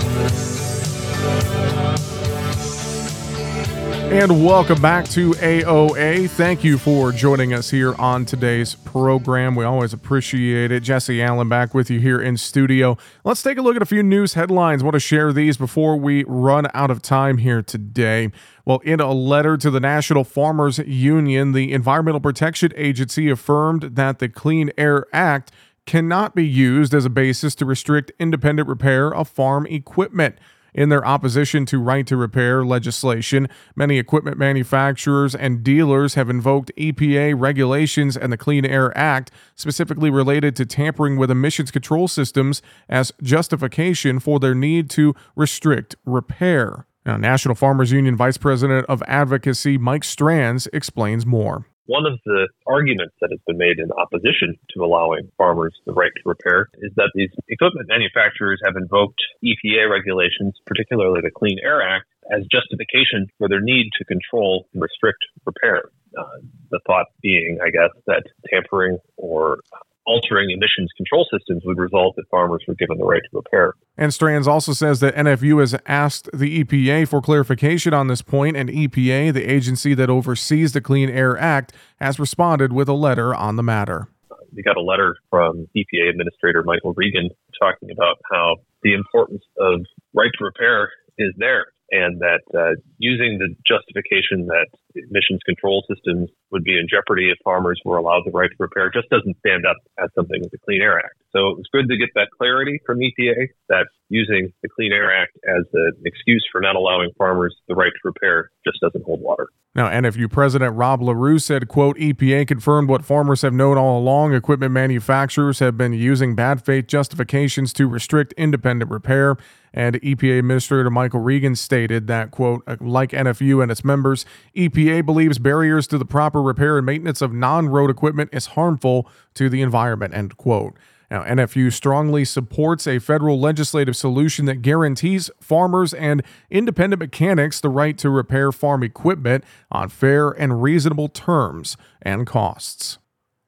And 4.12 4.44
welcome 4.44 4.80
back 4.80 5.07
to 5.09 5.32
AOA. 5.32 6.30
Thank 6.30 6.62
you 6.62 6.78
for 6.78 7.11
joining 7.11 7.52
us 7.52 7.70
here 7.70 7.94
on 7.94 8.24
today's 8.24 8.74
program. 8.74 9.55
We 9.57 9.64
always 9.64 9.92
appreciate 9.92 10.70
it. 10.70 10.80
Jesse 10.80 11.20
Allen 11.22 11.48
back 11.48 11.74
with 11.74 11.90
you 11.90 11.98
here 11.98 12.20
in 12.20 12.36
studio. 12.36 12.96
Let's 13.24 13.42
take 13.42 13.59
a 13.59 13.62
look 13.62 13.76
at 13.76 13.82
a 13.82 13.86
few 13.86 14.02
news 14.02 14.34
headlines. 14.34 14.84
Want 14.84 14.94
to 14.94 15.00
share 15.00 15.32
these 15.32 15.57
before 15.57 15.96
we 15.96 16.22
run 16.28 16.68
out 16.74 16.90
of 16.90 17.02
time 17.02 17.38
here 17.38 17.62
today. 17.62 18.30
Well, 18.64 18.78
in 18.84 19.00
a 19.00 19.12
letter 19.12 19.57
to 19.57 19.70
the 19.70 19.80
National 19.80 20.22
Farmers 20.22 20.78
Union, 20.78 21.52
the 21.52 21.72
Environmental 21.72 22.20
Protection 22.20 22.72
Agency 22.76 23.30
affirmed 23.30 23.96
that 23.96 24.20
the 24.20 24.28
Clean 24.28 24.70
Air 24.78 25.07
Act 25.12 25.50
cannot 25.86 26.34
be 26.34 26.46
used 26.46 26.94
as 26.94 27.05
a 27.05 27.11
basis 27.11 27.55
to 27.57 27.64
restrict 27.64 28.12
independent 28.18 28.68
repair 28.68 29.12
of 29.12 29.28
farm 29.28 29.66
equipment. 29.66 30.36
In 30.74 30.88
their 30.88 31.06
opposition 31.06 31.66
to 31.66 31.78
right 31.78 32.04
to 32.08 32.16
repair 32.16 32.64
legislation, 32.64 33.48
many 33.76 33.98
equipment 33.98 34.38
manufacturers 34.38 35.34
and 35.34 35.62
dealers 35.62 36.14
have 36.14 36.28
invoked 36.28 36.72
EPA 36.76 37.34
regulations 37.38 38.16
and 38.16 38.32
the 38.32 38.36
Clean 38.36 38.66
Air 38.66 38.96
Act, 38.98 39.30
specifically 39.54 40.10
related 40.10 40.56
to 40.56 40.66
tampering 40.66 41.16
with 41.16 41.30
emissions 41.30 41.70
control 41.70 42.08
systems, 42.08 42.60
as 42.88 43.12
justification 43.22 44.18
for 44.18 44.40
their 44.40 44.54
need 44.54 44.90
to 44.90 45.14
restrict 45.36 45.94
repair. 46.04 46.86
Now, 47.06 47.18
National 47.18 47.54
Farmers 47.54 47.92
Union 47.92 48.16
Vice 48.16 48.38
President 48.38 48.86
of 48.86 49.02
Advocacy 49.06 49.78
Mike 49.78 50.04
Stranz 50.04 50.66
explains 50.72 51.24
more. 51.24 51.66
One 51.87 52.07
of 52.07 52.18
the 52.24 52.49
arguments 52.66 53.14
that 53.20 53.30
has 53.30 53.41
been 53.47 53.59
made 53.59 53.78
in 53.78 53.93
opposition 53.93 54.57
to 54.72 54.85
allowing 54.85 55.30
farmers 55.37 55.74
the 55.85 55.93
right 55.93 56.12
to 56.16 56.22
repair 56.24 56.68
is 56.80 56.93
that 56.97 57.12
these 57.14 57.30
equipment 57.49 57.89
manufacturers 57.89 58.61
have 58.64 58.76
invoked 58.76 59.20
EPA 59.45 59.91
regulations, 59.91 60.55
particularly 60.66 61.20
the 61.20 61.30
Clean 61.30 61.59
Air 61.62 61.82
Act, 61.82 62.07
as 62.32 62.47
justification 62.51 63.26
for 63.37 63.49
their 63.49 63.61
need 63.61 63.91
to 63.99 64.05
control 64.05 64.66
and 64.72 64.80
restrict 64.80 65.20
repair. 65.45 65.91
Uh, 66.16 66.41
the 66.70 66.80
thought 66.87 67.07
being, 67.22 67.59
I 67.62 67.70
guess, 67.70 67.91
that 68.07 68.22
tampering 68.49 68.99
or 69.16 69.59
altering 70.07 70.50
emissions 70.50 70.90
control 70.96 71.26
systems 71.32 71.62
would 71.64 71.78
result 71.78 72.14
if 72.16 72.26
farmers 72.28 72.62
were 72.66 72.74
given 72.74 72.98
the 72.98 73.05
right 73.05 73.22
to 73.30 73.36
repair. 73.36 73.74
And 73.96 74.12
Stranz 74.12 74.46
also 74.46 74.72
says 74.72 75.00
that 75.00 75.14
NFU 75.14 75.61
has 75.61 75.74
asked 75.86 76.28
the 76.32 76.64
EPA 76.64 77.09
for 77.09 77.20
clarification 77.20 77.94
on 77.94 78.09
this 78.09 78.22
point, 78.22 78.57
and 78.57 78.68
EPA, 78.68 79.32
the 79.32 79.50
agency 79.50 79.94
that 79.94 80.11
oversees 80.11 80.72
the 80.72 80.80
Clean 80.80 81.09
Air 81.09 81.38
Act, 81.38 81.72
has 82.00 82.18
responded 82.18 82.72
with 82.72 82.88
a 82.88 82.94
letter 82.94 83.34
on 83.34 83.57
the 83.57 83.62
matter. 83.62 84.09
We 84.55 84.62
got 84.62 84.76
a 84.76 84.82
letter 84.82 85.16
from 85.30 85.68
EPA 85.76 86.11
Administrator 86.11 86.62
Michael 86.62 86.94
Regan 86.94 87.30
talking 87.61 87.90
about 87.90 88.18
how 88.30 88.57
the 88.82 88.94
importance 88.94 89.42
of 89.59 89.80
right 90.12 90.30
to 90.38 90.44
repair 90.44 90.90
is 91.18 91.32
there 91.38 91.66
and 91.91 92.20
that 92.20 92.41
uh, 92.57 92.74
using 92.99 93.39
the 93.39 93.55
justification 93.66 94.47
that 94.47 94.66
emissions 94.95 95.41
control 95.45 95.85
systems 95.89 96.30
would 96.51 96.64
be 96.64 96.78
in 96.78 96.87
jeopardy 96.89 97.30
if 97.30 97.39
farmers 97.45 97.80
were 97.85 97.97
allowed 97.97 98.22
the 98.24 98.30
right 98.30 98.51
to 98.51 98.57
repair 98.59 98.91
just 98.93 99.09
doesn't 99.11 99.37
stand 99.39 99.66
up 99.66 99.76
as 99.99 100.09
something 100.14 100.41
with 100.41 100.51
the 100.51 100.59
Clean 100.64 100.80
Air 100.80 100.99
Act. 100.99 101.16
So 101.32 101.51
it 101.51 101.57
was 101.59 101.66
good 101.72 101.89
to 101.89 101.97
get 101.97 102.11
that 102.14 102.28
clarity 102.37 102.80
from 102.87 102.99
EPA 102.99 103.49
that 103.68 103.87
using 104.09 104.53
the 104.62 104.68
Clean 104.68 104.93
Air 104.93 105.11
Act 105.11 105.37
as 105.49 105.64
an 105.72 105.93
excuse 106.05 106.47
for 106.51 106.61
not 106.61 106.76
allowing 106.76 107.11
farmers 107.18 107.55
the 107.68 107.74
right 107.74 107.93
to 107.93 108.01
repair 108.05 108.51
just 108.64 108.78
doesn't 108.80 109.05
hold 109.05 109.20
water. 109.20 109.49
Now, 109.74 109.89
NFU 109.89 110.30
President 110.30 110.76
Rob 110.76 111.03
Larew 111.03 111.41
said, 111.41 111.66
quote, 111.66 111.97
EPA 111.99 112.47
confirmed 112.47 112.89
what 112.89 113.05
farmers 113.05 113.43
have 113.43 113.53
known 113.53 113.76
all 113.76 113.99
along. 113.99 114.32
Equipment 114.32 114.70
manufacturers 114.70 115.59
have 115.59 115.76
been 115.76 115.93
using 115.93 116.37
bad 116.37 116.64
faith 116.64 116.87
justifications 116.87 117.72
to 117.72 117.89
restrict 117.89 118.32
independent 118.37 118.91
repair. 118.91 119.37
And 119.76 120.00
EPA 120.02 120.38
Administrator 120.38 120.88
Michael 120.88 121.20
Regan 121.20 121.56
stated 121.56 122.06
that, 122.06 122.30
quote, 122.30 122.62
like 122.80 123.10
NFU 123.10 123.60
and 123.60 123.72
its 123.72 123.84
members, 123.84 124.24
EPA 124.56 125.04
believes 125.04 125.40
barriers 125.40 125.88
to 125.88 125.98
the 125.98 126.04
proper 126.04 126.40
repair 126.40 126.78
and 126.78 126.86
maintenance 126.86 127.20
of 127.20 127.32
non 127.32 127.68
road 127.68 127.90
equipment 127.90 128.30
is 128.32 128.46
harmful 128.46 129.08
to 129.34 129.48
the 129.48 129.60
environment, 129.60 130.14
end 130.14 130.36
quote. 130.36 130.78
Now, 131.10 131.22
NFU 131.24 131.72
strongly 131.72 132.24
supports 132.24 132.86
a 132.86 132.98
federal 132.98 133.38
legislative 133.38 133.96
solution 133.96 134.46
that 134.46 134.62
guarantees 134.62 135.30
farmers 135.40 135.92
and 135.92 136.22
independent 136.50 137.00
mechanics 137.00 137.60
the 137.60 137.68
right 137.68 137.98
to 137.98 138.10
repair 138.10 138.52
farm 138.52 138.82
equipment 138.82 139.44
on 139.70 139.88
fair 139.88 140.30
and 140.30 140.62
reasonable 140.62 141.08
terms 141.08 141.76
and 142.00 142.26
costs. 142.26 142.98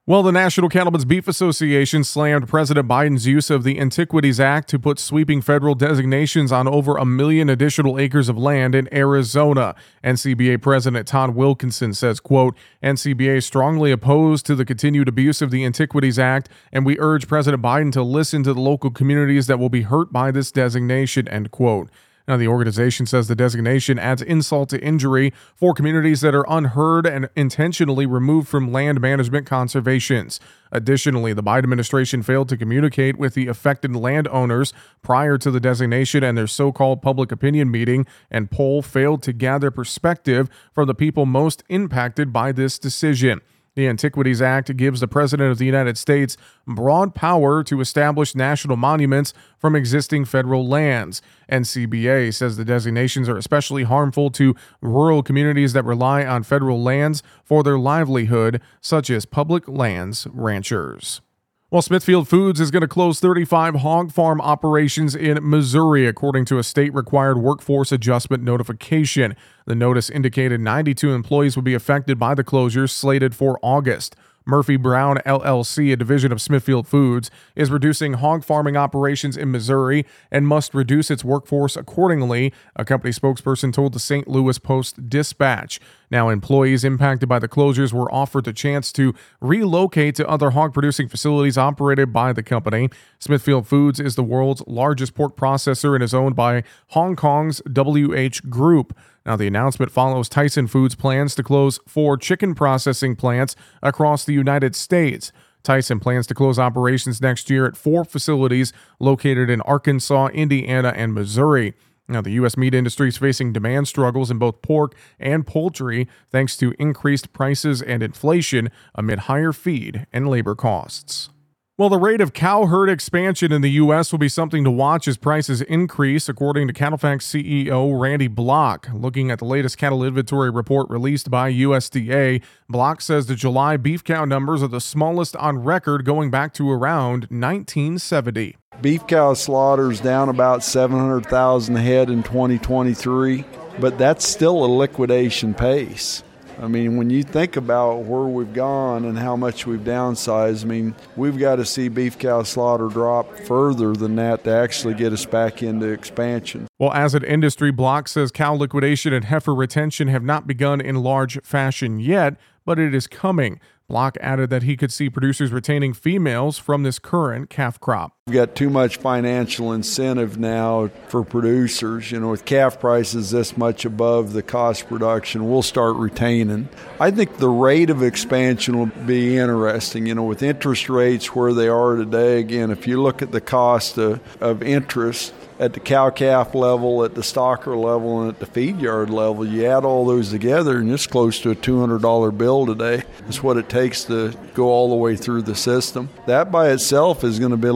Well, 0.08 0.22
the 0.22 0.30
National 0.30 0.68
Cattlemen's 0.68 1.04
Beef 1.04 1.26
Association 1.26 2.04
slammed 2.04 2.46
President 2.46 2.86
Biden's 2.86 3.26
use 3.26 3.50
of 3.50 3.64
the 3.64 3.80
Antiquities 3.80 4.38
Act 4.38 4.68
to 4.68 4.78
put 4.78 5.00
sweeping 5.00 5.42
federal 5.42 5.74
designations 5.74 6.52
on 6.52 6.68
over 6.68 6.96
a 6.96 7.04
million 7.04 7.50
additional 7.50 7.98
acres 7.98 8.28
of 8.28 8.38
land 8.38 8.76
in 8.76 8.88
Arizona. 8.94 9.74
NCBA 10.04 10.62
President 10.62 11.08
Todd 11.08 11.30
Wilkinson 11.30 11.92
says, 11.92 12.20
quote, 12.20 12.56
NCBA 12.84 13.42
strongly 13.42 13.90
opposed 13.90 14.46
to 14.46 14.54
the 14.54 14.64
continued 14.64 15.08
abuse 15.08 15.42
of 15.42 15.50
the 15.50 15.64
Antiquities 15.64 16.20
Act, 16.20 16.48
and 16.72 16.86
we 16.86 16.96
urge 17.00 17.26
President 17.26 17.60
Biden 17.60 17.90
to 17.90 18.04
listen 18.04 18.44
to 18.44 18.54
the 18.54 18.60
local 18.60 18.92
communities 18.92 19.48
that 19.48 19.58
will 19.58 19.70
be 19.70 19.82
hurt 19.82 20.12
by 20.12 20.30
this 20.30 20.52
designation, 20.52 21.26
end 21.26 21.50
quote. 21.50 21.90
Now, 22.28 22.36
the 22.36 22.48
organization 22.48 23.06
says 23.06 23.28
the 23.28 23.36
designation 23.36 23.98
adds 24.00 24.20
insult 24.20 24.68
to 24.70 24.80
injury 24.82 25.32
for 25.54 25.74
communities 25.74 26.22
that 26.22 26.34
are 26.34 26.44
unheard 26.48 27.06
and 27.06 27.28
intentionally 27.36 28.04
removed 28.04 28.48
from 28.48 28.72
land 28.72 29.00
management 29.00 29.46
conservations. 29.46 30.40
Additionally, 30.72 31.32
the 31.32 31.42
Biden 31.42 31.64
administration 31.64 32.24
failed 32.24 32.48
to 32.48 32.56
communicate 32.56 33.16
with 33.16 33.34
the 33.34 33.46
affected 33.46 33.94
landowners 33.94 34.72
prior 35.02 35.38
to 35.38 35.52
the 35.52 35.60
designation 35.60 36.24
and 36.24 36.36
their 36.36 36.48
so 36.48 36.72
called 36.72 37.00
public 37.00 37.30
opinion 37.30 37.70
meeting, 37.70 38.06
and 38.28 38.50
poll 38.50 38.82
failed 38.82 39.22
to 39.22 39.32
gather 39.32 39.70
perspective 39.70 40.48
from 40.72 40.88
the 40.88 40.94
people 40.94 41.26
most 41.26 41.62
impacted 41.68 42.32
by 42.32 42.50
this 42.50 42.78
decision. 42.78 43.40
The 43.76 43.88
Antiquities 43.88 44.40
Act 44.40 44.74
gives 44.78 45.00
the 45.00 45.06
President 45.06 45.52
of 45.52 45.58
the 45.58 45.66
United 45.66 45.98
States 45.98 46.38
broad 46.66 47.14
power 47.14 47.62
to 47.64 47.82
establish 47.82 48.34
national 48.34 48.78
monuments 48.78 49.34
from 49.58 49.76
existing 49.76 50.24
federal 50.24 50.66
lands. 50.66 51.20
NCBA 51.52 52.32
says 52.32 52.56
the 52.56 52.64
designations 52.64 53.28
are 53.28 53.36
especially 53.36 53.82
harmful 53.82 54.30
to 54.30 54.56
rural 54.80 55.22
communities 55.22 55.74
that 55.74 55.84
rely 55.84 56.24
on 56.24 56.42
federal 56.42 56.82
lands 56.82 57.22
for 57.44 57.62
their 57.62 57.78
livelihood, 57.78 58.62
such 58.80 59.10
as 59.10 59.26
public 59.26 59.68
lands 59.68 60.26
ranchers. 60.32 61.20
Well, 61.68 61.82
Smithfield 61.82 62.28
Foods 62.28 62.60
is 62.60 62.70
going 62.70 62.82
to 62.82 62.86
close 62.88 63.18
35 63.18 63.76
hog 63.76 64.12
farm 64.12 64.40
operations 64.40 65.16
in 65.16 65.40
Missouri, 65.42 66.06
according 66.06 66.44
to 66.44 66.58
a 66.58 66.62
state 66.62 66.94
required 66.94 67.38
workforce 67.38 67.90
adjustment 67.90 68.44
notification. 68.44 69.34
The 69.66 69.74
notice 69.74 70.08
indicated 70.08 70.60
92 70.60 71.12
employees 71.12 71.56
would 71.56 71.64
be 71.64 71.74
affected 71.74 72.20
by 72.20 72.36
the 72.36 72.44
closures 72.44 72.90
slated 72.90 73.34
for 73.34 73.58
August. 73.62 74.14
Murphy 74.46 74.76
Brown 74.76 75.16
LLC, 75.26 75.92
a 75.92 75.96
division 75.96 76.30
of 76.30 76.40
Smithfield 76.40 76.86
Foods, 76.86 77.30
is 77.56 77.70
reducing 77.70 78.14
hog 78.14 78.44
farming 78.44 78.76
operations 78.76 79.36
in 79.36 79.50
Missouri 79.50 80.06
and 80.30 80.46
must 80.46 80.72
reduce 80.72 81.10
its 81.10 81.24
workforce 81.24 81.76
accordingly, 81.76 82.52
a 82.76 82.84
company 82.84 83.12
spokesperson 83.12 83.72
told 83.72 83.92
the 83.92 83.98
St. 83.98 84.28
Louis 84.28 84.58
Post 84.58 85.08
Dispatch. 85.08 85.80
Now, 86.10 86.28
employees 86.28 86.84
impacted 86.84 87.28
by 87.28 87.40
the 87.40 87.48
closures 87.48 87.92
were 87.92 88.12
offered 88.12 88.44
the 88.44 88.52
chance 88.52 88.92
to 88.92 89.12
relocate 89.40 90.14
to 90.14 90.28
other 90.28 90.50
hog 90.50 90.72
producing 90.72 91.08
facilities 91.08 91.58
operated 91.58 92.12
by 92.12 92.32
the 92.32 92.44
company. 92.44 92.88
Smithfield 93.18 93.66
Foods 93.66 93.98
is 93.98 94.14
the 94.14 94.22
world's 94.22 94.62
largest 94.68 95.14
pork 95.14 95.36
processor 95.36 95.94
and 95.94 96.04
is 96.04 96.14
owned 96.14 96.36
by 96.36 96.62
Hong 96.88 97.16
Kong's 97.16 97.60
WH 97.66 98.48
Group. 98.48 98.96
Now, 99.26 99.34
the 99.34 99.48
announcement 99.48 99.90
follows 99.90 100.28
Tyson 100.28 100.68
Foods' 100.68 100.94
plans 100.94 101.34
to 101.34 101.42
close 101.42 101.80
four 101.88 102.16
chicken 102.16 102.54
processing 102.54 103.16
plants 103.16 103.56
across 103.82 104.24
the 104.24 104.32
United 104.32 104.76
States. 104.76 105.32
Tyson 105.64 105.98
plans 105.98 106.28
to 106.28 106.34
close 106.34 106.60
operations 106.60 107.20
next 107.20 107.50
year 107.50 107.66
at 107.66 107.76
four 107.76 108.04
facilities 108.04 108.72
located 109.00 109.50
in 109.50 109.60
Arkansas, 109.62 110.28
Indiana, 110.28 110.92
and 110.94 111.12
Missouri. 111.12 111.74
Now, 112.08 112.20
the 112.20 112.30
U.S. 112.32 112.56
meat 112.56 112.72
industry 112.72 113.08
is 113.08 113.18
facing 113.18 113.52
demand 113.52 113.88
struggles 113.88 114.30
in 114.30 114.38
both 114.38 114.62
pork 114.62 114.94
and 115.18 115.44
poultry 115.44 116.06
thanks 116.30 116.56
to 116.58 116.72
increased 116.78 117.32
prices 117.32 117.82
and 117.82 118.04
inflation 118.04 118.70
amid 118.94 119.20
higher 119.20 119.52
feed 119.52 120.06
and 120.12 120.28
labor 120.28 120.54
costs. 120.54 121.30
Well, 121.78 121.90
the 121.90 121.98
rate 121.98 122.22
of 122.22 122.32
cow 122.32 122.64
herd 122.64 122.88
expansion 122.88 123.52
in 123.52 123.60
the 123.60 123.72
U.S. 123.72 124.10
will 124.10 124.18
be 124.18 124.30
something 124.30 124.64
to 124.64 124.70
watch 124.70 125.06
as 125.06 125.18
prices 125.18 125.60
increase, 125.60 126.26
according 126.26 126.68
to 126.68 126.72
CattleFax 126.72 127.20
CEO 127.20 128.00
Randy 128.00 128.30
Blach. 128.30 128.98
Looking 128.98 129.30
at 129.30 129.40
the 129.40 129.44
latest 129.44 129.76
cattle 129.76 130.02
inventory 130.02 130.48
report 130.48 130.88
released 130.88 131.30
by 131.30 131.52
USDA, 131.52 132.42
Blach 132.72 133.02
says 133.02 133.26
the 133.26 133.34
July 133.34 133.76
beef 133.76 134.02
cow 134.02 134.24
numbers 134.24 134.62
are 134.62 134.68
the 134.68 134.80
smallest 134.80 135.36
on 135.36 135.58
record 135.58 136.06
going 136.06 136.30
back 136.30 136.54
to 136.54 136.70
around 136.70 137.24
1970. 137.24 138.56
Beef 138.80 139.06
cow 139.06 139.34
slaughters 139.34 140.00
down 140.00 140.30
about 140.30 140.64
700,000 140.64 141.76
head 141.76 142.08
in 142.08 142.22
2023, 142.22 143.44
but 143.78 143.98
that's 143.98 144.26
still 144.26 144.64
a 144.64 144.66
liquidation 144.66 145.52
pace. 145.52 146.22
I 146.58 146.68
mean, 146.68 146.96
when 146.96 147.10
you 147.10 147.22
think 147.22 147.56
about 147.56 148.04
where 148.04 148.22
we've 148.22 148.52
gone 148.52 149.04
and 149.04 149.18
how 149.18 149.36
much 149.36 149.66
we've 149.66 149.80
downsized, 149.80 150.64
I 150.64 150.66
mean, 150.66 150.94
we've 151.14 151.38
got 151.38 151.56
to 151.56 151.66
see 151.66 151.88
beef 151.88 152.18
cow 152.18 152.42
slaughter 152.44 152.88
drop 152.88 153.38
further 153.40 153.92
than 153.92 154.16
that 154.16 154.44
to 154.44 154.50
actually 154.50 154.94
get 154.94 155.12
us 155.12 155.26
back 155.26 155.62
into 155.62 155.86
expansion. 155.86 156.66
Well, 156.78 156.92
as 156.92 157.14
an 157.14 157.24
industry 157.24 157.72
Blach 157.72 158.08
says 158.08 158.30
cow 158.30 158.54
liquidation 158.54 159.12
and 159.12 159.26
heifer 159.26 159.54
retention 159.54 160.08
have 160.08 160.22
not 160.22 160.46
begun 160.46 160.80
in 160.80 160.96
large 160.96 161.38
fashion 161.42 162.00
yet, 162.00 162.36
but 162.64 162.78
it 162.78 162.94
is 162.94 163.06
coming. 163.06 163.60
Blach 163.90 164.16
added 164.20 164.50
that 164.50 164.62
he 164.62 164.76
could 164.76 164.92
see 164.92 165.10
producers 165.10 165.52
retaining 165.52 165.92
females 165.92 166.58
from 166.58 166.82
this 166.82 166.98
current 166.98 167.50
calf 167.50 167.78
crop. 167.78 168.15
We've 168.28 168.34
got 168.34 168.56
too 168.56 168.70
much 168.70 168.96
financial 168.96 169.72
incentive 169.72 170.36
now 170.36 170.90
for 171.06 171.22
producers. 171.22 172.10
You 172.10 172.18
know, 172.18 172.30
with 172.30 172.44
calf 172.44 172.80
prices 172.80 173.30
this 173.30 173.56
much 173.56 173.84
above 173.84 174.32
the 174.32 174.42
cost 174.42 174.88
production, 174.88 175.48
we'll 175.48 175.62
start 175.62 175.94
retaining. 175.94 176.68
I 176.98 177.12
think 177.12 177.36
the 177.36 177.48
rate 177.48 177.88
of 177.88 178.02
expansion 178.02 178.78
will 178.78 178.86
be 179.06 179.38
interesting. 179.38 180.06
You 180.06 180.16
know, 180.16 180.24
with 180.24 180.42
interest 180.42 180.88
rates 180.88 181.36
where 181.36 181.54
they 181.54 181.68
are 181.68 181.94
today, 181.94 182.40
again, 182.40 182.72
if 182.72 182.88
you 182.88 183.00
look 183.00 183.22
at 183.22 183.30
the 183.30 183.40
cost 183.40 183.96
of, 183.96 184.20
of 184.42 184.60
interest, 184.60 185.32
at 185.58 185.72
the 185.72 185.80
cow 185.80 186.10
calf 186.10 186.54
level, 186.54 187.04
at 187.04 187.14
the 187.14 187.20
stocker 187.20 187.80
level, 187.80 188.22
and 188.22 188.30
at 188.30 188.40
the 188.40 188.46
feed 188.46 188.80
yard 188.80 189.10
level. 189.10 189.46
You 189.46 189.66
add 189.66 189.84
all 189.84 190.04
those 190.04 190.30
together, 190.30 190.78
and 190.78 190.90
it's 190.90 191.06
close 191.06 191.40
to 191.40 191.50
a 191.50 191.54
$200 191.54 192.36
bill 192.36 192.66
today. 192.66 193.02
That's 193.20 193.42
what 193.42 193.56
it 193.56 193.68
takes 193.68 194.04
to 194.04 194.34
go 194.54 194.68
all 194.68 194.90
the 194.90 194.96
way 194.96 195.16
through 195.16 195.42
the 195.42 195.54
system. 195.54 196.10
That 196.26 196.50
by 196.50 196.70
itself 196.70 197.24
is 197.24 197.38
going 197.38 197.52
to 197.52 197.56
be 197.56 197.68
a 197.68 197.72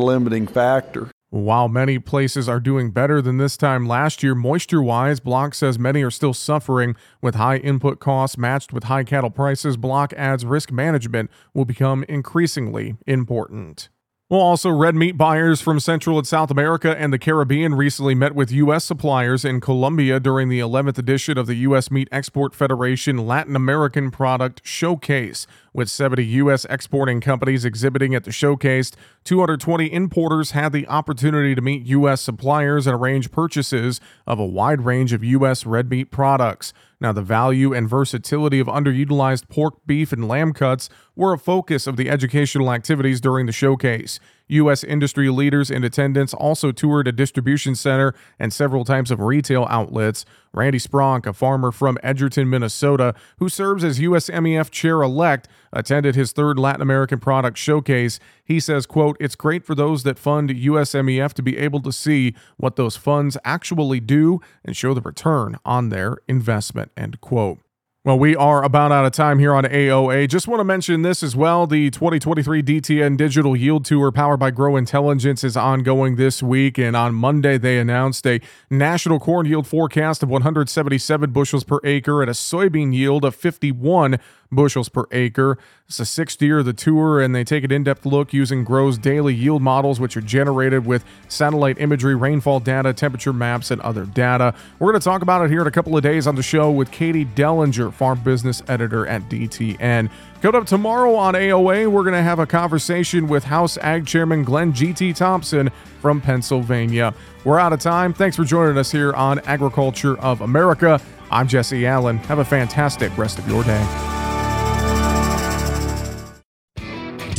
factor. 0.46 1.10
While 1.32 1.68
many 1.68 2.00
places 2.00 2.48
are 2.48 2.58
doing 2.58 2.90
better 2.90 3.22
than 3.22 3.38
this 3.38 3.56
time 3.56 3.86
last 3.86 4.20
year, 4.22 4.34
moisture 4.34 4.82
wise, 4.82 5.20
Blach 5.20 5.54
says 5.54 5.78
many 5.78 6.02
are 6.02 6.10
still 6.10 6.34
suffering 6.34 6.96
with 7.22 7.36
high 7.36 7.58
input 7.58 8.00
costs 8.00 8.36
matched 8.36 8.72
with 8.72 8.84
high 8.84 9.04
cattle 9.04 9.30
prices. 9.30 9.76
Blach 9.76 10.12
adds 10.14 10.44
risk 10.44 10.72
management 10.72 11.30
will 11.54 11.64
become 11.64 12.04
increasingly 12.08 12.96
important. 13.06 13.90
Well, 14.30 14.42
also, 14.42 14.70
red 14.70 14.94
meat 14.94 15.16
buyers 15.16 15.60
from 15.60 15.80
Central 15.80 16.16
and 16.16 16.24
South 16.24 16.52
America 16.52 16.96
and 16.96 17.12
the 17.12 17.18
Caribbean 17.18 17.74
recently 17.74 18.14
met 18.14 18.32
with 18.32 18.52
U.S. 18.52 18.84
suppliers 18.84 19.44
in 19.44 19.60
Colombia 19.60 20.20
during 20.20 20.48
the 20.48 20.60
11th 20.60 20.98
edition 20.98 21.36
of 21.36 21.48
the 21.48 21.56
U.S. 21.56 21.90
Meat 21.90 22.06
Export 22.12 22.54
Federation 22.54 23.26
Latin 23.26 23.56
American 23.56 24.12
Product 24.12 24.60
Showcase. 24.62 25.48
With 25.74 25.90
70 25.90 26.24
U.S. 26.26 26.64
exporting 26.66 27.20
companies 27.20 27.64
exhibiting 27.64 28.14
at 28.14 28.22
the 28.22 28.30
showcase, 28.30 28.92
220 29.24 29.92
importers 29.92 30.52
had 30.52 30.70
the 30.70 30.86
opportunity 30.86 31.56
to 31.56 31.60
meet 31.60 31.84
U.S. 31.86 32.20
suppliers 32.20 32.86
and 32.86 32.94
arrange 32.94 33.32
purchases 33.32 34.00
of 34.28 34.38
a 34.38 34.46
wide 34.46 34.82
range 34.82 35.12
of 35.12 35.24
U.S. 35.24 35.66
red 35.66 35.90
meat 35.90 36.12
products. 36.12 36.72
Now, 37.00 37.12
the 37.12 37.22
value 37.22 37.72
and 37.72 37.88
versatility 37.88 38.60
of 38.60 38.66
underutilized 38.66 39.48
pork, 39.48 39.74
beef, 39.86 40.12
and 40.12 40.28
lamb 40.28 40.52
cuts 40.52 40.90
were 41.16 41.32
a 41.32 41.38
focus 41.38 41.86
of 41.86 41.96
the 41.96 42.10
educational 42.10 42.70
activities 42.72 43.20
during 43.20 43.46
the 43.46 43.52
showcase. 43.52 44.20
U.S. 44.52 44.84
industry 44.84 45.30
leaders 45.30 45.70
in 45.70 45.84
attendance 45.84 46.34
also 46.34 46.72
toured 46.72 47.08
a 47.08 47.12
distribution 47.12 47.74
center 47.74 48.14
and 48.38 48.52
several 48.52 48.84
types 48.84 49.10
of 49.10 49.20
retail 49.20 49.66
outlets. 49.70 50.24
Randy 50.52 50.78
Spronk, 50.78 51.26
a 51.26 51.32
farmer 51.32 51.70
from 51.70 51.96
Edgerton, 52.02 52.50
Minnesota, 52.50 53.14
who 53.38 53.48
serves 53.48 53.84
as 53.84 54.00
USMEF 54.00 54.70
chair 54.70 55.02
elect, 55.02 55.48
attended 55.72 56.16
his 56.16 56.32
third 56.32 56.58
Latin 56.58 56.82
American 56.82 57.20
product 57.20 57.56
showcase. 57.56 58.18
He 58.44 58.58
says, 58.58 58.86
quote, 58.86 59.16
It's 59.20 59.36
great 59.36 59.64
for 59.64 59.74
those 59.74 60.02
that 60.02 60.18
fund 60.18 60.50
USMEF 60.50 61.32
to 61.34 61.42
be 61.42 61.56
able 61.56 61.80
to 61.82 61.92
see 61.92 62.34
what 62.56 62.76
those 62.76 62.96
funds 62.96 63.36
actually 63.44 64.00
do 64.00 64.40
and 64.64 64.76
show 64.76 64.92
the 64.94 65.00
return 65.00 65.56
on 65.64 65.90
their 65.90 66.16
investment, 66.28 66.90
end 66.96 67.20
quote. 67.20 67.58
Well, 68.02 68.18
we 68.18 68.34
are 68.34 68.64
about 68.64 68.92
out 68.92 69.04
of 69.04 69.12
time 69.12 69.38
here 69.38 69.52
on 69.52 69.64
AOA. 69.64 70.26
Just 70.30 70.48
want 70.48 70.60
to 70.60 70.64
mention 70.64 71.02
this 71.02 71.22
as 71.22 71.36
well. 71.36 71.66
The 71.66 71.90
2023 71.90 72.62
DTN 72.62 73.18
Digital 73.18 73.54
Yield 73.54 73.84
Tour 73.84 74.10
powered 74.10 74.40
by 74.40 74.50
Gro 74.50 74.76
Intelligence 74.76 75.44
is 75.44 75.54
ongoing 75.54 76.16
this 76.16 76.42
week. 76.42 76.78
And 76.78 76.96
on 76.96 77.14
Monday, 77.14 77.58
they 77.58 77.78
announced 77.78 78.26
a 78.26 78.40
national 78.70 79.20
corn 79.20 79.44
yield 79.44 79.66
forecast 79.66 80.22
of 80.22 80.30
177 80.30 81.30
bushels 81.30 81.62
per 81.62 81.78
acre 81.84 82.22
and 82.22 82.30
a 82.30 82.32
soybean 82.32 82.94
yield 82.94 83.22
of 83.22 83.34
51 83.34 84.18
bushels 84.52 84.88
per 84.88 85.04
acre. 85.10 85.58
It's 85.86 85.98
the 85.98 86.04
sixth 86.04 86.40
year 86.42 86.60
of 86.60 86.66
the 86.66 86.72
tour, 86.72 87.20
and 87.20 87.34
they 87.34 87.44
take 87.44 87.64
an 87.64 87.72
in 87.72 87.84
depth 87.84 88.06
look 88.06 88.32
using 88.32 88.64
Gro's 88.64 88.98
daily 88.98 89.34
yield 89.34 89.62
models, 89.62 89.98
which 89.98 90.16
are 90.16 90.20
generated 90.20 90.86
with 90.86 91.04
satellite 91.28 91.80
imagery, 91.80 92.14
rainfall 92.14 92.60
data, 92.60 92.92
temperature 92.92 93.32
maps, 93.32 93.70
and 93.70 93.80
other 93.82 94.04
data. 94.04 94.54
We're 94.78 94.92
going 94.92 95.00
to 95.00 95.04
talk 95.04 95.22
about 95.22 95.44
it 95.44 95.50
here 95.50 95.60
in 95.60 95.66
a 95.66 95.72
couple 95.72 95.96
of 95.96 96.02
days 96.02 96.26
on 96.26 96.36
the 96.36 96.42
show 96.42 96.70
with 96.70 96.90
Katie 96.90 97.24
Dehlinger, 97.24 97.89
farm 97.94 98.20
business 98.20 98.62
editor 98.68 99.06
at 99.06 99.22
DTN. 99.28 100.10
Coming 100.42 100.60
up 100.60 100.66
tomorrow 100.66 101.14
on 101.14 101.34
AOA, 101.34 101.90
we're 101.90 102.02
going 102.02 102.14
to 102.14 102.22
have 102.22 102.38
a 102.38 102.46
conversation 102.46 103.28
with 103.28 103.44
House 103.44 103.76
Ag 103.78 104.06
Chairman 104.06 104.42
Glenn 104.42 104.72
G.T. 104.72 105.12
Thompson 105.12 105.70
from 106.00 106.20
Pennsylvania. 106.20 107.14
We're 107.44 107.58
out 107.58 107.72
of 107.72 107.80
time. 107.80 108.12
Thanks 108.12 108.36
for 108.36 108.44
joining 108.44 108.78
us 108.78 108.90
here 108.90 109.12
on 109.12 109.38
Agriculture 109.40 110.18
of 110.18 110.40
America. 110.40 111.00
I'm 111.30 111.46
Jesse 111.46 111.86
Allen. 111.86 112.18
Have 112.18 112.38
a 112.38 112.44
fantastic 112.44 113.16
rest 113.16 113.38
of 113.38 113.48
your 113.48 113.62
day. 113.64 114.19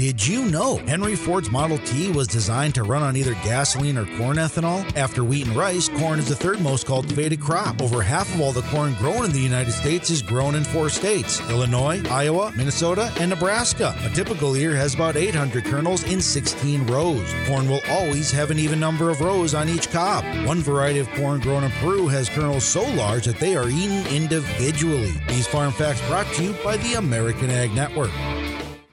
Did 0.01 0.25
you 0.25 0.45
know 0.45 0.77
Henry 0.77 1.15
Ford's 1.15 1.51
Model 1.51 1.77
T 1.77 2.11
was 2.11 2.27
designed 2.27 2.73
to 2.73 2.81
run 2.81 3.03
on 3.03 3.15
either 3.15 3.35
gasoline 3.43 3.99
or 3.99 4.05
corn 4.17 4.37
ethanol? 4.37 4.83
After 4.97 5.23
wheat 5.23 5.45
and 5.45 5.55
rice, 5.55 5.89
corn 5.89 6.17
is 6.17 6.27
the 6.27 6.35
third 6.35 6.59
most 6.59 6.87
cultivated 6.87 7.39
crop. 7.39 7.79
Over 7.79 8.01
half 8.01 8.33
of 8.33 8.41
all 8.41 8.51
the 8.51 8.63
corn 8.63 8.95
grown 8.95 9.25
in 9.25 9.31
the 9.31 9.39
United 9.39 9.73
States 9.73 10.09
is 10.09 10.23
grown 10.23 10.55
in 10.55 10.63
four 10.63 10.89
states 10.89 11.39
Illinois, 11.51 12.01
Iowa, 12.09 12.51
Minnesota, 12.57 13.13
and 13.19 13.29
Nebraska. 13.29 13.95
A 14.03 14.09
typical 14.09 14.55
ear 14.55 14.75
has 14.75 14.95
about 14.95 15.17
800 15.17 15.65
kernels 15.65 16.03
in 16.05 16.19
16 16.19 16.87
rows. 16.87 17.31
Corn 17.45 17.69
will 17.69 17.81
always 17.87 18.31
have 18.31 18.49
an 18.49 18.57
even 18.57 18.79
number 18.79 19.11
of 19.11 19.21
rows 19.21 19.53
on 19.53 19.69
each 19.69 19.91
cob. 19.91 20.25
One 20.47 20.61
variety 20.61 20.97
of 20.97 21.11
corn 21.11 21.41
grown 21.41 21.63
in 21.63 21.69
Peru 21.73 22.07
has 22.07 22.27
kernels 22.27 22.63
so 22.63 22.81
large 22.95 23.25
that 23.25 23.39
they 23.39 23.55
are 23.55 23.69
eaten 23.69 24.07
individually. 24.07 25.13
These 25.27 25.45
farm 25.45 25.71
facts 25.71 26.01
brought 26.07 26.25
to 26.33 26.43
you 26.43 26.53
by 26.63 26.77
the 26.77 26.95
American 26.95 27.51
Ag 27.51 27.75
Network. 27.75 28.09